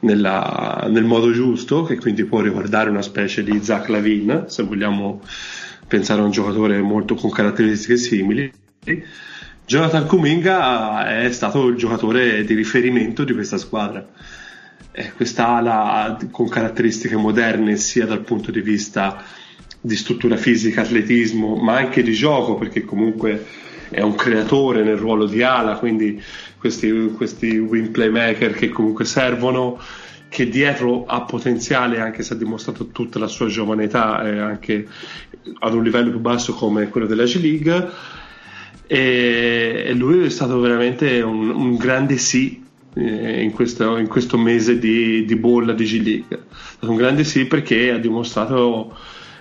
[0.01, 5.23] nella, nel modo giusto, che quindi può riguardare una specie di Zach Lavin, se vogliamo
[5.87, 8.53] pensare a un giocatore molto con caratteristiche simili.
[9.71, 14.05] Jonathan Kuminga è stato il giocatore di riferimento di questa squadra.
[14.91, 19.23] Eh, questa ala con caratteristiche moderne sia dal punto di vista
[19.81, 23.47] di struttura fisica, atletismo, ma anche di gioco, perché comunque
[23.91, 26.21] è un creatore nel ruolo di ala, quindi
[26.59, 29.79] questi, questi win playmaker che comunque servono,
[30.29, 34.89] che dietro ha potenziale, anche se ha dimostrato tutta la sua giovane età, eh, anche
[35.61, 38.19] ad un livello più basso come quello della G League
[38.87, 42.61] e lui è stato veramente un, un grande sì
[42.95, 46.37] eh, in, questo, in, questo, mese di, di bolla di G League.
[46.37, 48.97] È stato un grande sì perché ha dimostrato,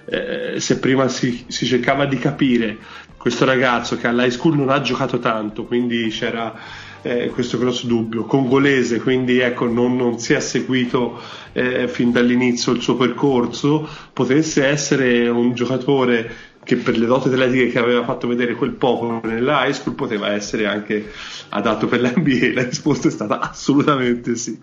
[0.05, 2.77] eh, se prima si, si, cercava di capire
[3.17, 6.55] questo ragazzo che all'high school non ha giocato tanto, quindi c'era
[7.01, 8.25] eh, questo grosso dubbio.
[8.25, 11.19] Congolese, quindi ecco, non, non si è seguito
[11.53, 17.69] eh, fin dall'inizio il suo percorso, potesse essere un giocatore che per le doti atletiche
[17.69, 21.03] che aveva fatto vedere quel poco nella high school poteva essere anche
[21.49, 22.53] adatto per l'NBA.
[22.53, 24.55] La risposta è stata assolutamente sì.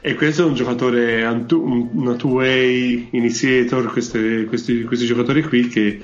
[0.00, 6.02] E questo è un giocatore, una two-way initiator, questi, questi, questi giocatori qui che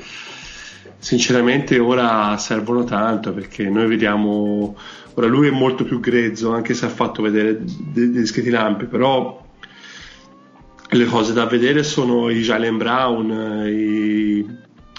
[0.98, 4.76] sinceramente ora servono tanto perché noi vediamo
[5.14, 9.42] ora lui è molto più grezzo anche se ha fatto vedere dei discreti lampi però
[10.90, 14.44] le cose da vedere sono i Jalen Brown i,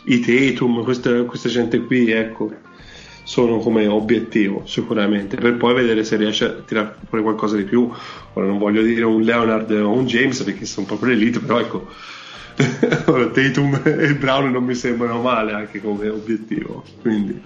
[0.05, 2.51] i Tatum questa, questa gente qui ecco
[3.23, 5.37] sono come obiettivo sicuramente.
[5.37, 7.89] Per poi vedere se riesce a tirare fuori qualcosa di più.
[8.33, 11.87] Ora non voglio dire un Leonard o un James perché sono proprio l'elite però ecco.
[12.57, 17.41] Tatum e Brown non mi sembrano male anche come obiettivo quindi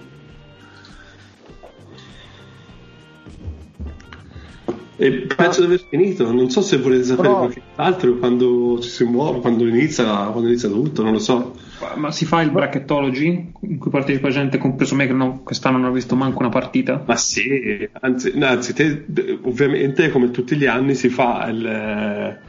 [4.96, 6.30] e penso di aver finito.
[6.32, 7.38] Non so se volete sapere Però...
[7.40, 11.54] qualche altro quando ci si muove quando inizia, quando inizia tutto non lo so.
[11.96, 15.90] Ma si fa il bracketology in cui partecipa gente compreso me che non, quest'anno non
[15.90, 17.02] ho visto manco una partita?
[17.06, 19.04] Ma sì anzi, anzi te,
[19.42, 22.44] ovviamente come tutti gli anni si fa il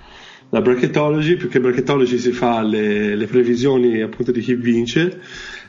[0.49, 5.19] la bracketology, più che bracketology si fa le, le previsioni appunto di chi vince.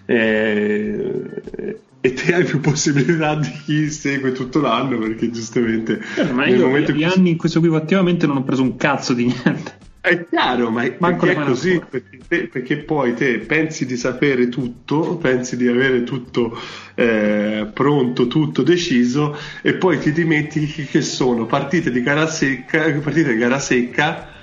[0.06, 6.46] Eh, e te hai più possibilità di chi segue tutto l'anno perché giustamente eh, ma
[6.46, 10.26] io gli anni in cui seguivo attivamente non ho preso un cazzo di niente è
[10.26, 11.82] chiaro, ma perché è così?
[11.86, 16.58] Perché, te, perché, poi te pensi di sapere tutto, pensi di avere tutto
[16.94, 23.32] eh, pronto, tutto deciso, e poi ti dimentichi che sono partite di gara secca, partite
[23.32, 24.36] di gara secca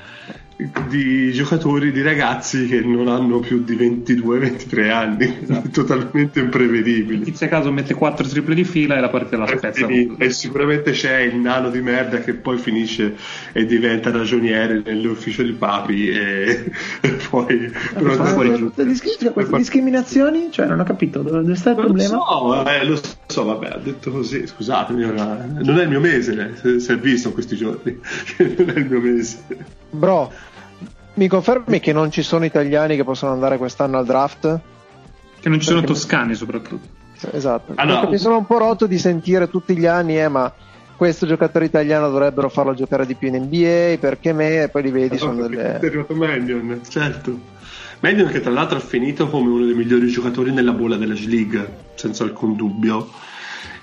[0.88, 5.68] di giocatori, di ragazzi che non hanno più di 22-23 anni, esatto.
[5.84, 7.24] totalmente imprevedibili.
[7.26, 9.86] Tizia caso mette 4 triple di fila e la partita la spezza.
[9.88, 13.16] E sicuramente c'è il nano di merda che poi finisce
[13.51, 17.72] e diventa ragioniere nell'ufficio di Papi e, e poi...
[17.93, 18.72] Però fuori
[19.34, 20.47] queste discriminazioni?
[20.51, 22.08] Cioè non ho capito dove sta il problema?
[22.08, 26.91] So, eh, lo so, vabbè, ha detto così, scusatemi, non è il mio mese, si
[26.91, 27.99] è visto in questi giorni,
[28.58, 29.84] non è il mio mese.
[29.96, 30.32] Bro,
[31.16, 34.60] mi confermi che non ci sono italiani che possono andare quest'anno al draft?
[35.39, 37.04] Che non ci sono toscani soprattutto.
[37.32, 40.52] Esatto, allora, mi sono un po' rotto di sentire tutti gli anni, eh, ma
[40.98, 44.64] questo giocatore italiano dovrebbero farlo giocare di più in NBA, perché me?
[44.64, 45.80] E poi li vedi, allora, sono delle...
[45.80, 47.39] È arrivato Mannion, certo.
[48.02, 51.76] Mannion che tra l'altro ha finito come uno dei migliori giocatori nella bolla della G-League,
[51.96, 53.10] senza alcun dubbio.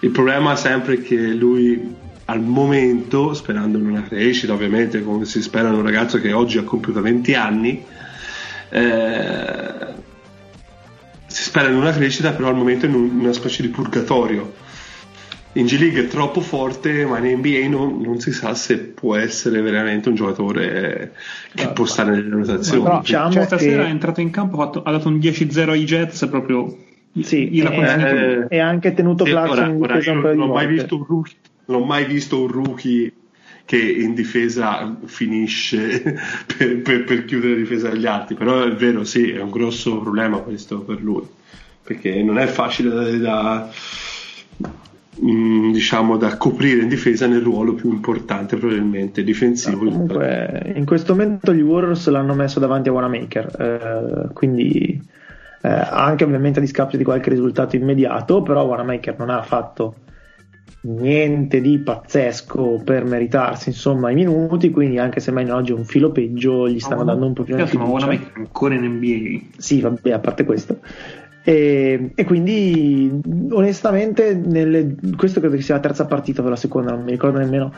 [0.00, 1.94] Il problema è sempre che lui
[2.32, 6.56] al momento, sperando in una crescita, ovviamente, come si spera in un ragazzo che oggi
[6.56, 7.84] ha compiuto 20 anni,
[8.70, 9.86] eh,
[11.26, 14.60] si spera in una crescita, però al momento è in una specie di purgatorio.
[15.54, 19.14] In G League è troppo forte, ma in NBA non, non si sa se può
[19.14, 21.12] essere veramente un giocatore
[21.54, 22.82] che no, può stare nelle rotazioni.
[22.82, 23.88] Però, diciamo cioè, stasera che...
[23.88, 26.78] è entrato in campo, ha, fatto, ha dato un 10-0 ai Jets proprio.
[27.20, 30.66] Sì, e, eh, e anche tenuto Clarkson in difesa un paio di Non ho mai
[30.66, 31.36] visto un rookie
[31.66, 33.12] non ho mai visto un rookie
[33.64, 36.02] che in difesa finisce
[36.56, 40.00] per, per, per, chiudere la difesa degli altri, però è vero, sì, è un grosso
[40.00, 41.26] problema questo per lui,
[41.82, 43.70] perché non è facile da, da
[45.24, 49.84] mm, diciamo da coprire in difesa nel ruolo più importante probabilmente difensivo.
[49.84, 55.00] Comunque in questo momento gli Warriors l'hanno messo davanti a Wanamaker eh, quindi
[55.62, 59.94] eh, anche ovviamente a discapito di qualche risultato immediato però Wanamaker non ha fatto
[60.84, 65.84] niente di pazzesco per meritarsi insomma i minuti quindi anche se Maino oggi è un
[65.84, 68.06] filo peggio gli stanno no, dando un po' più di fiducia.
[68.06, 70.80] ma ancora in NBA sì vabbè a parte questo.
[71.44, 73.20] E, e quindi
[73.50, 77.38] onestamente nelle, questo credo che sia la terza partita o la seconda non mi ricordo
[77.38, 77.72] nemmeno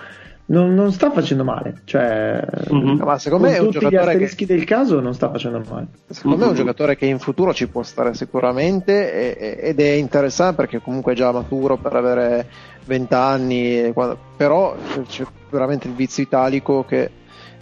[0.46, 3.02] non, non sta facendo male cioè, mm-hmm.
[3.02, 4.54] ma secondo me è un tutti gli asterischi che...
[4.54, 6.38] del caso non sta facendo male secondo mm-hmm.
[6.38, 10.56] me è un giocatore che in futuro ci può stare sicuramente e, ed è interessante
[10.56, 12.46] perché comunque è già maturo per avere
[12.84, 13.92] 20 anni,
[14.36, 14.76] però
[15.06, 17.10] c'è veramente il vizio italico che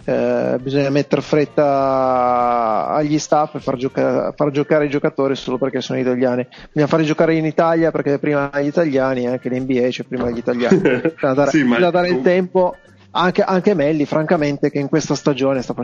[0.05, 5.81] eh, bisogna mettere fretta agli staff e far, gioca- far, giocare i giocatori solo perché
[5.81, 6.45] sono italiani.
[6.67, 10.77] Bisogna farli giocare in Italia perché prima gli italiani, anche l'NBA c'è prima gli italiani.
[11.15, 12.75] Bisogna dare, sì, bisogna dare il tempo.
[13.15, 15.75] Anche, anche Melli, francamente, che in questa stagione sta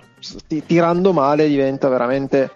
[0.66, 2.50] tirando male, diventa veramente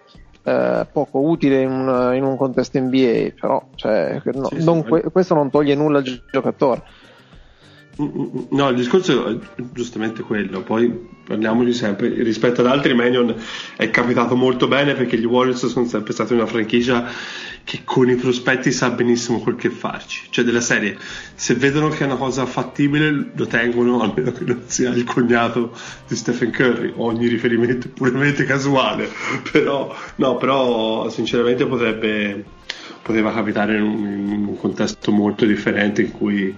[0.44, 5.10] eh, poco utile in un, in un, contesto NBA, però cioè, no, sì, non, sì,
[5.12, 6.82] questo non toglie nulla al giocatore.
[7.96, 9.38] No, il discorso è
[9.72, 10.64] giustamente quello.
[10.64, 10.92] Poi
[11.24, 12.10] parliamoci sempre.
[12.24, 13.36] Rispetto ad altri, Manion
[13.78, 17.08] è capitato molto bene perché gli Warriors sono sempre stati una franchigia
[17.64, 20.26] che con i prospetti sa benissimo quel che farci.
[20.32, 20.98] Cioè, della serie,
[21.36, 25.72] se vedono che è una cosa fattibile, lo tengono, almeno che non sia il cognato
[26.08, 26.94] di Stephen Curry.
[26.96, 29.08] Ogni riferimento è puramente casuale.
[29.52, 32.44] Però, no, però sinceramente potrebbe,
[33.04, 36.56] poteva capitare in un, in un contesto molto differente in cui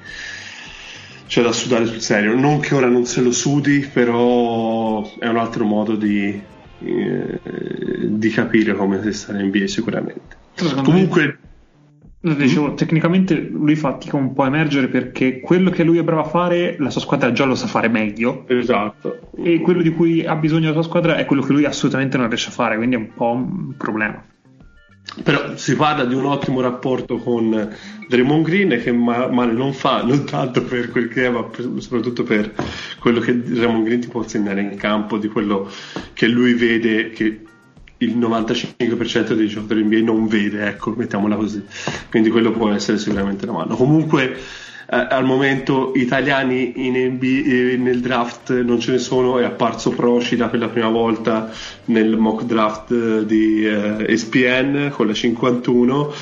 [1.27, 2.35] c'è da sudare sul serio.
[2.35, 6.39] Non che ora non se lo sudi, però è un altro modo di,
[6.79, 7.39] eh,
[8.03, 10.35] di capire come si sta in NBA sicuramente.
[10.83, 11.39] Comunque...
[12.25, 12.75] Dicevo, mm-hmm.
[12.75, 16.75] tecnicamente lui fatica un po' a emergere perché quello che lui è bravo a fare,
[16.79, 18.45] la sua squadra già lo sa fare meglio.
[18.47, 19.29] Esatto.
[19.35, 22.27] E quello di cui ha bisogno la sua squadra è quello che lui assolutamente non
[22.27, 24.23] riesce a fare, quindi è un po' un problema.
[25.23, 27.75] Però si parla di un ottimo rapporto con
[28.07, 31.47] Draymond Green che male non fa, non tanto per quel che è, ma
[31.77, 32.53] soprattutto per
[32.99, 35.69] quello che Draymond Green ti può insegnare in campo, di quello
[36.13, 37.41] che lui vede che
[37.99, 41.63] il 95% dei giocatori NBA non vede, ecco, mettiamola così.
[42.09, 43.75] Quindi quello può essere sicuramente una mano.
[43.75, 44.37] Comunque
[44.87, 50.59] al momento italiani NBA, eh, nel draft non ce ne sono, è apparso Procida per
[50.59, 51.51] la prima volta
[51.85, 56.13] nel mock draft eh, di eh, ESPN con la 51,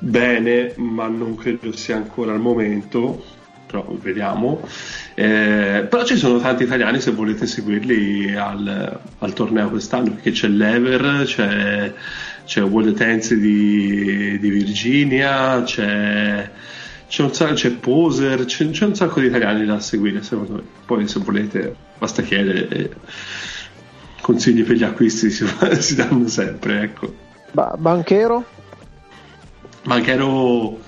[0.00, 3.24] bene, ma non credo sia ancora al momento,
[3.66, 4.60] però vediamo.
[5.14, 10.48] Eh, però ci sono tanti italiani se volete seguirli al, al torneo quest'anno, perché c'è
[10.48, 11.92] l'Ever, c'è,
[12.44, 16.50] c'è World Tense di, di Virginia, c'è
[17.08, 20.62] c'è, un c'è Poser, c'è, c'è, un sacco di italiani da seguire secondo me.
[20.84, 22.90] Poi se volete basta chiedere e
[24.20, 25.46] consigli per gli acquisti si,
[25.78, 26.82] si danno sempre.
[26.82, 27.14] Ecco.
[27.52, 28.44] Ba- banchero?
[29.84, 30.80] Banchero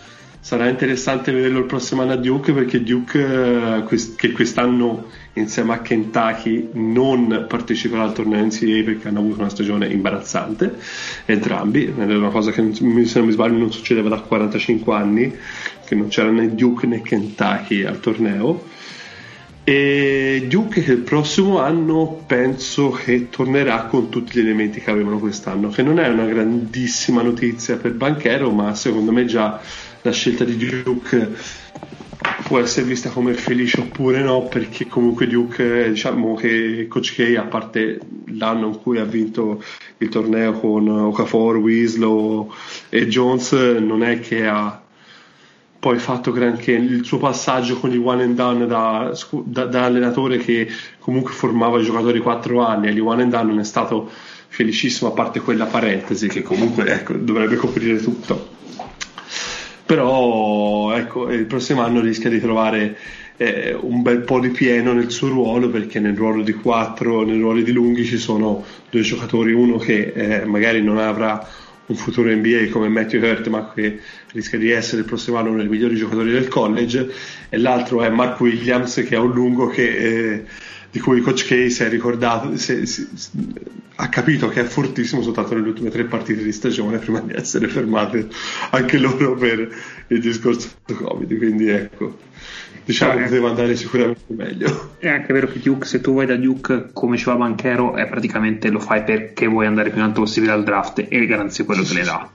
[0.47, 5.81] sarà interessante vederlo il prossimo anno a Duke perché Duke eh, che quest'anno insieme a
[5.81, 10.77] Kentucky non parteciperà al torneo NCAA perché hanno avuto una stagione imbarazzante
[11.25, 15.37] entrambi, è una cosa che se non mi sbaglio non succedeva da 45 anni
[15.87, 18.65] che non c'era né Duke né Kentucky al torneo.
[19.69, 25.19] E Duke che il prossimo anno penso che tornerà con tutti gli elementi che avevano
[25.19, 29.61] quest'anno, che non è una grandissima notizia per Banchero, ma secondo me già
[30.03, 31.33] la scelta di Duke
[32.45, 37.43] può essere vista come felice oppure no, perché comunque Duke, diciamo che Coach K, a
[37.43, 39.63] parte l'anno in cui ha vinto
[39.99, 42.53] il torneo con Okafor, Winslow
[42.89, 44.81] e Jones, non è che ha
[45.87, 46.73] poi fatto granché.
[46.73, 50.67] Il suo passaggio con gli one and done da, da, da allenatore che
[50.99, 54.11] comunque formava i giocatori 4 anni e gli one and done non è stato
[54.49, 58.49] felicissimo a parte quella parentesi che comunque ecco, dovrebbe coprire tutto.
[59.87, 62.99] Però ecco, il prossimo anno rischia di trovare
[63.37, 67.39] eh, un bel po' di pieno nel suo ruolo perché nel ruolo di 4 nel
[67.39, 71.47] ruolo di lunghi ci sono due giocatori uno che eh, magari non avrà
[71.87, 74.01] un futuro NBA come Matthew Hurt, ma che
[74.33, 77.11] rischia di essere il prossimo anno uno dei migliori giocatori del college,
[77.49, 80.45] e l'altro è Mark Williams, che è un lungo che, eh,
[80.97, 83.07] di cui Coach K si è ricordato, si, si,
[83.97, 87.69] ha capito che è fortissimo soltanto nelle ultime tre partite di stagione prima di essere
[87.69, 88.29] fermate
[88.71, 89.69] anche loro per
[90.07, 91.37] il discorso Covid.
[91.37, 92.17] Quindi ecco
[92.83, 94.93] diciamo che poteva andare sicuramente meglio.
[94.97, 98.09] È anche vero che Duke, se tu vai da Duke come ci va Banchero, è
[98.09, 101.67] praticamente lo fai perché vuoi andare più in alto possibile al draft e le garanzie
[101.67, 102.31] quello che le dà.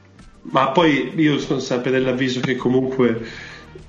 [0.52, 3.26] Ma poi io sono sempre dell'avviso che comunque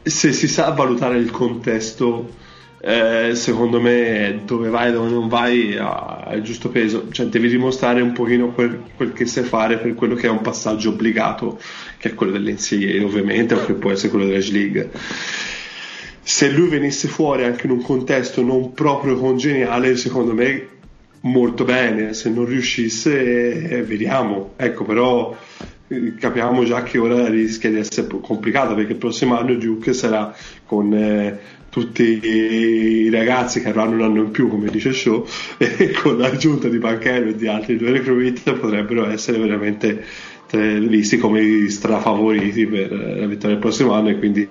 [0.03, 2.41] se si sa valutare il contesto,
[2.85, 7.49] eh, secondo me dove vai e dove non vai ha il giusto peso, cioè devi
[7.49, 11.61] dimostrare un pochino quel, quel, che sai fare per quello che è un passaggio obbligato,
[11.97, 14.91] che è quello dell'NCAA ovviamente, o che può essere quello della League.
[16.23, 20.67] Se lui venisse fuori anche in un contesto non proprio congeniale, secondo me
[21.21, 25.37] molto bene, se non riuscisse eh, vediamo, ecco però
[25.87, 30.35] eh, capiamo già che ora rischia di essere complicato perché il prossimo anno Duke sarà
[30.65, 35.91] con eh, tutti i ragazzi che avranno un anno in più come dice Show e
[35.93, 40.05] con l'aggiunta di Banchero e di altri due recruit potrebbero essere veramente
[40.51, 44.47] visti come strafavoriti per la vittoria del prossimo anno e quindi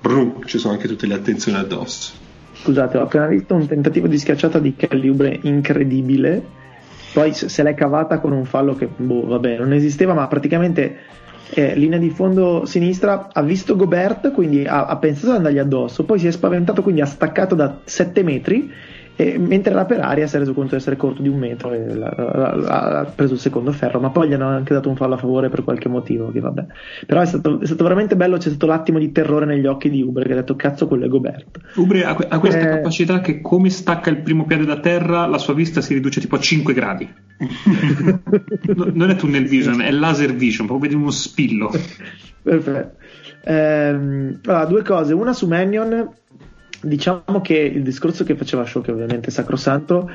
[0.00, 2.12] brum, ci sono anche tutte le attenzioni addosso.
[2.52, 4.76] Scusate, ho appena visto un tentativo di schiacciata di
[5.08, 6.40] Oubre incredibile.
[7.12, 10.98] Poi se l'è cavata con un fallo che, boh, vabbè, non esisteva, ma praticamente
[11.52, 16.04] eh, linea di fondo sinistra ha visto Gobert, quindi ha, ha pensato ad andargli addosso,
[16.04, 18.72] poi si è spaventato, quindi ha staccato da 7 metri
[19.20, 21.74] e, mentre era per aria si è reso conto di essere corto di un metro
[21.74, 25.18] e ha preso il secondo ferro, ma poi gli hanno anche dato un fallo a
[25.18, 26.64] favore per qualche motivo, che vabbè.
[27.04, 30.00] Però è stato, è stato veramente bello, c'è stato l'attimo di terrore negli occhi di
[30.00, 31.58] Ubre che ha detto cazzo quello è Gobert.
[31.74, 32.68] Ubre ha, ha questa eh...
[32.76, 36.36] capacità che come stacca il primo piede da terra la sua vista si riduce tipo
[36.36, 37.06] a 5 gradi.
[38.94, 41.70] non è tunnel vision, è laser vision, proprio vedi uno spillo.
[42.42, 42.96] Perfetto.
[43.44, 46.08] Ehm, allora, due cose, una su Mannion
[46.80, 50.10] diciamo che il discorso che faceva Show, che ovviamente sacrosanto,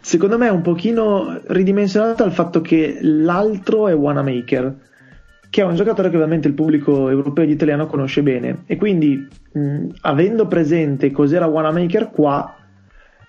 [0.00, 4.74] secondo me è un pochino ridimensionato al fatto che l'altro è Wanamaker,
[5.48, 8.62] che è un giocatore che ovviamente il pubblico europeo ed italiano conosce bene.
[8.66, 12.56] E quindi, mh, avendo presente cos'era Wanamaker qua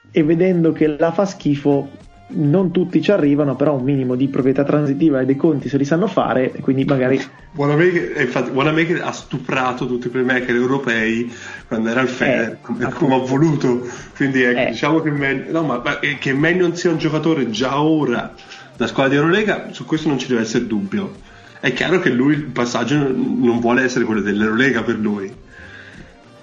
[0.10, 1.90] e vedendo che la fa schifo,
[2.36, 5.86] non tutti ci arrivano, però un minimo di proprietà transitiva e dei conti se li
[5.86, 7.22] sanno fare, quindi magari...
[7.56, 11.32] Wanamaker, infatti, Wanamaker ha stuprato tutti i playmaker europei
[11.68, 14.72] quando era il Fed, eh, come ha voluto, quindi ecco, eh.
[14.72, 18.34] diciamo che, Man, no, ma, ma, che Mannion sia un giocatore già ora
[18.76, 21.32] da squadra di Eurolega, su questo non ci deve essere dubbio.
[21.60, 25.34] È chiaro che lui il passaggio non vuole essere quello dell'Eurolega per lui.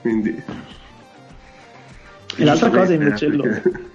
[0.00, 0.42] Quindi...
[2.36, 3.88] E l'altra cosa invece è perché...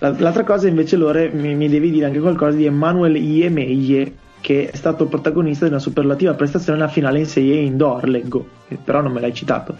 [0.00, 4.76] L'altra cosa invece Lore mi, mi, devi dire anche qualcosa di Emanuele Iemeye che è
[4.76, 8.48] stato protagonista di una superlativa prestazione nella finale in 6 indoor, leggo,
[8.82, 9.76] però non me l'hai citato.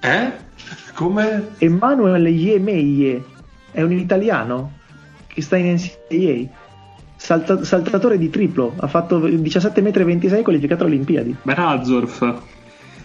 [0.00, 0.30] Eh?
[0.94, 1.48] Come?
[1.58, 3.24] Emanuele Iemeye
[3.72, 4.72] è un italiano
[5.26, 6.62] che sta in NCAA.
[7.16, 11.34] Salta, saltatore di triplo, ha fatto 17,26 m qualificato alle Olimpiadi.
[11.42, 12.20] Berazorf.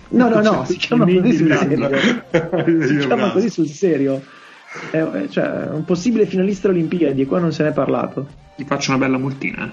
[0.09, 1.89] No, no, no, si chiama così sul serio.
[2.85, 4.21] si chiama così sul serio
[4.91, 8.27] è, cioè, un possibile finalista alle Olimpiadi e qua non se ne è parlato.
[8.55, 9.71] Gli faccio una bella multina.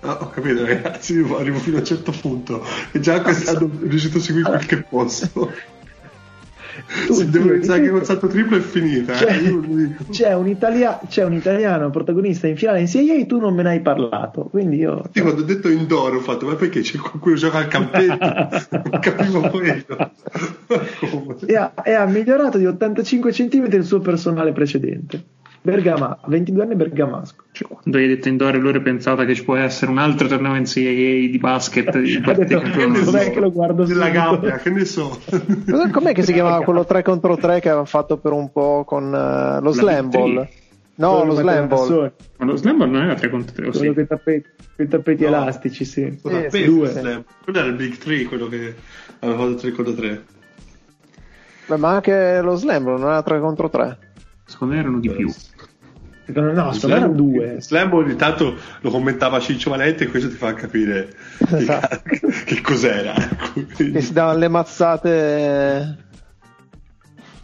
[0.00, 2.62] Ah, ho capito ragazzi, arrivo fino a un certo punto
[2.92, 5.52] e già quest'anno riuscito a seguire quel che posso.
[7.10, 9.12] Se devo pensare che col salto triplo è finita.
[9.12, 13.38] C'è, eh, c'è, un Italia, c'è, un italiano protagonista in finale in Serie e tu
[13.38, 14.44] non me ne hai parlato.
[14.44, 15.04] Quindi io.
[15.12, 18.18] Sì, quando ho detto indoor ho fatto, ma perché c'è qualcuno che gioca al campetto?
[18.90, 20.10] non capivo quello.
[21.46, 25.22] e, ha, e ha migliorato di 85 cm il suo personale precedente.
[25.64, 27.44] Bergama, 22 anni bergamasco.
[27.52, 30.66] Cioè, quando hai detto indoor loro pensava che ci può essere un altro torneo in
[30.66, 35.18] CIA di basket di detto, che, che lo guardo della gabbia, che ne so.
[35.90, 39.04] Com'è che si chiamava quello 3 contro 3 che aveva fatto per un po' con
[39.04, 40.46] uh, lo slam ball?
[40.96, 42.12] No, quello lo slam ball.
[42.36, 43.94] Ma lo slam ball non era 3 contro 3, quello sì.
[43.94, 45.28] con i tappeti, con i tappeti no.
[45.28, 46.10] elastici, sì.
[46.10, 47.24] sì, tappeti, due.
[47.42, 48.74] Quello era il Big 3, quello che
[49.20, 50.24] aveva fatto 3 contro 3.
[51.68, 53.98] Beh, ma anche lo slam ball non era 3 contro 3.
[54.54, 55.26] Secondo me erano di più.
[56.26, 57.56] No, secondo me erano due.
[57.60, 61.12] Slam ogni tanto lo commentava Ciccio Valente e questo ti fa capire
[61.50, 62.02] esatto.
[62.04, 63.14] che, che, cos'era.
[63.52, 65.96] Che si davano le mazzate.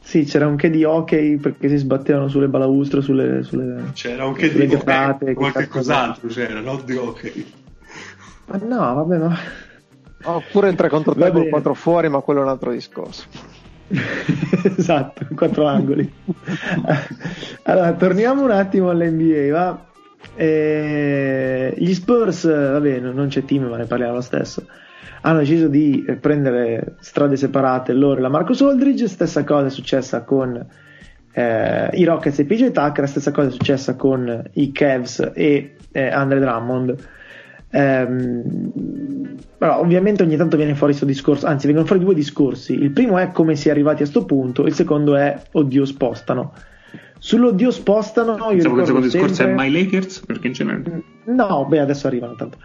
[0.03, 4.35] Sì, c'era un che di hockey perché si sbattevano sulle balaustre, sulle, sulle C'era un
[4.35, 7.53] che di hockey, qualche cos'altro c'era, non di hockey.
[8.47, 9.39] Ma no, vabbè, ma...
[10.23, 13.25] Oppure il 3 contro 3 con 4 fuori, ma quello è un altro discorso.
[14.77, 16.11] esatto, quattro angoli.
[17.65, 19.85] allora, torniamo un attimo all'NBA, va?
[20.37, 24.65] Eh, gli Spurs, vabbè, non c'è team, ma ne parliamo lo stesso.
[25.23, 29.09] Hanno deciso di prendere strade separate loro e la Marcus Aldridge.
[29.09, 30.67] Stessa cosa è successa con
[31.33, 33.09] eh, i Rockets e PJ Tucker.
[33.09, 36.97] Stessa cosa è successa con i Cavs e eh, Andre Drummond
[37.71, 38.73] Ehm,
[39.57, 42.75] però ovviamente ogni tanto viene fuori questo discorso, anzi vengono fuori due discorsi.
[42.75, 46.53] Il primo è come si è arrivati a questo punto, il secondo è oddio spostano.
[47.19, 49.03] Sull'oddio spostano, io il secondo sempre...
[49.03, 51.03] discorso è My Lakers, perché in generale...
[51.25, 52.59] No, beh adesso arrivano tanto.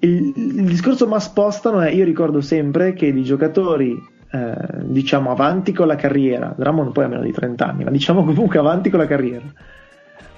[0.00, 4.00] Il, il discorso ma spostano è, io ricordo sempre che i giocatori
[4.30, 4.54] eh,
[4.84, 8.58] diciamo avanti con la carriera, Drummond poi ha meno di 30 anni, ma diciamo comunque
[8.58, 9.44] avanti con la carriera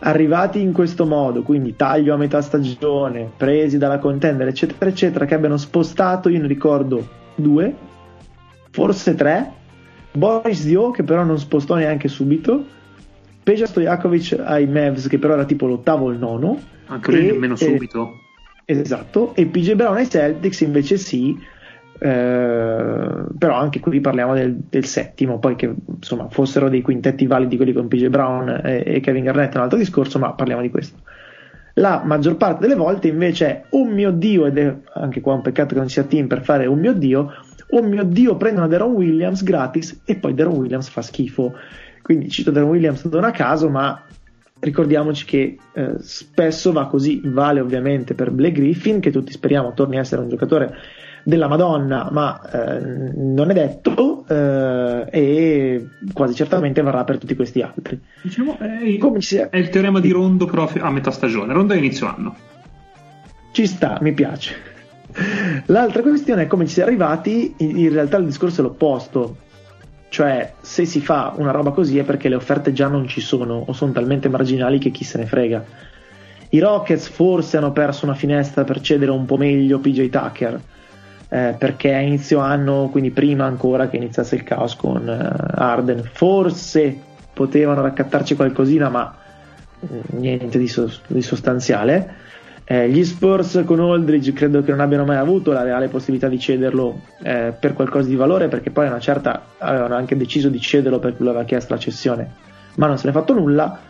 [0.01, 5.35] arrivati in questo modo, quindi taglio a metà stagione, presi dalla contender, eccetera, eccetera, che
[5.35, 7.75] abbiano spostato, io ne ricordo due,
[8.71, 9.53] forse tre,
[10.13, 12.65] Boris Dio che però non spostò neanche subito,
[13.43, 16.61] Peja Stojakovic ai Mavs che però era tipo l'ottavo o il nono.
[16.87, 18.13] Anche lui nemmeno subito.
[18.65, 21.37] esatto, e PJ Brown ai Celtics invece sì,
[22.03, 27.57] eh, però anche qui parliamo del, del, settimo, poi che insomma fossero dei quintetti validi
[27.57, 30.71] quelli con PJ Brown e, e, Kevin Garnett è un altro discorso, ma parliamo di
[30.71, 30.99] questo.
[31.75, 35.43] La maggior parte delle volte invece è un mio dio, ed è anche qua un
[35.43, 37.33] peccato che non sia team per fare un mio dio,
[37.73, 41.53] un mio dio prendono Deron Williams gratis e poi Deron Williams fa schifo.
[42.01, 44.03] Quindi cito Deron Williams non a caso, ma
[44.59, 49.99] ricordiamoci che eh, spesso va così, vale ovviamente per Blake Griffin, che tutti speriamo torni
[49.99, 50.75] a essere un giocatore
[51.23, 52.81] della Madonna, ma eh,
[53.15, 58.01] non è detto eh, e quasi certamente varrà per tutti questi altri.
[58.23, 62.37] Diciamo, è, è il teorema di Rondo però a metà stagione, Rondo è inizio anno.
[63.53, 64.69] Ci sta, mi piace.
[65.67, 69.37] L'altra questione è come ci si è arrivati, in realtà il discorso è l'opposto,
[70.09, 73.65] cioè se si fa una roba così è perché le offerte già non ci sono
[73.67, 75.65] o sono talmente marginali che chi se ne frega.
[76.51, 80.61] I Rockets forse hanno perso una finestra per cedere un po' meglio PJ Tucker,
[81.33, 86.03] eh, perché a inizio anno, quindi prima ancora che iniziasse il caos con eh, Arden,
[86.13, 86.95] forse
[87.33, 89.15] potevano raccattarci qualcosina, ma
[89.87, 92.29] mm, niente di, so- di sostanziale.
[92.65, 96.39] Eh, gli Spurs con Aldridge credo che non abbiano mai avuto la reale possibilità di
[96.39, 100.99] cederlo eh, per qualcosa di valore, perché poi una certa avevano anche deciso di cederlo
[100.99, 102.29] perché lui aveva chiesto la cessione,
[102.75, 103.81] ma non se ne è fatto nulla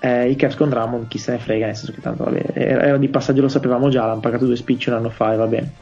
[0.00, 2.96] eh, i Cavs con Drummond chi se ne frega nel senso che tanto vabbè, era
[2.96, 5.72] di passaggio lo sapevamo già l'hanno pagato due spicci un anno fa e va bene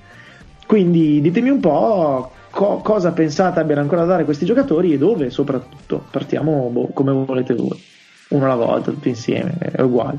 [0.69, 5.31] quindi ditemi un po' co- cosa pensate abbiano ancora da dare questi giocatori e dove
[5.31, 7.83] soprattutto partiamo boh, come volete voi.
[8.29, 10.19] Uno alla volta tutti insieme è uguale.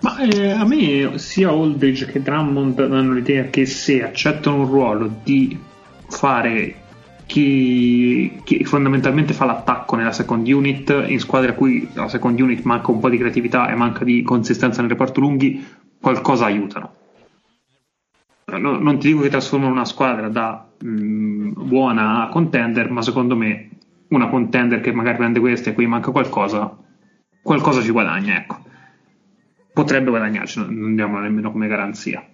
[0.00, 5.14] Ma eh, a me sia Aldridge che Drummond danno l'idea che se accettano un ruolo
[5.22, 5.60] di
[6.08, 6.76] fare
[7.26, 12.62] chi, chi, fondamentalmente fa l'attacco nella second unit in squadre a cui la second unit
[12.62, 15.62] manca un po' di creatività e manca di consistenza nel reparto lunghi
[16.00, 17.00] qualcosa aiutano
[18.58, 23.02] no, non ti dico che trasformano una squadra da mh, mm, buona a contender ma
[23.02, 23.68] secondo me
[24.08, 26.76] una contender che magari prende questa e qui manca qualcosa
[27.42, 28.58] qualcosa ci guadagna ecco
[29.72, 32.24] potrebbe guadagnarci non diamo nemmeno come garanzia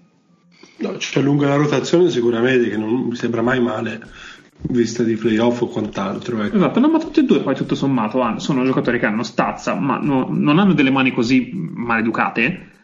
[0.79, 4.01] no, c'è lunga la rotazione sicuramente che non mi sembra mai male
[4.63, 6.43] vista di playoff o quant'altro.
[6.43, 6.57] Ecco.
[6.57, 9.75] Esatto, no, ma tutti e due poi tutto sommato hanno, sono giocatori che hanno stazza,
[9.75, 12.77] ma no, non hanno delle mani così maleducate.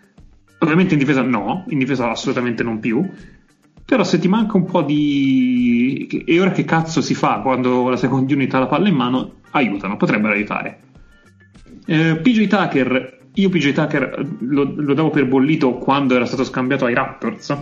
[0.65, 3.09] Ovviamente in difesa no, in difesa assolutamente non più.
[3.85, 6.25] Però se ti manca un po' di...
[6.27, 9.35] E ora che cazzo si fa quando la second unit ha la palla in mano?
[9.51, 10.81] Aiutano, potrebbero aiutare.
[11.87, 16.87] Eh, PJ Tucker, io PJ Tucker lo, lo davo per bollito quando era stato scambiato
[16.87, 17.55] ai Raptors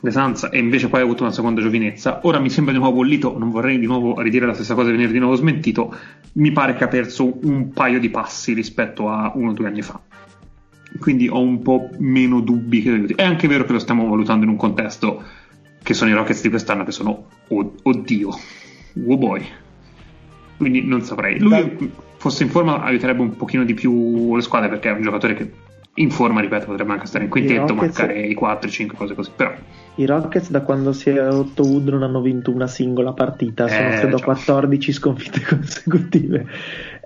[0.00, 2.20] Lesanza e invece poi ha avuto una seconda giovinezza.
[2.22, 4.92] Ora mi sembra di nuovo bollito, non vorrei di nuovo ridire la stessa cosa e
[4.92, 5.94] venire di nuovo smentito.
[6.34, 9.82] Mi pare che ha perso un paio di passi rispetto a uno o due anni
[9.82, 10.00] fa.
[10.98, 13.14] Quindi ho un po' meno dubbi che aiuti.
[13.14, 15.22] È anche vero che lo stiamo valutando in un contesto
[15.82, 19.44] che sono i Rockets di quest'anno che sono oh, oddio, oh boy.
[20.56, 21.38] Quindi non saprei.
[21.38, 25.34] Lui fosse in forma aiuterebbe un pochino di più le squadre perché è un giocatore
[25.34, 25.52] che
[25.98, 29.54] in forma, ripeto, potrebbe anche stare in quintetto, marcare i 4, 5 cose così, però
[29.98, 33.88] i Rockets da quando si è rotto Wood non hanno vinto una singola partita, sono
[33.88, 36.46] eh, credo 14 sconfitte consecutive.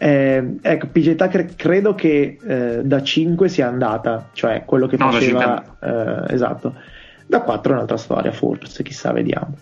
[0.02, 5.12] Eh, ecco, PJ Tucker credo che eh, da 5 sia andata, cioè quello che no,
[5.12, 5.76] faceva...
[5.78, 6.74] Eh, esatto.
[7.26, 9.54] Da 4 è un'altra storia, forse, chissà, vediamo.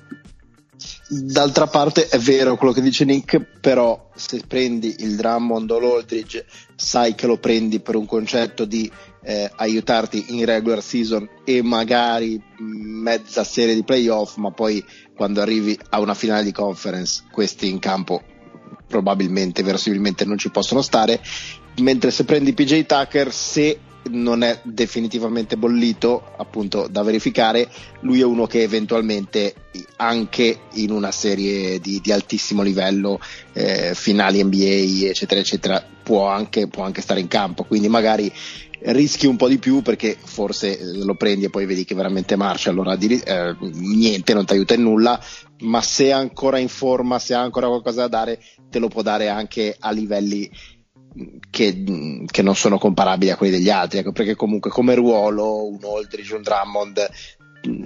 [1.09, 6.47] D'altra parte è vero quello che dice Nick, però se prendi il Drummond o l'Oldridge
[6.77, 8.89] sai che lo prendi per un concetto di
[9.23, 14.85] eh, aiutarti in regular season e magari mezza serie di playoff, ma poi
[15.17, 18.23] quando arrivi a una finale di conference questi in campo
[18.89, 21.21] probabilmente, verosimilmente non ci possono stare,
[21.81, 23.79] mentre se prendi PJ Tucker, se
[24.11, 27.69] non è definitivamente bollito, appunto da verificare,
[28.01, 29.55] lui è uno che eventualmente
[29.97, 33.21] anche in una serie di, di altissimo livello,
[33.53, 38.33] eh, finali NBA, eccetera, eccetera, può anche, può anche stare in campo, quindi magari
[38.81, 42.71] rischi un po' di più perché forse lo prendi e poi vedi che veramente marcia,
[42.71, 45.21] allora eh, niente, non ti aiuta in nulla,
[45.61, 48.41] ma se è ancora in forma, se ha ancora qualcosa da dare,
[48.71, 50.51] te lo può dare anche a livelli
[51.51, 51.85] che,
[52.27, 56.35] che non sono comparabili a quelli degli altri, ecco, perché comunque come ruolo un Aldridge,
[56.35, 57.11] un Drummond,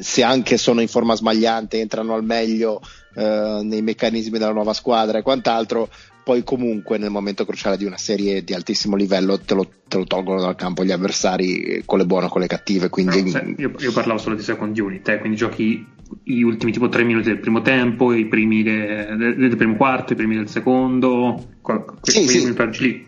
[0.01, 2.81] se anche sono in forma sbagliante, entrano al meglio
[3.15, 5.89] eh, nei meccanismi della nuova squadra e quant'altro,
[6.25, 10.05] poi comunque nel momento cruciale di una serie di altissimo livello te lo, te lo
[10.05, 12.89] tolgono dal campo gli avversari con le buone o con le cattive.
[12.89, 13.23] Quindi...
[13.23, 15.85] No, cioè, io, io, parlavo solo di second unit, eh, quindi giochi
[16.23, 20.13] gli ultimi tipo tre minuti del primo tempo, i primi de, de, del primo quarto,
[20.13, 22.55] i primi del secondo, quel, sì, sì.
[22.79, 23.07] lì.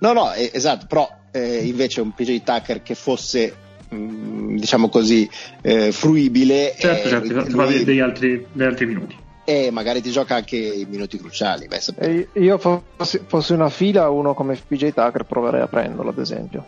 [0.00, 3.54] No, no, eh, esatto, però eh, invece un PJ Tucker che fosse
[3.88, 5.28] mh, mm, diciamo così
[5.62, 7.50] eh, fruibile certo, certo, lui...
[7.50, 11.68] fa degli altri, degli altri minuti e magari ti gioca anche i minuti cruciali.
[11.68, 16.64] Beh, io fossi, fossi, una fila, uno come PJ Tucker proverei a prenderlo, ad esempio.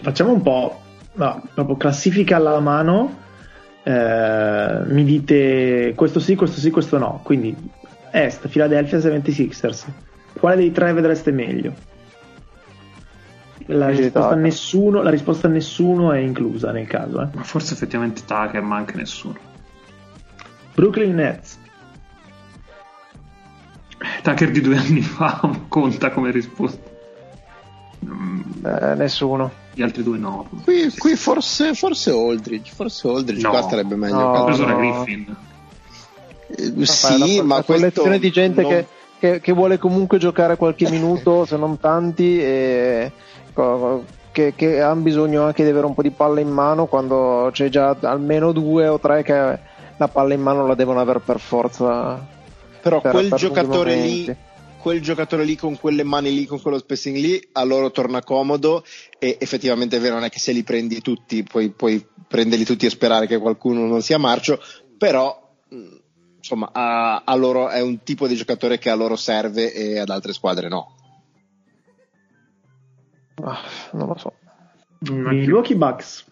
[0.00, 0.80] Facciamo un po',
[1.12, 3.20] no, proprio classifica alla mano.
[3.82, 7.20] Eh, mi dite questo sì, questo sì, questo no.
[7.22, 7.54] Quindi
[8.10, 9.84] Est, Philadelphia 76ers.
[10.38, 11.91] Quale dei tre vedreste meglio?
[13.72, 17.22] La risposta, nessuno, la risposta, a nessuno, è inclusa nel caso.
[17.22, 17.28] Eh.
[17.34, 19.36] Ma forse effettivamente Tucker, ma anche nessuno.
[20.74, 21.58] Brooklyn Nets.
[24.22, 26.90] Tucker di due anni fa conta come risposta.
[28.64, 29.50] Eh, nessuno.
[29.74, 30.48] Gli altri due no.
[30.64, 32.72] Qui, qui forse, forse Aldridge.
[32.74, 33.50] Forse Aldridge no.
[33.50, 34.16] qua starebbe meglio.
[34.16, 35.36] No, ha preso la Griffin.
[36.48, 38.70] Eh, sì, la, ma la collezione di gente non...
[38.70, 38.86] che,
[39.18, 43.12] che, che, vuole comunque giocare qualche minuto, se non tanti, e
[44.32, 47.68] che, che hanno bisogno anche di avere un po' di palla in mano quando c'è
[47.68, 49.58] già almeno due o tre che
[49.96, 52.26] la palla in mano la devono avere per forza.
[52.80, 54.36] Però per, quel per giocatore lì
[54.82, 58.84] quel giocatore lì con quelle mani lì, con quello spacing lì, a loro torna comodo
[59.16, 62.86] e effettivamente è vero, non è che se li prendi tutti puoi, puoi prenderli tutti
[62.86, 64.60] e sperare che qualcuno non sia marcio,
[64.98, 65.40] però
[66.36, 70.08] insomma a, a, loro è un tipo di giocatore che a loro serve e ad
[70.08, 70.96] altre squadre no.
[73.42, 73.60] Ah,
[73.92, 74.34] non lo so.
[75.10, 76.24] Milwaukee Bucks.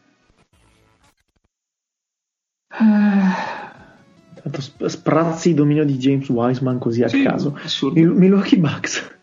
[4.43, 7.59] Tanto sprazzi il dominio di James Wiseman così a sì, caso.
[7.93, 9.19] Mil- Milwaukee Bucks.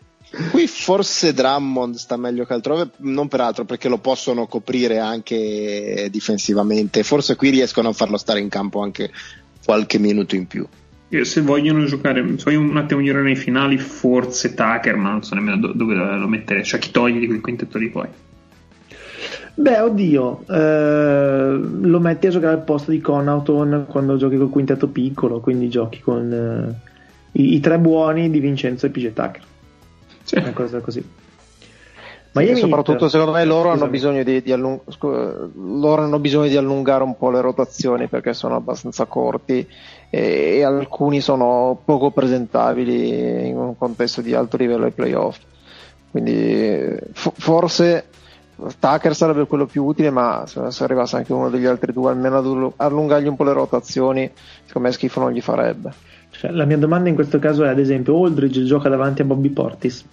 [0.50, 7.02] Qui forse Drummond sta meglio che altrove, non peraltro perché lo possono coprire anche difensivamente.
[7.02, 9.10] Forse qui riescono a farlo stare in campo anche
[9.64, 10.66] qualche minuto in più.
[11.08, 15.34] Se vogliono giocare, se vogliono un attimo girare nei finali, forse Tucker, ma non so
[15.34, 18.08] nemmeno dove lo mettere, cioè chi togli di quel quintetto lì poi.
[19.54, 24.86] Beh, oddio, eh, lo metti a giocare al posto di Connaughton quando giochi col quintetto
[24.86, 29.42] piccolo, quindi giochi con eh, i, i, tre buoni di Vincenzo e PJ Tucker.
[30.22, 30.36] Sì.
[30.36, 31.04] Una cosa così.
[32.32, 37.02] Ma sì, soprattutto secondo me loro hanno, di, di allung- loro hanno, bisogno di allungare
[37.02, 39.66] un po' le rotazioni perché sono abbastanza corti
[40.10, 45.38] e, alcuni sono poco presentabili in un contesto di alto livello ai playoff.
[46.10, 48.06] Quindi forse
[48.78, 52.38] Tucker sarebbe quello più utile, ma se, se arrivasse anche uno degli altri due, almeno
[52.38, 54.30] ad allungargli un po' le rotazioni,
[54.64, 55.92] secondo me schifo non gli farebbe.
[56.30, 59.50] Cioè, la mia domanda in questo caso è, ad esempio, Aldridge gioca davanti a Bobby
[59.50, 60.04] Portis.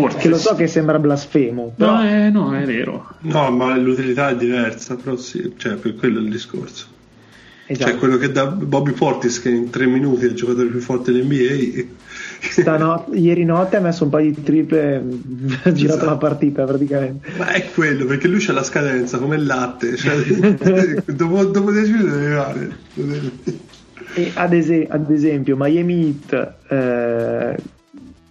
[0.00, 0.18] Forse.
[0.18, 1.74] Che lo so che sembra blasfemo.
[1.76, 1.92] Però...
[1.92, 3.08] No, è, no, è vero.
[3.20, 6.98] No, ma l'utilità è diversa, però sì, cioè, per quello è il discorso.
[7.66, 7.88] Esatto.
[7.88, 11.12] Cioè, quello che da Bobby Portis, che in tre minuti è il giocatore più forte
[11.12, 11.84] dell'NBA.
[12.40, 14.96] Stano, ieri notte ha messo un paio di triple,
[15.62, 16.04] ha girato esatto.
[16.04, 17.30] la partita praticamente.
[17.36, 20.16] Ma è quello, perché lui c'ha la scadenza come il latte, cioè,
[21.06, 22.76] dopo, dopo 10 minuti deve fare.
[24.14, 27.56] E ad, es- ad, esempio, Miami Heat, eh,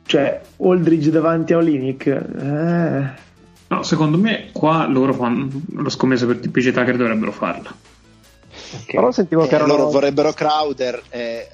[0.09, 2.07] cioè Aldridge davanti a Olinic.
[2.07, 3.27] Eh.
[3.67, 7.69] No, secondo me qua loro fanno lo scommesso per PG Tucker dovrebbero farlo.
[8.71, 8.95] Okay.
[8.95, 9.75] Però sentivo che eh, erano...
[9.75, 11.47] loro vorrebbero Crowder, eh,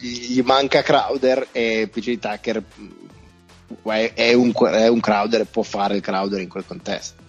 [0.00, 5.94] gli manca Crowder e PG Tucker mm, è un, è un Crowder e può fare
[5.94, 7.22] il Crowder in quel contesto.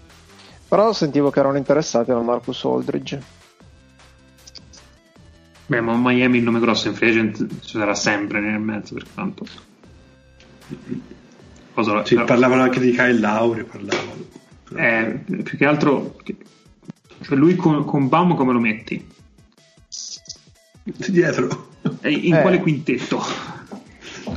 [0.67, 3.21] Però sentivo che erano interessati a Marcus Aldridge.
[5.67, 9.09] Beh, ma Miami il nome grosso in free agent ci sarà sempre nel mezzo, perché
[9.13, 9.45] tanto
[11.73, 12.23] Cosa, però...
[12.23, 14.25] parlavano anche di Kyle Lauri, parlavano.
[14.77, 16.15] Eh, più che altro,
[17.21, 19.05] cioè lui con, con Baum come lo metti?
[20.83, 21.73] Dietro.
[22.01, 22.41] E in eh.
[22.41, 23.21] quale quintetto?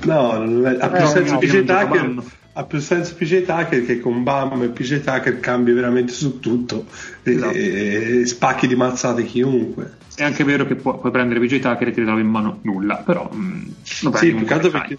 [0.05, 2.23] No, non è, ha, più eh, senso no, PJ Tucker,
[2.55, 6.87] ha più senso PJ Tucker che con Bam e PJ Tucker cambi veramente su tutto
[7.23, 7.55] esatto.
[7.55, 9.97] e, e, spacchi di mazzate chiunque.
[10.15, 12.97] È anche vero che pu- puoi prendere PJ Tucker e ti ritrovi in mano nulla,
[12.97, 13.63] però mh, mm,
[14.03, 14.99] lo prendi sì, più che altro perché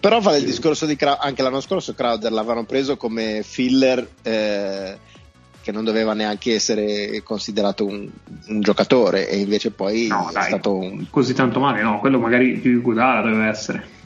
[0.00, 4.98] però vale il discorso di Crowder, anche l'anno scorso Crowder l'avevano preso come filler eh,
[5.62, 8.08] che non doveva neanche essere considerato un,
[8.48, 11.06] un giocatore e invece poi no, è dai, stato un...
[11.08, 14.00] così tanto male, no, quello magari più Gudala doveva essere.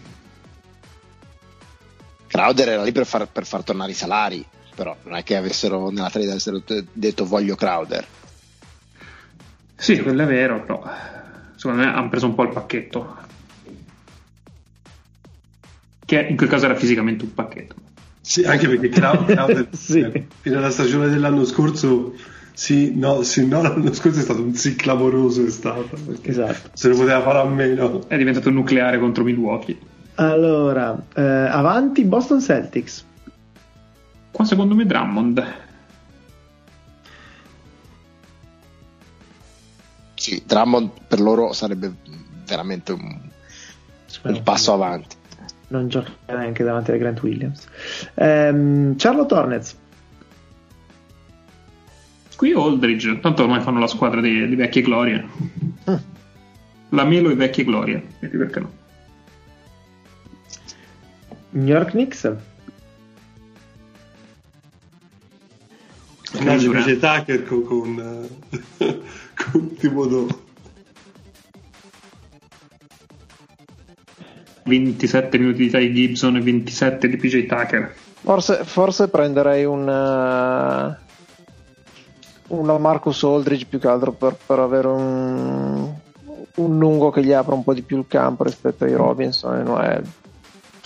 [2.26, 4.44] Crowder era lì per far, per far tornare i salari,
[4.74, 6.62] però non è che avessero nella trade avessero
[6.92, 8.06] detto voglio Crowder.
[9.74, 10.82] Sì, quello è vero, però
[11.54, 13.24] secondo me hanno preso un po' il pacchetto
[16.06, 17.74] che in quel caso era fisicamente un pacchetto.
[18.20, 20.00] Sì, anche perché Crowder sì.
[20.00, 22.14] Eh, fino alla stagione dell'anno scorso
[22.56, 25.90] sì, no, sì, no, l'anno scorso è stato un sì clamoroso è stato,
[26.22, 26.70] esatto.
[26.72, 28.08] se lo poteva fare a meno.
[28.08, 29.78] È diventato nucleare contro Milwaukee.
[30.14, 33.04] Allora, eh, avanti Boston Celtics.
[34.30, 35.54] Qua secondo me Drummond.
[40.14, 41.92] Sì, Drummond per loro sarebbe
[42.46, 43.20] veramente un,
[44.22, 45.15] un passo avanti
[45.68, 47.66] non gioca neanche davanti a Grant Williams.
[48.14, 49.78] Um, Charlotte Hornets.
[52.36, 55.26] Qui Aldridge, tanto ormai fanno la squadra di, di vecchie glorie.
[55.84, 56.00] Ah.
[56.90, 58.72] La Melo e vecchie glorie, quindi perché no?
[61.50, 62.30] New York Knicks.
[66.32, 67.64] Grande PJ Tucker con,
[68.76, 69.02] con,
[69.52, 70.45] con Thibodeau.
[74.66, 77.94] 27 minuti di Ty Gibson e 27 di PJ Tucker.
[78.20, 80.96] Forse, forse prenderei un,
[82.48, 85.94] uh, un Marcus Aldridge più che altro per, per avere un,
[86.56, 89.62] un lungo che gli apra un po' di più il campo rispetto ai Robinson e
[89.62, 90.04] Noel.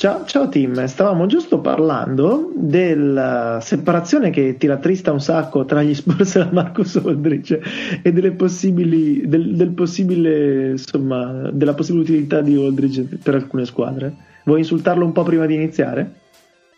[0.01, 5.95] Ciao, ciao team, stavamo giusto parlando della separazione che ti rattrista un sacco tra gli
[5.95, 7.61] Spurs e la Marcus Aldridge
[8.03, 14.15] e delle possibili, del, del possibile, insomma, della possibile utilità di Aldridge per alcune squadre.
[14.45, 16.11] Vuoi insultarlo un po' prima di iniziare?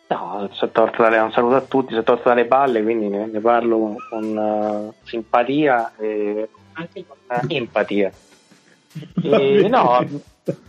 [0.09, 3.07] No, si è tolto dalle, un saluto a tutti, si è tolto dalle palle, quindi
[3.07, 8.11] ne, ne parlo con uh, simpatia e anche con uh, empatia.
[9.23, 10.05] E, no,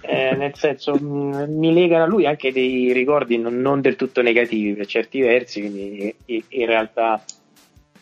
[0.02, 4.22] eh, nel senso mh, mi legano a lui anche dei ricordi non, non, del tutto
[4.22, 7.24] negativi per certi versi, quindi in, realtà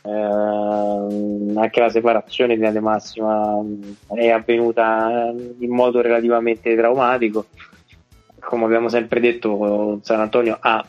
[0.03, 3.63] eh, anche la separazione di Ade Massima
[4.13, 7.45] è avvenuta in modo relativamente traumatico.
[8.39, 10.83] Come abbiamo sempre detto, San Antonio ha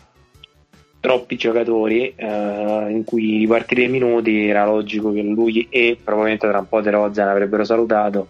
[0.98, 6.60] troppi giocatori eh, in cui ripartire i minuti era logico che lui e probabilmente tra
[6.60, 8.28] un po' De Rozan avrebbero salutato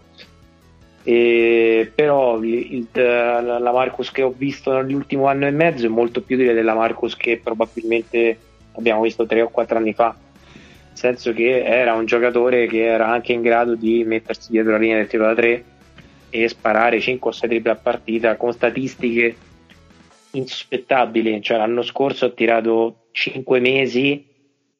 [1.04, 6.36] e, però il, la Marcus che ho visto nell'ultimo anno e mezzo è molto più
[6.36, 8.38] utile della Marcus che probabilmente
[8.76, 10.14] abbiamo visto 3 o 4 anni fa.
[10.88, 14.78] Nel senso che era un giocatore che era anche in grado di mettersi dietro la
[14.78, 15.64] linea del tiro da 3
[16.30, 19.34] e sparare 5 o 6 triple a partita con statistiche
[20.32, 21.42] insospettabili.
[21.42, 24.24] Cioè l'anno scorso ha tirato 5 mesi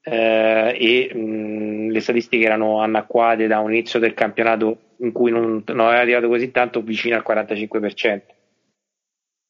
[0.03, 5.63] eh, e mh, le statistiche erano annacquate da un inizio del campionato in cui non,
[5.67, 8.21] non aveva tirato così tanto vicino al 45%.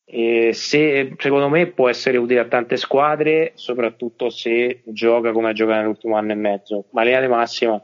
[0.04, 5.52] E se, secondo me può essere utile a tante squadre, soprattutto se gioca come ha
[5.52, 6.86] giocato nell'ultimo anno e mezzo.
[6.90, 7.82] Ma linea di massima,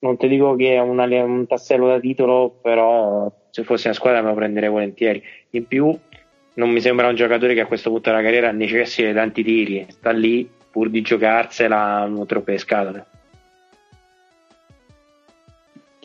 [0.00, 4.22] non ti dico che è una, un tassello da titolo, però se fosse una squadra
[4.22, 5.22] me lo prenderei volentieri.
[5.50, 5.96] In più,
[6.54, 10.10] non mi sembra un giocatore che a questo punto della carriera necessiti tanti tiri, sta
[10.10, 13.06] lì pur di giocarsela non troppe scatole.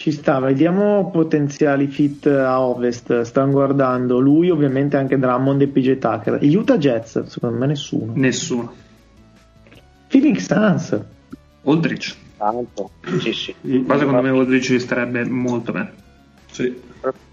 [0.04, 3.22] Ci sta, vediamo potenziali fit a ovest.
[3.22, 6.44] Stanno guardando lui, ovviamente anche Drummond e PJ Tucker.
[6.44, 8.12] Gli Utah Jets, secondo me nessuno.
[8.14, 8.74] Nessuno.
[10.10, 11.00] Phoenix Suns.
[11.64, 12.18] Aldrich.
[12.36, 13.56] Tanto, sì, sì.
[13.88, 15.94] Ma secondo me Aldrich ci starebbe molto bene.
[16.54, 16.82] Sì.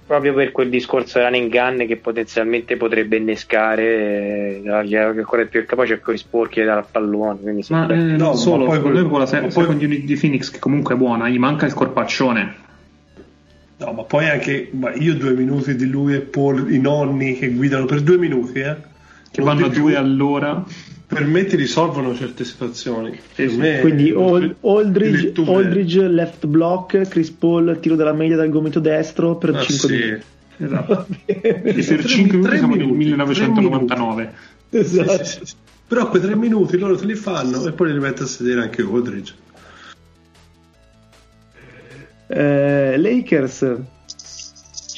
[0.07, 6.17] Proprio per quel discorso running gun che potenzialmente potrebbe innescare, eh, ancora più capace a
[6.17, 7.61] sporchi dal pallone.
[7.69, 9.51] ma eh, non no, solo, ma poi, con la se- poi...
[9.53, 12.55] second unit di Phoenix che comunque è buona, gli manca il corpaccione.
[13.77, 17.51] No, ma poi anche ma io due minuti di lui e Paul, i nonni che
[17.51, 18.77] guidano per due minuti, eh?
[19.31, 20.65] Che vanno a due all'ora
[21.11, 23.19] per me ti risolvono certe situazioni.
[23.35, 29.57] Me, Quindi Aldridge, Aldridge, left block, Chris Paul tiro della media dal gomito destro per
[29.57, 29.93] ah, 5 sì.
[29.93, 30.23] minuti.
[30.59, 31.07] Esatto.
[31.27, 34.33] e per 5 minuti siamo nel 1999.
[34.71, 35.25] Esatto.
[35.25, 35.55] Sì, sì,
[35.89, 38.83] Però quei 3 minuti loro te li fanno e poi li rimetto a sedere anche
[38.83, 39.35] Aldridge.
[42.29, 43.61] Eh, Lakers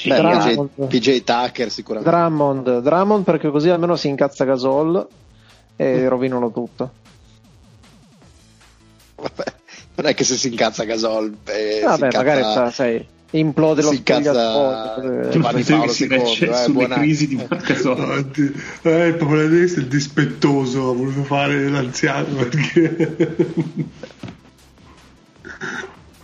[0.05, 5.07] Beh, PJ, PJ Tucker sicuramente Drummond, Drummond perché così almeno si incazza Gasol
[5.77, 6.93] e rovinano tutto.
[9.16, 9.44] Vabbè,
[9.97, 11.36] non è che se si incazza Gasol.
[11.44, 12.16] Eh, Vabbè, incazza...
[12.19, 15.01] magari sta, sai, implode lo si incazza
[15.31, 18.31] Giovanni Paolo II eh, sulle crisi di Gasol.
[18.82, 19.49] eh, il popolo è
[19.86, 23.51] dispettoso, ha voluto fare l'anziano perché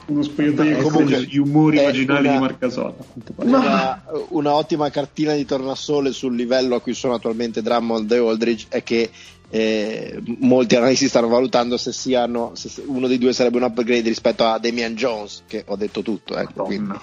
[0.09, 2.95] uno spogliatoio comunque gli umori immaginali una, di Marcasola
[3.37, 8.67] una, una, ottima cartina di tornasole sul livello a cui sono attualmente Drummond e Aldridge
[8.71, 9.11] è che
[9.51, 14.45] eh, molti analisti stanno valutando se siano se uno dei due sarebbe un upgrade rispetto
[14.45, 16.99] a Damian Jones che ho detto tutto ecco, quindi,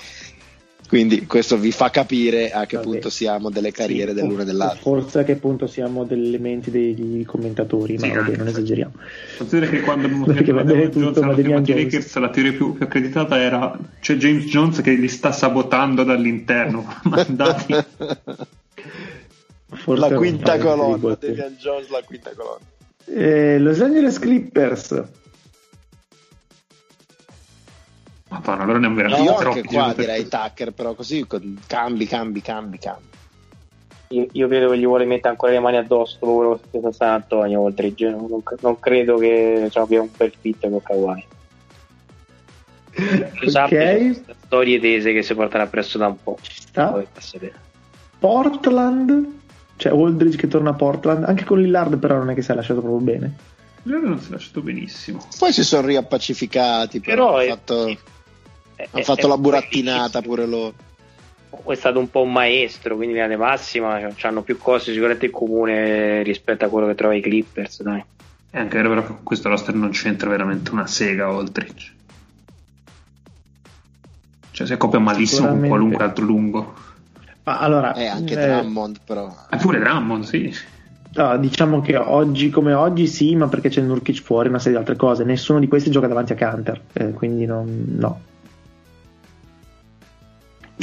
[0.87, 2.87] quindi, questo vi fa capire a che Vabbè.
[2.87, 4.79] punto siamo delle carriere sì, dell'uno e dell'altro.
[4.79, 8.93] forse a che punto siamo degli elementi dei commentatori ma sì, vabbè non esageriamo.
[9.37, 14.17] considera che quando abbiamo Damian Jones alla Lakers la teoria più, più, accreditata era c'è
[14.17, 17.73] James Jones che li sta sabotando dall'interno mandati
[19.85, 22.63] la quinta colonna, Devian Jones, la quinta colonna.
[23.05, 25.03] Eh, Los Angeles Clippers.
[28.29, 29.63] Madonna, allora ne veramente no, troppi.
[29.63, 31.25] Qua direi Tucker, però così
[31.67, 33.13] cambi, cambi, cambi, cambi.
[34.09, 37.61] Io, io, credo che gli vuole mettere ancora le mani addosso che sta San Antonio
[37.61, 41.25] oltre non, non, credo che cioè, abbia un bel fit con Kawhi
[42.95, 44.23] okay.
[44.45, 46.37] storie tese che si portano appresso da un po'
[48.19, 49.27] Portland
[49.77, 52.55] Cioè, Aldridge che torna a Portland, anche con Lillard, però non è che si è
[52.55, 53.35] lasciato proprio bene.
[53.83, 55.27] Lillard non si è lasciato benissimo.
[55.37, 57.87] Poi si sono riappacificati, però, però hanno fatto,
[58.75, 60.73] è, hanno fatto la burattinata pure loro.
[61.65, 65.27] È stato un po' un maestro, quindi linea di massima cioè, hanno più cose sicuramente
[65.27, 68.03] in comune rispetto a quello che trova i Clippers, dai.
[68.49, 71.93] È anche vero però che con questo roster non c'entra veramente una sega Aldridge.
[74.51, 76.73] Cioè si accoppia malissimo con qualunque altro lungo.
[77.45, 79.33] Ma allora, eh, anche eh, Drummond però.
[79.51, 80.53] Eh, pure Drummond, sì.
[81.13, 84.77] No, diciamo che oggi come oggi sì, ma perché c'è Nurkic fuori una serie di
[84.79, 85.23] altre cose.
[85.23, 88.19] Nessuno di questi gioca davanti a Canter, eh, quindi non, no.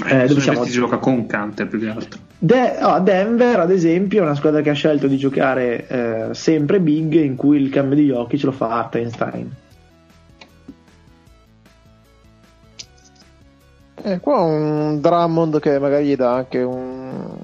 [0.07, 0.65] Eh, dove siamo?
[0.65, 2.21] si gioca con Canter più che altro.
[2.39, 6.81] De- oh, Denver, ad esempio, è una squadra che ha scelto di giocare eh, sempre
[6.81, 9.51] big, in cui il cambio di occhi ce lo fa Artenstein.
[14.05, 17.37] Eh, qua un Drummond che magari gli dà anche un,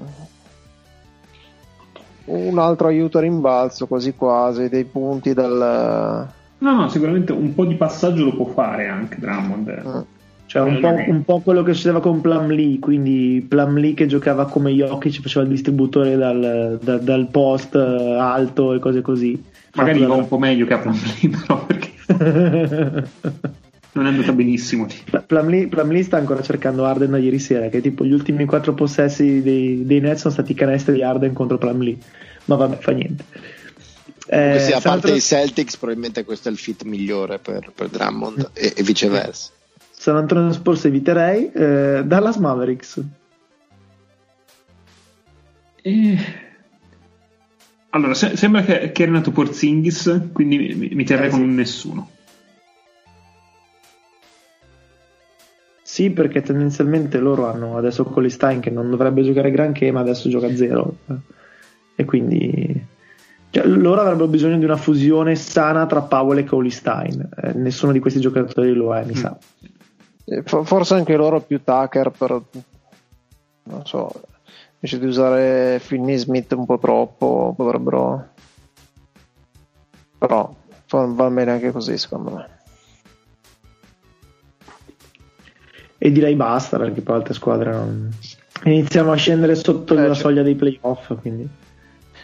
[2.25, 6.27] un altro aiuto a rimbalzo, quasi quasi, dei punti dal...
[6.57, 9.67] No, no, sicuramente un po' di passaggio lo può fare anche Drummond.
[9.69, 10.17] Eh.
[10.47, 14.71] Cioè un po', un po', quello che succedeva con Plumlee, quindi Plumlee che giocava come
[14.71, 19.41] Jokic, faceva il distributore dal, dal, dal post eh, alto e cose così.
[19.75, 23.07] Magari va un po' meglio che a Plumlee, però perché...
[23.91, 24.87] non è andata benissimo.
[25.25, 29.41] Plumlee, Plumlee sta ancora cercando Arden da ieri sera, che tipo gli ultimi quattro possessi
[29.41, 31.97] dei, dei Nets sono stati canestri di Arden contro Plumlee,
[32.45, 33.23] ma vabbè, fa niente.
[34.31, 38.51] Eh, sì, a parte i Celtics, probabilmente questo è il fit migliore per, per Drummond
[38.51, 38.53] mm.
[38.53, 39.49] e, e, viceversa.
[39.89, 43.01] San Antonio Spurs eviterei, eh, Dallas Mavericks.
[45.81, 46.17] E...
[47.89, 51.45] Allora, se- sembra che, che è nato Porzingis, quindi mi, mi terrei eh, con sì.
[51.47, 52.09] nessuno.
[55.99, 60.55] Sì, perché tendenzialmente loro hanno adesso Colistein che non dovrebbe giocare granché, ma adesso gioca
[60.55, 60.95] zero.
[61.93, 62.85] E quindi
[63.49, 67.29] cioè, loro avrebbero bisogno di una fusione sana tra Powell e Colistein.
[67.35, 69.15] Eh, nessuno di questi giocatori lo è, mi mm.
[69.15, 69.37] sa.
[70.63, 72.43] Forse anche loro più Tucker per
[73.63, 74.09] non so,
[74.75, 78.25] invece di usare Finney Smith un po' troppo, potrebbero.
[80.17, 80.55] Però
[80.87, 82.58] va bene anche così, secondo me.
[85.99, 88.09] E direi basta perché poi altre squadre non...
[88.63, 91.47] iniziamo a scendere sotto eh, la soglia dei playoff quindi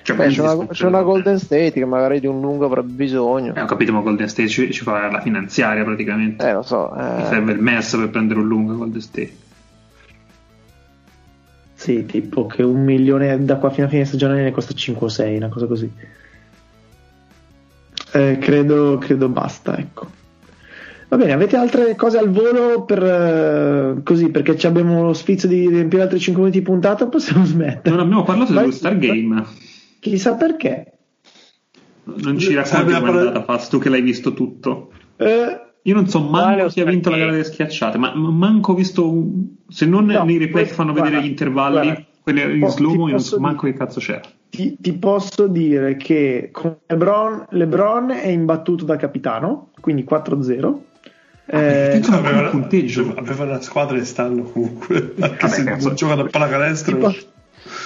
[0.06, 3.56] cioè, Beh, c'è, una, c'è, una, Golden State che magari di un lungo avrebbe bisogno.
[3.56, 6.48] Eh, ho capito, ma Golden State ci, ci fa la finanziaria praticamente.
[6.48, 6.96] Eh, lo so.
[6.96, 7.26] Eh.
[7.26, 9.36] Serve il MES per prendere un lungo Golden State.
[11.74, 15.10] Sì, tipo che un milione da qua fino a fine stagione ne costa 5 o
[15.10, 15.92] 6, una cosa così.
[18.12, 20.08] Eh, credo, credo basta, ecco.
[21.08, 25.68] Va bene, avete altre cose al volo per uh, così perché abbiamo lo sfizio di
[25.70, 27.06] riempire altri 5 minuti di puntata?
[27.08, 27.96] Possiamo smettere.
[27.96, 29.46] Non abbiamo parlato dello Stargame.
[30.00, 30.92] Chissà perché.
[32.06, 34.92] Non ci racconti come è andata, Faz, tu che l'hai visto tutto.
[35.18, 39.08] Eh, Io non so manco chi ha vinto la gara delle schiacciate, ma manco visto.
[39.10, 39.56] Un...
[39.68, 43.06] Se non no, nei replay fanno guarda, vedere gli intervalli, guarda, quelli in slow mo,
[43.08, 44.22] io non so manco che cazzo c'era.
[44.50, 46.52] Ti, ti, posso dire che
[46.88, 50.78] Lebron, Lebron è imbattuto da capitano, quindi 4-0
[51.48, 53.14] eh, aveva, un punteggio.
[53.16, 56.96] aveva una squadra e stanno comunque anche se non giocano a pallacanestro.
[56.96, 57.14] Tipo,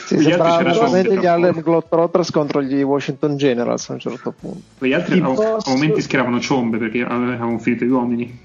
[0.06, 4.86] sì, sembrava veramente gli Harlem Globetrotters contro gli Washington Generals a un certo punto.
[4.86, 5.70] Gli altri a, posso...
[5.70, 8.40] a, momenti schieravano ciombe perché avevano finito gli uomini.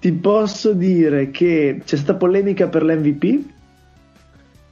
[0.00, 3.44] Ti posso dire che c'è stata polemica per l'MVP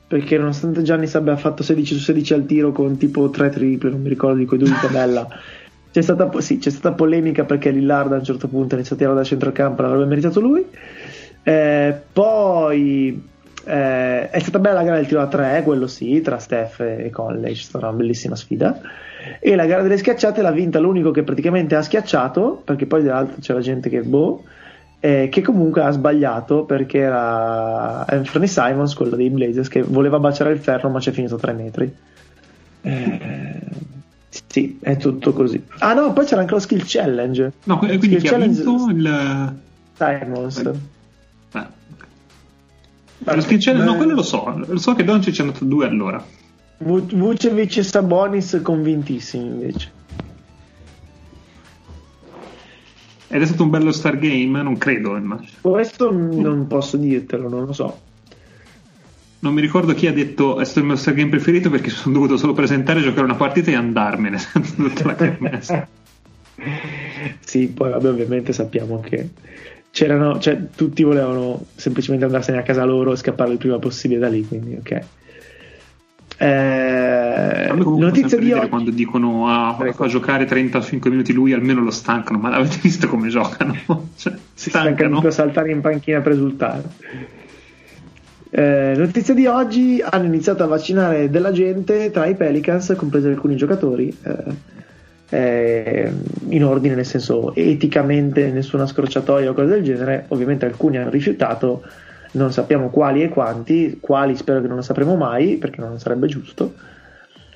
[0.08, 4.00] perché nonostante Giannis abbia fatto 16 su 16 al tiro con tipo 3 triple non
[4.00, 5.28] mi ricordo di quei due di tabella
[5.90, 9.06] c'è stata, sì, c'è stata polemica perché Lillard a un certo punto ha iniziato a
[9.06, 10.64] tirare da centrocampo, l'avrebbe meritato lui.
[11.42, 13.28] Eh, poi
[13.64, 17.10] eh, è stata bella la gara del tiro a 3, quello sì, tra Steph e
[17.10, 18.80] Conley, c'è stata una bellissima sfida.
[19.40, 23.36] E la gara delle schiacciate l'ha vinta l'unico che praticamente ha schiacciato, perché poi dall'altro
[23.40, 24.44] c'era gente che boh.
[25.00, 30.50] Eh, che comunque ha sbagliato perché era Anthony Simons, quello dei Blazers, che voleva baciare
[30.50, 31.94] il ferro ma ci è finito a 3 metri.
[32.82, 33.60] Eh,
[34.58, 35.62] sì, è tutto così.
[35.78, 37.52] Ah no, poi c'era anche lo skill challenge.
[37.64, 38.60] No, quindi skill chi challenge...
[38.60, 39.56] ha vinto il...
[39.94, 40.58] Simons.
[40.58, 40.72] Eh.
[41.52, 41.70] Ah.
[43.34, 44.62] Lo skill challenge, no, quello lo so.
[44.66, 46.24] Lo so che Doncic ci è andato due allora.
[46.78, 49.96] Vucevic e Sabonis convintissimi invece.
[53.30, 54.62] Ed è stato un bello star game?
[54.62, 55.50] Non credo, immagino.
[55.60, 58.06] Questo non posso dirtelo, non lo so
[59.40, 62.14] non mi ricordo chi ha detto è stato il mio star game preferito perché sono
[62.14, 64.38] dovuto solo presentare, giocare una partita e andarmene
[64.76, 65.88] tutta la kermesse.
[67.40, 69.28] sì, poi vabbè, ovviamente sappiamo che
[69.90, 74.28] c'erano, cioè tutti volevano semplicemente andarsene a casa loro e scappare il prima possibile da
[74.28, 75.00] lì, quindi ok.
[76.40, 78.68] Eh, notizia di oggi...
[78.68, 82.38] quando dicono ah, fa giocare 35 minuti lui almeno lo stancano.
[82.38, 83.76] Ma avete visto come giocano?
[84.16, 85.18] Cioè, si stancano.
[85.18, 87.37] a saltare in panchina per risultare
[88.50, 93.56] eh, notizia di oggi hanno iniziato a vaccinare della gente tra i Pelicans compresi alcuni
[93.56, 94.76] giocatori eh,
[95.30, 96.12] eh,
[96.48, 101.82] in ordine nel senso eticamente nessuna scorciatoia o cose del genere ovviamente alcuni hanno rifiutato
[102.32, 106.26] non sappiamo quali e quanti, quali spero che non lo sapremo mai perché non sarebbe
[106.26, 106.74] giusto,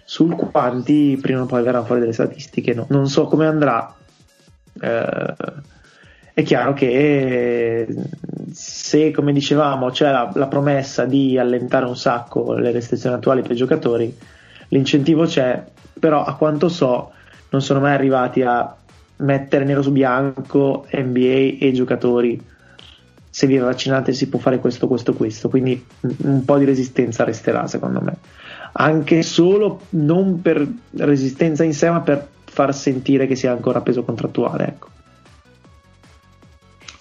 [0.05, 2.87] sul quanti prima o poi verranno fuori delle statistiche, no.
[2.89, 3.95] non so come andrà.
[4.81, 5.35] Eh,
[6.35, 7.87] è chiaro che
[8.53, 13.53] se, come dicevamo, c'è la, la, promessa di allentare un sacco le restrizioni attuali per
[13.53, 14.17] i giocatori,
[14.69, 15.63] l'incentivo c'è,
[15.99, 17.13] però a quanto so
[17.51, 18.75] non sono mai arrivati a
[19.17, 22.51] mettere nero su bianco NBA e giocatori
[23.29, 27.67] se vi vaccinate si può fare questo, questo, questo, quindi un po' di resistenza resterà
[27.67, 28.17] secondo me,
[28.73, 34.03] anche solo non per resistenza in sé ma per far sentire che sia ancora peso
[34.03, 34.67] contrattuale.
[34.67, 34.89] Ecco.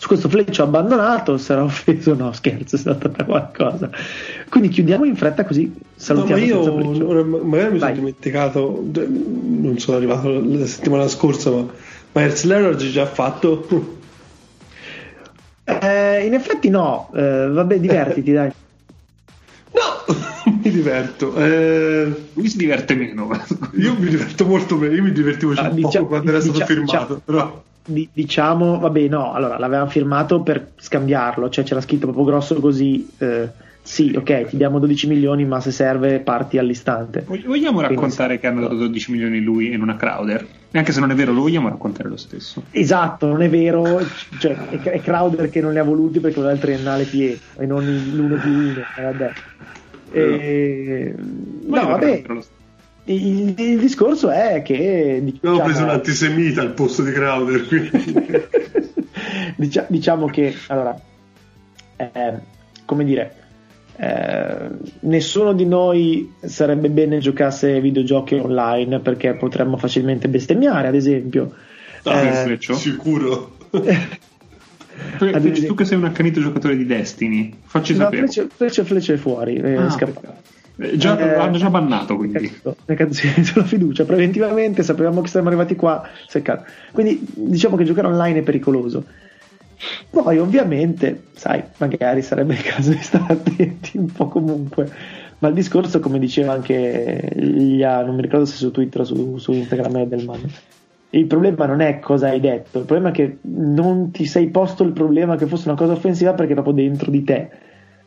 [0.02, 3.88] Su questo Fleccio abbandonato, sarà offeso, no scherzo, è stata qualcosa.
[4.49, 6.41] Quindi chiudiamo in fretta così salutiamo.
[6.41, 11.68] No, ma io magari mi sono dimenticato, non sono arrivato la settimana scorsa, ma
[12.14, 13.64] Myers Leonard già fatto
[15.65, 18.52] eh, in effetti no, eh, vabbè, divertiti, dai.
[19.72, 20.15] No,
[20.64, 21.36] mi diverto.
[21.36, 23.30] Eh, mi si diverte meno.
[23.73, 24.95] io mi diverto molto meno.
[24.95, 27.14] Io mi divertivo già ah, dicia- poco quando era stato firmato.
[27.14, 27.69] Dicia- però.
[27.83, 33.09] Diciamo, vabbè, no, allora l'avevamo firmato per scambiarlo, cioè c'era scritto proprio grosso così.
[33.17, 33.49] Eh,
[33.83, 37.25] sì, ok, ti diamo 12 milioni, ma se serve parti all'istante.
[37.25, 40.45] Vogliamo raccontare Quindi, che hanno dato 12 milioni lui in una Crowder?
[40.69, 42.63] E anche se non è vero, lo vogliamo raccontare lo stesso.
[42.71, 43.99] Esatto, non è vero,
[44.39, 47.83] cioè, è, Crowder che non li ha voluti perché voleva il triennale Pietro e non
[48.13, 48.81] l'uno più uno.
[48.97, 49.31] Eh, vabbè.
[50.11, 51.15] E...
[51.65, 52.23] No, vabbè.
[53.06, 57.65] Il, il, discorso è che diciamo, ho preso un antisemita al posto di Crowder
[59.88, 60.99] diciamo che allora
[61.98, 62.34] eh,
[62.86, 63.41] come dire
[63.98, 64.69] eh,
[65.02, 71.53] nessuno di noi sarebbe bene giocasse videogiochi online perché potremmo facilmente bestemmiare, ad esempio.
[72.03, 73.57] Ah, eh, sicuro.
[75.18, 78.23] Flecce, tu che sei un accanito giocatore di Destiny, facci no, sapere.
[78.23, 80.34] Flecce, Flecce, Flecce è fuori, è ah, scappato.
[80.77, 82.76] Eh, già, eh, hanno già bannato quindi ecco,
[83.60, 86.64] la fiducia preventivamente sapevamo che saremmo arrivati qua seccato.
[86.91, 89.03] quindi diciamo che giocare online è pericoloso
[90.10, 94.89] poi ovviamente, sai, magari sarebbe il caso di stare attenti un po' comunque.
[95.39, 99.38] Ma il discorso, come diceva anche Lia, non mi ricordo se su Twitter o su,
[99.38, 100.43] su Instagram è del mano.
[101.10, 104.84] Il problema non è cosa hai detto, il problema è che non ti sei posto
[104.84, 107.49] il problema che fosse una cosa offensiva perché è proprio dentro di te.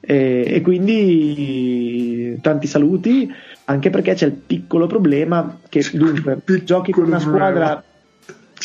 [0.06, 3.32] E, e quindi tanti saluti,
[3.64, 7.82] anche perché c'è il piccolo problema che dunque giochi con una squadra.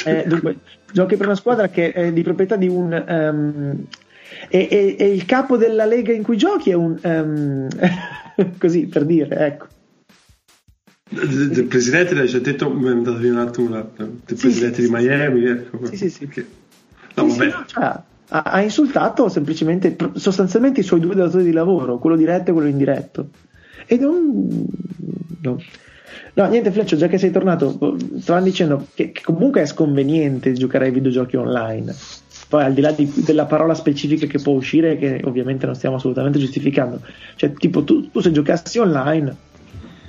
[0.06, 0.56] Eh, dunque,
[0.94, 3.86] giochi per una squadra che è di proprietà di un um,
[4.48, 7.68] e, e, e, il capo della lega in cui giochi è un um,
[8.58, 9.68] così per dire ecco.
[11.10, 13.92] Del presidente l'hai già detto mi è andato via un attimo
[14.26, 16.46] sì, presidente sì, di Miami ecco, sì sì sì,
[17.16, 18.00] no, sì, no cioè,
[18.30, 22.68] ha, ha, insultato semplicemente sostanzialmente i suoi due datori di lavoro quello diretto e quello
[22.68, 23.30] indiretto
[23.86, 24.66] e non
[25.42, 25.58] no.
[26.34, 30.86] No, niente, Fleccio, già che sei tornato, stavano dicendo che, che, comunque è sconveniente giocare
[30.86, 31.94] ai videogiochi online.
[32.48, 35.98] Poi, al di là di, della parola specifica che può uscire, che ovviamente non stiamo
[35.98, 37.02] assolutamente giustificando,
[37.36, 39.36] cioè, tipo, tu, tu se giocassi online.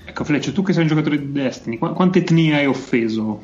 [0.05, 3.43] Ecco, Fleccio, tu che sei un giocatore di Destiny, qu- quante etnie hai offeso?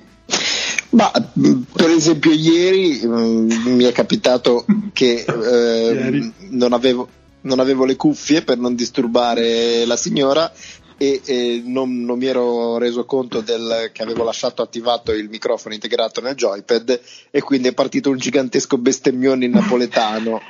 [0.97, 4.64] Ma per esempio, ieri mh, mm, mi è capitato
[4.94, 7.06] che eh, non, avevo,
[7.43, 10.51] non avevo le cuffie per non disturbare la signora
[10.97, 15.74] e, e non, non, mi ero reso conto del, che avevo lasciato attivato il microfono
[15.74, 17.01] integrato nel joypad
[17.31, 20.40] e quindi è partito un gigantesco bestemmione in napoletano.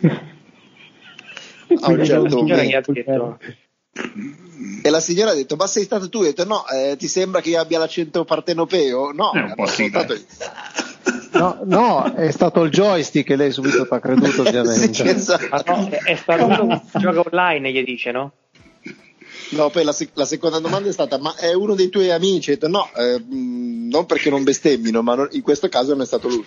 [1.82, 3.36] A un certo momento
[4.82, 6.18] e la signora ha detto ma sei stato tu?
[6.18, 9.12] Ho detto no, eh, ti sembra che io abbia l'accento partenopeo?
[9.12, 9.90] No, è un po' sì,
[11.32, 14.92] No, no, è stato il joystick che lei subito ha creduto ovviamente.
[14.92, 15.46] sì, esatto.
[15.50, 18.32] ah, no, è stato uno che gioca online, gli dice, no?
[19.50, 22.50] No, poi la, la, seconda domanda è stata: Ma è uno dei tuoi amici?
[22.50, 26.06] Ho detto, no, eh, non perché non bestemmino, ma non, in questo caso non è
[26.06, 26.46] stato lui.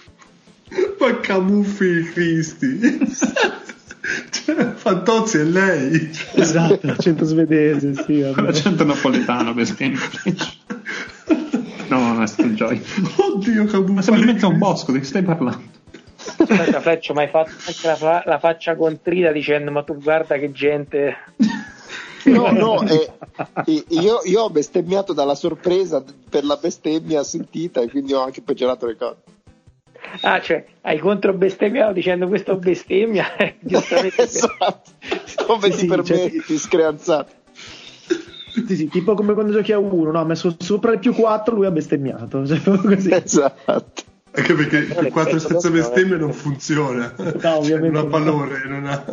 [0.99, 2.79] Ma camuffi i Cristi.
[4.29, 6.11] cioè, Fantozzi è lei.
[6.33, 8.19] Esatto, l'accento svedese, sì.
[8.19, 10.01] L'accento napoletano, per esempio.
[11.87, 12.81] No, non è stato Joy.
[13.17, 13.91] Oddio, camuffi.
[13.93, 15.63] Ma semplicemente è un bosco, di che stai parlando?
[16.15, 20.51] Aspetta, Fleccio, ma hai fatto anche la, la faccia contrita dicendo: Ma tu guarda che
[20.51, 21.15] gente.
[22.25, 23.11] No, no, eh,
[23.89, 28.85] io, io, ho bestemmiato dalla sorpresa per la bestemmia sentita e quindi ho anche peggiorato
[28.85, 29.17] le cose.
[30.21, 33.25] Ah, cioè, hai contro bestemmiato dicendo questo bestemmia?
[33.59, 34.21] Giustamente.
[34.21, 34.91] esatto.
[35.45, 36.57] Come sì, ti permetti, cioè...
[36.57, 37.31] screanzato.
[38.67, 40.19] Sì, sì, tipo come quando giochi a uno, no?
[40.19, 42.45] ha messo sopra il più 4, lui ha bestemmiato.
[42.45, 43.11] Cioè, così.
[43.11, 44.03] Esatto.
[44.35, 47.13] Anche perché il più 4 senza bestemmia non funziona.
[47.17, 47.97] No, ovviamente.
[47.97, 49.03] Non ha valore, non ha...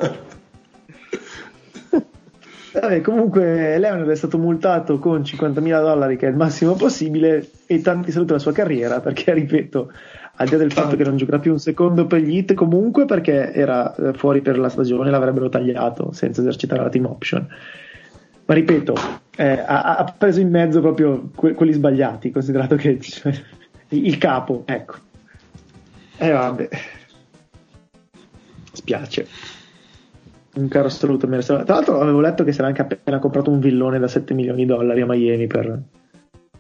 [2.73, 7.81] Vabbè, comunque Leonard è stato multato con 50.000 dollari, che è il massimo possibile, e
[7.81, 9.93] tanti saluti alla sua carriera, perché ripeto,
[10.41, 13.05] al di là del fatto che non giocherà più un secondo per gli hit, comunque
[13.05, 17.47] perché era eh, fuori per la stagione, l'avrebbero tagliato senza esercitare la team option.
[18.47, 18.95] Ma ripeto,
[19.37, 23.39] eh, ha, ha, preso in mezzo proprio que- quelli sbagliati, considerato che cioè,
[23.89, 24.95] il capo, ecco.
[26.17, 26.69] E eh, vabbè,
[28.73, 29.27] spiace.
[30.55, 31.29] Un caro saluto.
[31.29, 34.65] Tra l'altro avevo letto che si era anche appena comprato un villone da 7 milioni
[34.65, 35.81] di dollari a Miami per,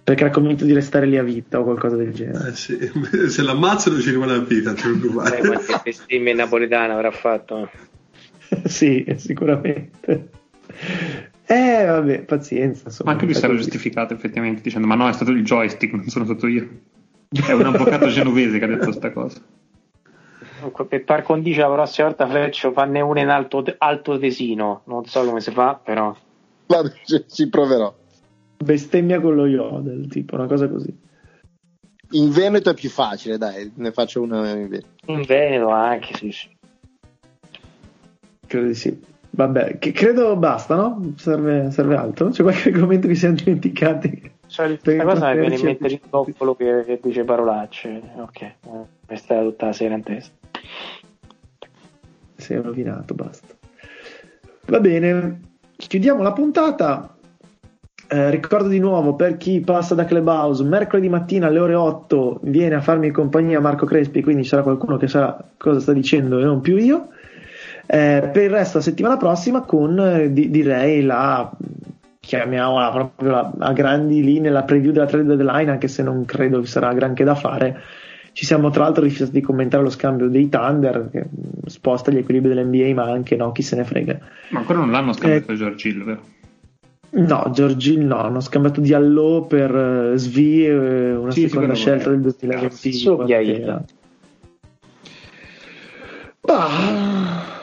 [0.03, 2.49] perché era convinto di restare lì a vita o qualcosa del genere.
[2.49, 2.79] Eh sì.
[3.29, 5.39] Se l'ammazzano ci rimane a vita, ti preoccupare.
[5.39, 7.71] Eh, quante bestemmie napoletane avrà fatto?
[8.65, 10.31] sì, sicuramente.
[11.47, 12.85] Eh, vabbè, pazienza.
[12.87, 15.93] Insomma, ma anche lui si era giustificato effettivamente dicendo: Ma no, è stato il joystick,
[15.93, 16.69] non sono stato io.
[17.29, 19.41] È un avvocato genovese che ha detto questa cosa.
[20.57, 24.83] Comunque, per par condicio, la prossima volta Freccio fanne una in alto, alto tesino.
[24.85, 26.15] Non so come si fa, però.
[26.67, 26.91] Vabbè,
[27.29, 27.95] ci proverò.
[28.63, 30.95] Bestemmia con lo yodel, tipo una cosa così.
[32.13, 34.87] In Veneto è più facile, dai, ne faccio una in Veneto.
[35.07, 36.49] In Veneto anche, sì, sì.
[38.47, 39.03] Credo di sì.
[39.31, 41.13] Vabbè, che credo basta, no?
[41.17, 42.29] Serve, serve altro?
[42.29, 44.33] C'è qualche argomento che siamo dimenticati?
[44.47, 48.03] Cioè, questa cosa mi viene in mente Ringoppolo che, che dice parolacce.
[48.17, 48.57] Ok, eh,
[49.07, 50.35] questa è tutta la sera in testa.
[52.37, 53.55] Si è rovinato, basta.
[54.67, 55.41] Va bene,
[55.77, 57.15] chiudiamo la puntata.
[58.13, 62.75] Eh, ricordo di nuovo per chi passa da Clubhouse, mercoledì mattina alle ore 8 viene
[62.75, 66.61] a farmi compagnia Marco Crespi, quindi sarà qualcuno che sa cosa sta dicendo e non
[66.61, 67.11] più io.
[67.87, 71.53] Eh, per il resto, la settimana prossima, con eh, di, direi la
[72.19, 76.59] chiamiamola proprio la, a grandi linee la preview della trade deadline, anche se non credo
[76.59, 77.81] vi sarà granché da fare.
[78.33, 81.27] Ci siamo tra l'altro rifiutati di commentare lo scambio dei Thunder, che
[81.67, 84.19] sposta gli equilibri dell'NBA, ma anche no, chi se ne frega.
[84.49, 86.39] Ma ancora non l'hanno scambiato eh, George Hill, vero?
[87.13, 92.11] No, George Hill no, hanno scambiato Diallo per uh, Svi, uh, una sì, seconda scelta
[92.11, 93.95] del 2020.
[96.41, 97.59] Bah,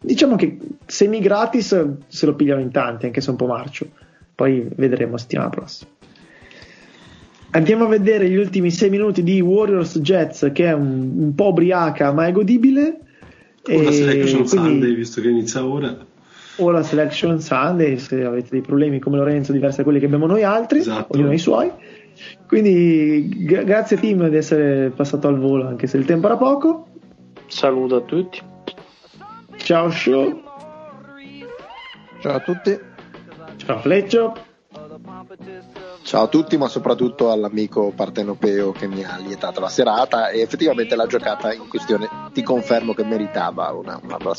[0.00, 3.86] diciamo che semi gratis se lo pigliano in tanti, anche se è un po' marcio.
[4.34, 5.90] Poi vedremo settimana prossima.
[7.50, 11.48] Andiamo a vedere gli ultimi 6 minuti di Warriors Jets, che è un, un po'
[11.48, 13.00] ubriaca ma è godibile.
[13.70, 16.06] O la Selection quindi, Sunday, visto che inizia ora.
[16.58, 20.26] O la Selection Sunday, se avete dei problemi come Lorenzo, diversi da quelli che abbiamo
[20.26, 21.16] noi altri, esatto.
[21.16, 21.70] ognuno i suoi.
[22.46, 26.86] Quindi g- grazie team di essere passato al volo, anche se il tempo era poco.
[27.46, 28.40] Saluto a tutti.
[29.56, 30.42] Ciao show.
[32.20, 32.78] Ciao a tutti.
[33.56, 34.34] Ciao Fleccio.
[36.02, 40.96] Ciao a tutti, ma soprattutto all'amico partenopeo che mi ha lietato la serata e effettivamente
[40.96, 44.34] la giocata in questione ti confermo che meritava una, una bella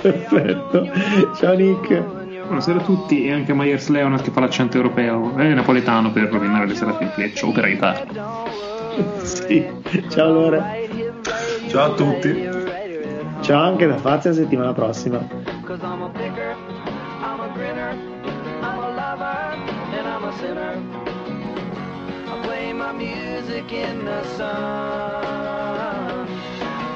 [0.00, 0.90] Perfetto.
[1.36, 2.02] Ciao Nick.
[2.44, 6.30] Buonasera a tutti e anche a Myers Leonard che fa l'accento europeo è napoletano per
[6.30, 8.20] rovinare le serate in fleccio o per aiutarli.
[9.22, 9.66] sì.
[10.08, 10.74] Ciao allora.
[11.68, 12.48] Ciao a tutti.
[13.40, 15.26] Ciao anche da Fazia settimana prossima.
[22.78, 24.46] my music in the sun.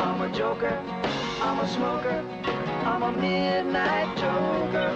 [0.00, 0.78] I'm a joker,
[1.40, 2.24] I'm a smoker,
[2.84, 4.90] I'm a midnight joker.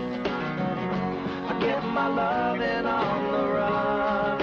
[1.49, 4.36] I get my loving on the run.